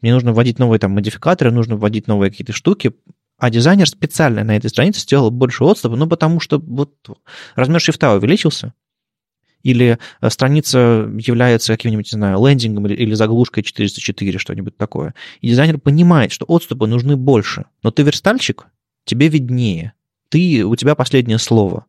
Мне 0.00 0.12
нужно 0.12 0.32
вводить 0.32 0.58
новые 0.58 0.78
там 0.78 0.92
модификаторы, 0.92 1.50
нужно 1.50 1.76
вводить 1.76 2.06
новые 2.06 2.30
какие-то 2.30 2.52
штуки, 2.52 2.94
а 3.38 3.50
дизайнер 3.50 3.88
специально 3.88 4.44
на 4.44 4.56
этой 4.56 4.70
странице 4.70 5.00
сделал 5.00 5.30
больше 5.30 5.64
отступа, 5.64 5.96
ну, 5.96 6.06
потому 6.06 6.38
что 6.40 6.58
вот 6.58 6.94
размер 7.56 7.80
шрифта 7.80 8.14
увеличился, 8.14 8.74
или 9.68 9.98
э, 10.20 10.30
страница 10.30 11.10
является 11.18 11.72
каким-нибудь, 11.72 12.12
не 12.12 12.16
знаю, 12.16 12.44
лендингом 12.44 12.86
или, 12.86 12.94
или 12.94 13.14
заглушкой 13.14 13.62
404, 13.62 14.38
что-нибудь 14.38 14.76
такое. 14.76 15.14
И 15.40 15.48
дизайнер 15.48 15.78
понимает, 15.78 16.32
что 16.32 16.46
отступы 16.46 16.86
нужны 16.86 17.16
больше. 17.16 17.66
Но 17.82 17.90
ты 17.90 18.02
верстальщик, 18.02 18.66
тебе 19.04 19.28
виднее 19.28 19.92
ты, 20.28 20.64
у 20.64 20.76
тебя 20.76 20.94
последнее 20.94 21.38
слово. 21.38 21.86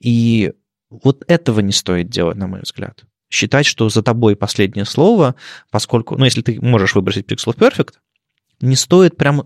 И 0.00 0.52
вот 0.90 1.24
этого 1.28 1.60
не 1.60 1.72
стоит 1.72 2.08
делать, 2.08 2.36
на 2.36 2.46
мой 2.46 2.60
взгляд. 2.62 3.04
Считать, 3.30 3.66
что 3.66 3.88
за 3.88 4.02
тобой 4.02 4.36
последнее 4.36 4.84
слово, 4.84 5.34
поскольку, 5.70 6.16
ну, 6.16 6.24
если 6.24 6.42
ты 6.42 6.60
можешь 6.60 6.94
выбросить 6.94 7.26
Pixel 7.26 7.56
Perfect, 7.56 7.94
не 8.60 8.76
стоит 8.76 9.16
прям 9.16 9.42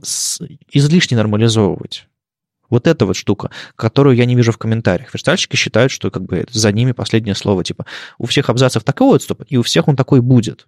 излишне 0.70 1.16
нормализовывать. 1.16 2.06
Вот 2.70 2.86
эта 2.86 3.04
вот 3.04 3.16
штука, 3.16 3.50
которую 3.76 4.16
я 4.16 4.24
не 4.24 4.34
вижу 4.34 4.52
в 4.52 4.58
комментариях. 4.58 5.12
Верстальщики 5.12 5.56
считают, 5.56 5.92
что 5.92 6.10
как 6.10 6.22
бы 6.24 6.46
за 6.50 6.72
ними 6.72 6.92
последнее 6.92 7.34
слово. 7.34 7.64
Типа, 7.64 7.84
у 8.18 8.26
всех 8.26 8.48
абзацев 8.48 8.84
такой 8.84 9.16
отступ, 9.16 9.42
и 9.48 9.56
у 9.56 9.62
всех 9.62 9.88
он 9.88 9.96
такой 9.96 10.20
будет 10.20 10.66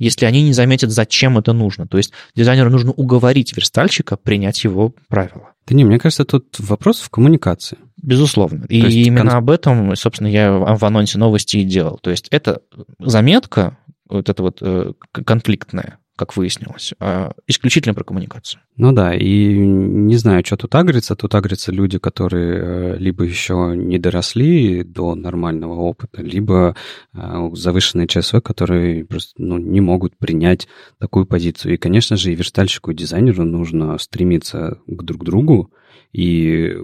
если 0.00 0.24
они 0.24 0.42
не 0.42 0.54
заметят, 0.54 0.90
зачем 0.90 1.38
это 1.38 1.52
нужно. 1.52 1.86
То 1.86 1.98
есть 1.98 2.12
дизайнеру 2.34 2.70
нужно 2.70 2.90
уговорить 2.90 3.54
верстальщика 3.54 4.16
принять 4.16 4.64
его 4.64 4.94
правила. 5.08 5.52
Да 5.68 5.76
не, 5.76 5.84
мне 5.84 5.98
кажется, 5.98 6.24
тут 6.24 6.58
вопрос 6.58 7.00
в 7.00 7.10
коммуникации. 7.10 7.78
Безусловно. 8.02 8.62
То 8.62 8.74
и 8.74 9.02
именно 9.02 9.32
кон... 9.32 9.38
об 9.38 9.50
этом, 9.50 9.94
собственно, 9.94 10.28
я 10.28 10.52
в 10.52 10.82
анонсе 10.84 11.18
новости 11.18 11.58
и 11.58 11.64
делал. 11.64 11.98
То 11.98 12.10
есть 12.10 12.28
это 12.30 12.62
заметка, 12.98 13.76
вот 14.08 14.28
эта 14.30 14.42
вот 14.42 14.58
э, 14.62 14.94
конфликтная, 15.12 15.98
как 16.20 16.36
выяснилось, 16.36 16.92
а 17.00 17.32
исключительно 17.46 17.94
про 17.94 18.04
коммуникацию. 18.04 18.60
Ну 18.76 18.92
да, 18.92 19.14
и 19.14 19.56
не 19.56 20.16
знаю, 20.16 20.44
что 20.44 20.58
тут 20.58 20.74
агрится. 20.74 21.16
Тут 21.16 21.34
агрятся 21.34 21.72
люди, 21.72 21.98
которые 21.98 22.58
э, 22.58 22.96
либо 22.98 23.24
еще 23.24 23.72
не 23.74 23.98
доросли 23.98 24.82
до 24.84 25.14
нормального 25.14 25.72
опыта, 25.76 26.20
либо 26.20 26.76
э, 27.14 27.48
завышенные 27.54 28.06
ЧСВ, 28.06 28.42
которые 28.42 29.06
просто 29.06 29.32
ну, 29.38 29.56
не 29.56 29.80
могут 29.80 30.18
принять 30.18 30.68
такую 30.98 31.24
позицию. 31.24 31.72
И, 31.72 31.78
конечно 31.78 32.18
же, 32.18 32.32
и 32.32 32.34
верстальщику, 32.34 32.90
и 32.90 32.94
дизайнеру 32.94 33.44
нужно 33.44 33.96
стремиться 33.96 34.78
к 34.86 35.02
друг 35.02 35.24
другу 35.24 35.72
и 36.12 36.76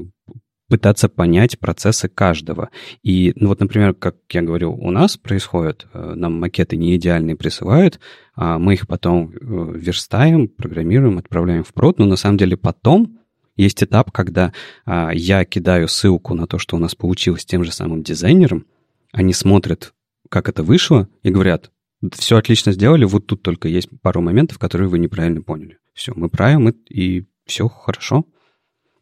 пытаться 0.68 1.08
понять 1.08 1.58
процессы 1.58 2.08
каждого. 2.08 2.70
И, 3.02 3.32
ну 3.36 3.48
вот, 3.48 3.60
например, 3.60 3.94
как 3.94 4.16
я 4.30 4.42
говорю, 4.42 4.74
у 4.74 4.90
нас 4.90 5.16
происходит, 5.16 5.86
э, 5.92 6.14
нам 6.14 6.40
макеты 6.40 6.76
не 6.76 6.96
идеальные 6.96 7.36
присылают, 7.36 8.00
а 8.34 8.58
мы 8.58 8.74
их 8.74 8.86
потом 8.86 9.32
э, 9.32 9.36
верстаем, 9.40 10.48
программируем, 10.48 11.18
отправляем 11.18 11.64
в 11.64 11.72
прод, 11.72 11.98
но 11.98 12.06
на 12.06 12.16
самом 12.16 12.36
деле 12.36 12.56
потом 12.56 13.18
есть 13.56 13.82
этап, 13.82 14.12
когда 14.12 14.52
а, 14.84 15.10
я 15.14 15.44
кидаю 15.44 15.88
ссылку 15.88 16.34
на 16.34 16.46
то, 16.46 16.58
что 16.58 16.76
у 16.76 16.78
нас 16.78 16.94
получилось 16.94 17.46
тем 17.46 17.64
же 17.64 17.72
самым 17.72 18.02
дизайнером, 18.02 18.66
они 19.12 19.32
смотрят, 19.32 19.94
как 20.28 20.48
это 20.48 20.62
вышло, 20.62 21.08
и 21.22 21.30
говорят, 21.30 21.70
все 22.12 22.36
отлично 22.36 22.72
сделали, 22.72 23.04
вот 23.04 23.26
тут 23.26 23.42
только 23.42 23.68
есть 23.68 23.88
пару 24.02 24.20
моментов, 24.20 24.58
которые 24.58 24.88
вы 24.88 24.98
неправильно 24.98 25.40
поняли. 25.40 25.78
Все, 25.94 26.12
мы 26.14 26.28
правим, 26.28 26.68
и 26.68 27.24
все 27.46 27.68
хорошо. 27.68 28.26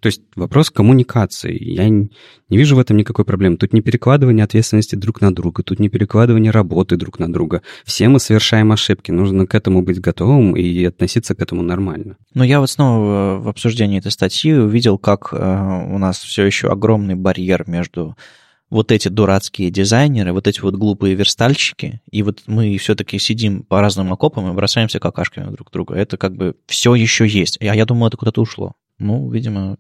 То 0.05 0.09
есть 0.09 0.21
вопрос 0.37 0.69
коммуникации. 0.69 1.57
Я 1.59 1.89
не 1.89 2.11
вижу 2.51 2.77
в 2.77 2.79
этом 2.79 2.99
никакой 2.99 3.25
проблемы. 3.25 3.57
Тут 3.57 3.73
не 3.73 3.81
перекладывание 3.81 4.45
ответственности 4.45 4.97
друг 4.97 5.23
на 5.23 5.35
друга, 5.35 5.63
тут 5.63 5.81
не 5.81 5.89
перекладывание 5.89 6.51
работы 6.51 6.99
друг 6.99 7.19
на 7.19 7.33
друга. 7.33 7.63
Все 7.87 8.09
мы 8.09 8.21
совершаем 8.21 8.71
ошибки. 8.71 9.11
Нужно 9.11 9.47
к 9.47 9.55
этому 9.55 9.81
быть 9.81 10.03
готовым 10.03 10.57
и 10.57 10.85
относиться 10.85 11.35
к 11.35 11.41
этому 11.41 11.63
нормально. 11.63 12.19
Но 12.35 12.45
я 12.45 12.61
вот 12.61 12.69
снова 12.69 13.39
в 13.41 13.49
обсуждении 13.49 13.99
этой 13.99 14.13
статьи 14.13 14.53
увидел, 14.53 14.99
как 14.99 15.31
э, 15.33 15.37
у 15.39 15.97
нас 15.97 16.19
все 16.19 16.45
еще 16.45 16.69
огромный 16.69 17.15
барьер 17.15 17.65
между 17.67 18.15
вот 18.69 18.93
эти 18.93 19.09
дурацкие 19.09 19.71
дизайнеры, 19.71 20.35
вот 20.35 20.47
эти 20.47 20.61
вот 20.61 20.75
глупые 20.75 21.15
верстальщики, 21.15 22.03
и 22.11 22.23
вот 22.23 22.43
мы 22.47 22.77
все-таки 22.77 23.19
сидим 23.19 23.63
по 23.63 23.81
разным 23.81 24.13
окопам 24.13 24.51
и 24.51 24.55
бросаемся 24.55 25.01
какашками 25.01 25.51
друг 25.51 25.71
друга. 25.71 25.95
Это 25.95 26.19
как 26.19 26.37
бы 26.37 26.57
все 26.67 26.95
еще 26.95 27.27
есть. 27.27 27.57
А 27.63 27.75
я 27.75 27.87
думаю, 27.87 28.09
это 28.09 28.19
куда-то 28.19 28.43
ушло. 28.43 28.75
Ну, 28.99 29.31
видимо, 29.31 29.79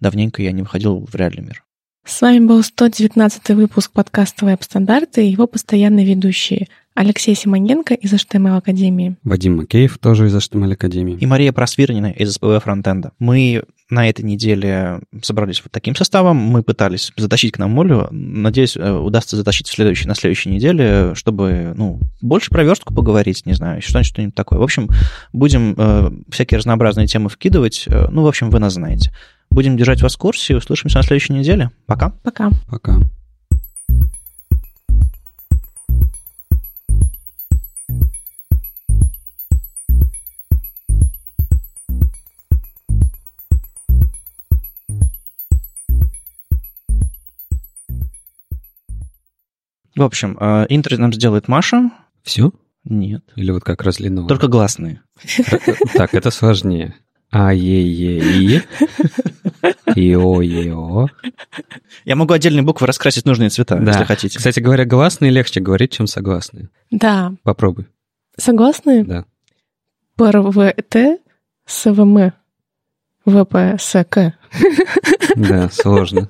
давненько 0.00 0.42
я 0.42 0.52
не 0.52 0.62
выходил 0.62 1.06
в 1.06 1.14
реальный 1.14 1.42
мир. 1.42 1.64
С 2.04 2.20
вами 2.20 2.44
был 2.44 2.62
119 2.62 3.50
выпуск 3.50 3.92
подкаста 3.92 4.44
«Веб-стандарты» 4.44 5.24
и 5.24 5.30
его 5.30 5.46
постоянные 5.46 6.04
ведущие 6.04 6.66
Алексей 6.94 7.34
Симоненко 7.34 7.94
из 7.94 8.12
HTML 8.12 8.56
Академии. 8.56 9.16
Вадим 9.22 9.56
Макеев 9.56 9.98
тоже 9.98 10.26
из 10.26 10.34
HTML 10.34 10.72
Академии. 10.72 11.16
И 11.20 11.26
Мария 11.26 11.52
Просвирнина 11.52 12.10
из 12.10 12.32
СПВ 12.32 12.62
Фронтенда. 12.62 13.12
Мы 13.20 13.62
на 13.92 14.08
этой 14.08 14.24
неделе 14.24 15.00
собрались 15.22 15.62
вот 15.62 15.70
таким 15.70 15.94
составом. 15.94 16.36
Мы 16.36 16.62
пытались 16.62 17.12
затащить 17.16 17.52
к 17.52 17.58
нам 17.58 17.70
Молю. 17.70 18.08
Надеюсь, 18.10 18.76
э, 18.76 18.92
удастся 18.92 19.36
затащить 19.36 19.68
в 19.68 19.72
следующей, 19.72 20.08
на 20.08 20.14
следующей 20.14 20.48
неделе, 20.48 21.14
чтобы 21.14 21.74
ну, 21.76 22.00
больше 22.20 22.50
про 22.50 22.64
верстку 22.64 22.94
поговорить, 22.94 23.44
не 23.44 23.52
знаю, 23.52 23.82
что-нибудь, 23.82 24.06
что-нибудь 24.06 24.34
такое. 24.34 24.58
В 24.58 24.62
общем, 24.62 24.88
будем 25.32 25.74
э, 25.76 26.10
всякие 26.30 26.58
разнообразные 26.58 27.06
темы 27.06 27.28
вкидывать. 27.28 27.84
Э, 27.86 28.08
ну, 28.10 28.22
в 28.22 28.26
общем, 28.26 28.50
вы 28.50 28.58
нас 28.58 28.72
знаете. 28.72 29.12
Будем 29.50 29.76
держать 29.76 30.00
вас 30.00 30.14
в 30.14 30.18
курсе. 30.18 30.56
Услышимся 30.56 30.98
на 30.98 31.04
следующей 31.04 31.34
неделе. 31.34 31.70
Пока. 31.86 32.10
Пока. 32.22 32.50
Пока. 32.68 32.98
В 49.94 50.02
общем, 50.02 50.36
э, 50.40 50.66
интро 50.68 50.96
нам 50.96 51.12
сделает 51.12 51.48
Маша. 51.48 51.90
Все? 52.22 52.52
Нет. 52.84 53.22
Или 53.36 53.50
вот 53.50 53.62
как 53.64 53.82
раз 53.82 53.96
длинного? 53.96 54.28
Только 54.28 54.48
гласные. 54.48 55.02
Так, 55.94 56.14
это 56.14 56.30
сложнее. 56.30 56.94
А 57.30 57.54
е 57.54 57.82
е 57.82 58.18
и 58.18 58.62
и 59.94 60.14
о 60.14 60.42
е 60.42 60.74
о 60.74 61.06
Я 62.04 62.14
могу 62.16 62.34
отдельные 62.34 62.62
буквы 62.62 62.86
раскрасить 62.86 63.24
нужные 63.24 63.48
цвета, 63.48 63.76
да. 63.76 63.92
если 63.92 64.04
хотите. 64.04 64.36
Кстати 64.36 64.60
говоря, 64.60 64.84
гласные 64.84 65.30
легче 65.30 65.60
говорить, 65.60 65.92
чем 65.92 66.06
согласные. 66.06 66.68
Да. 66.90 67.32
Попробуй. 67.42 67.86
Согласные? 68.36 69.04
Да. 69.04 69.24
ПРВТ 70.16 71.20
СВМ 71.64 72.32
ВПСК. 73.24 74.34
Да, 75.36 75.70
сложно. 75.70 76.28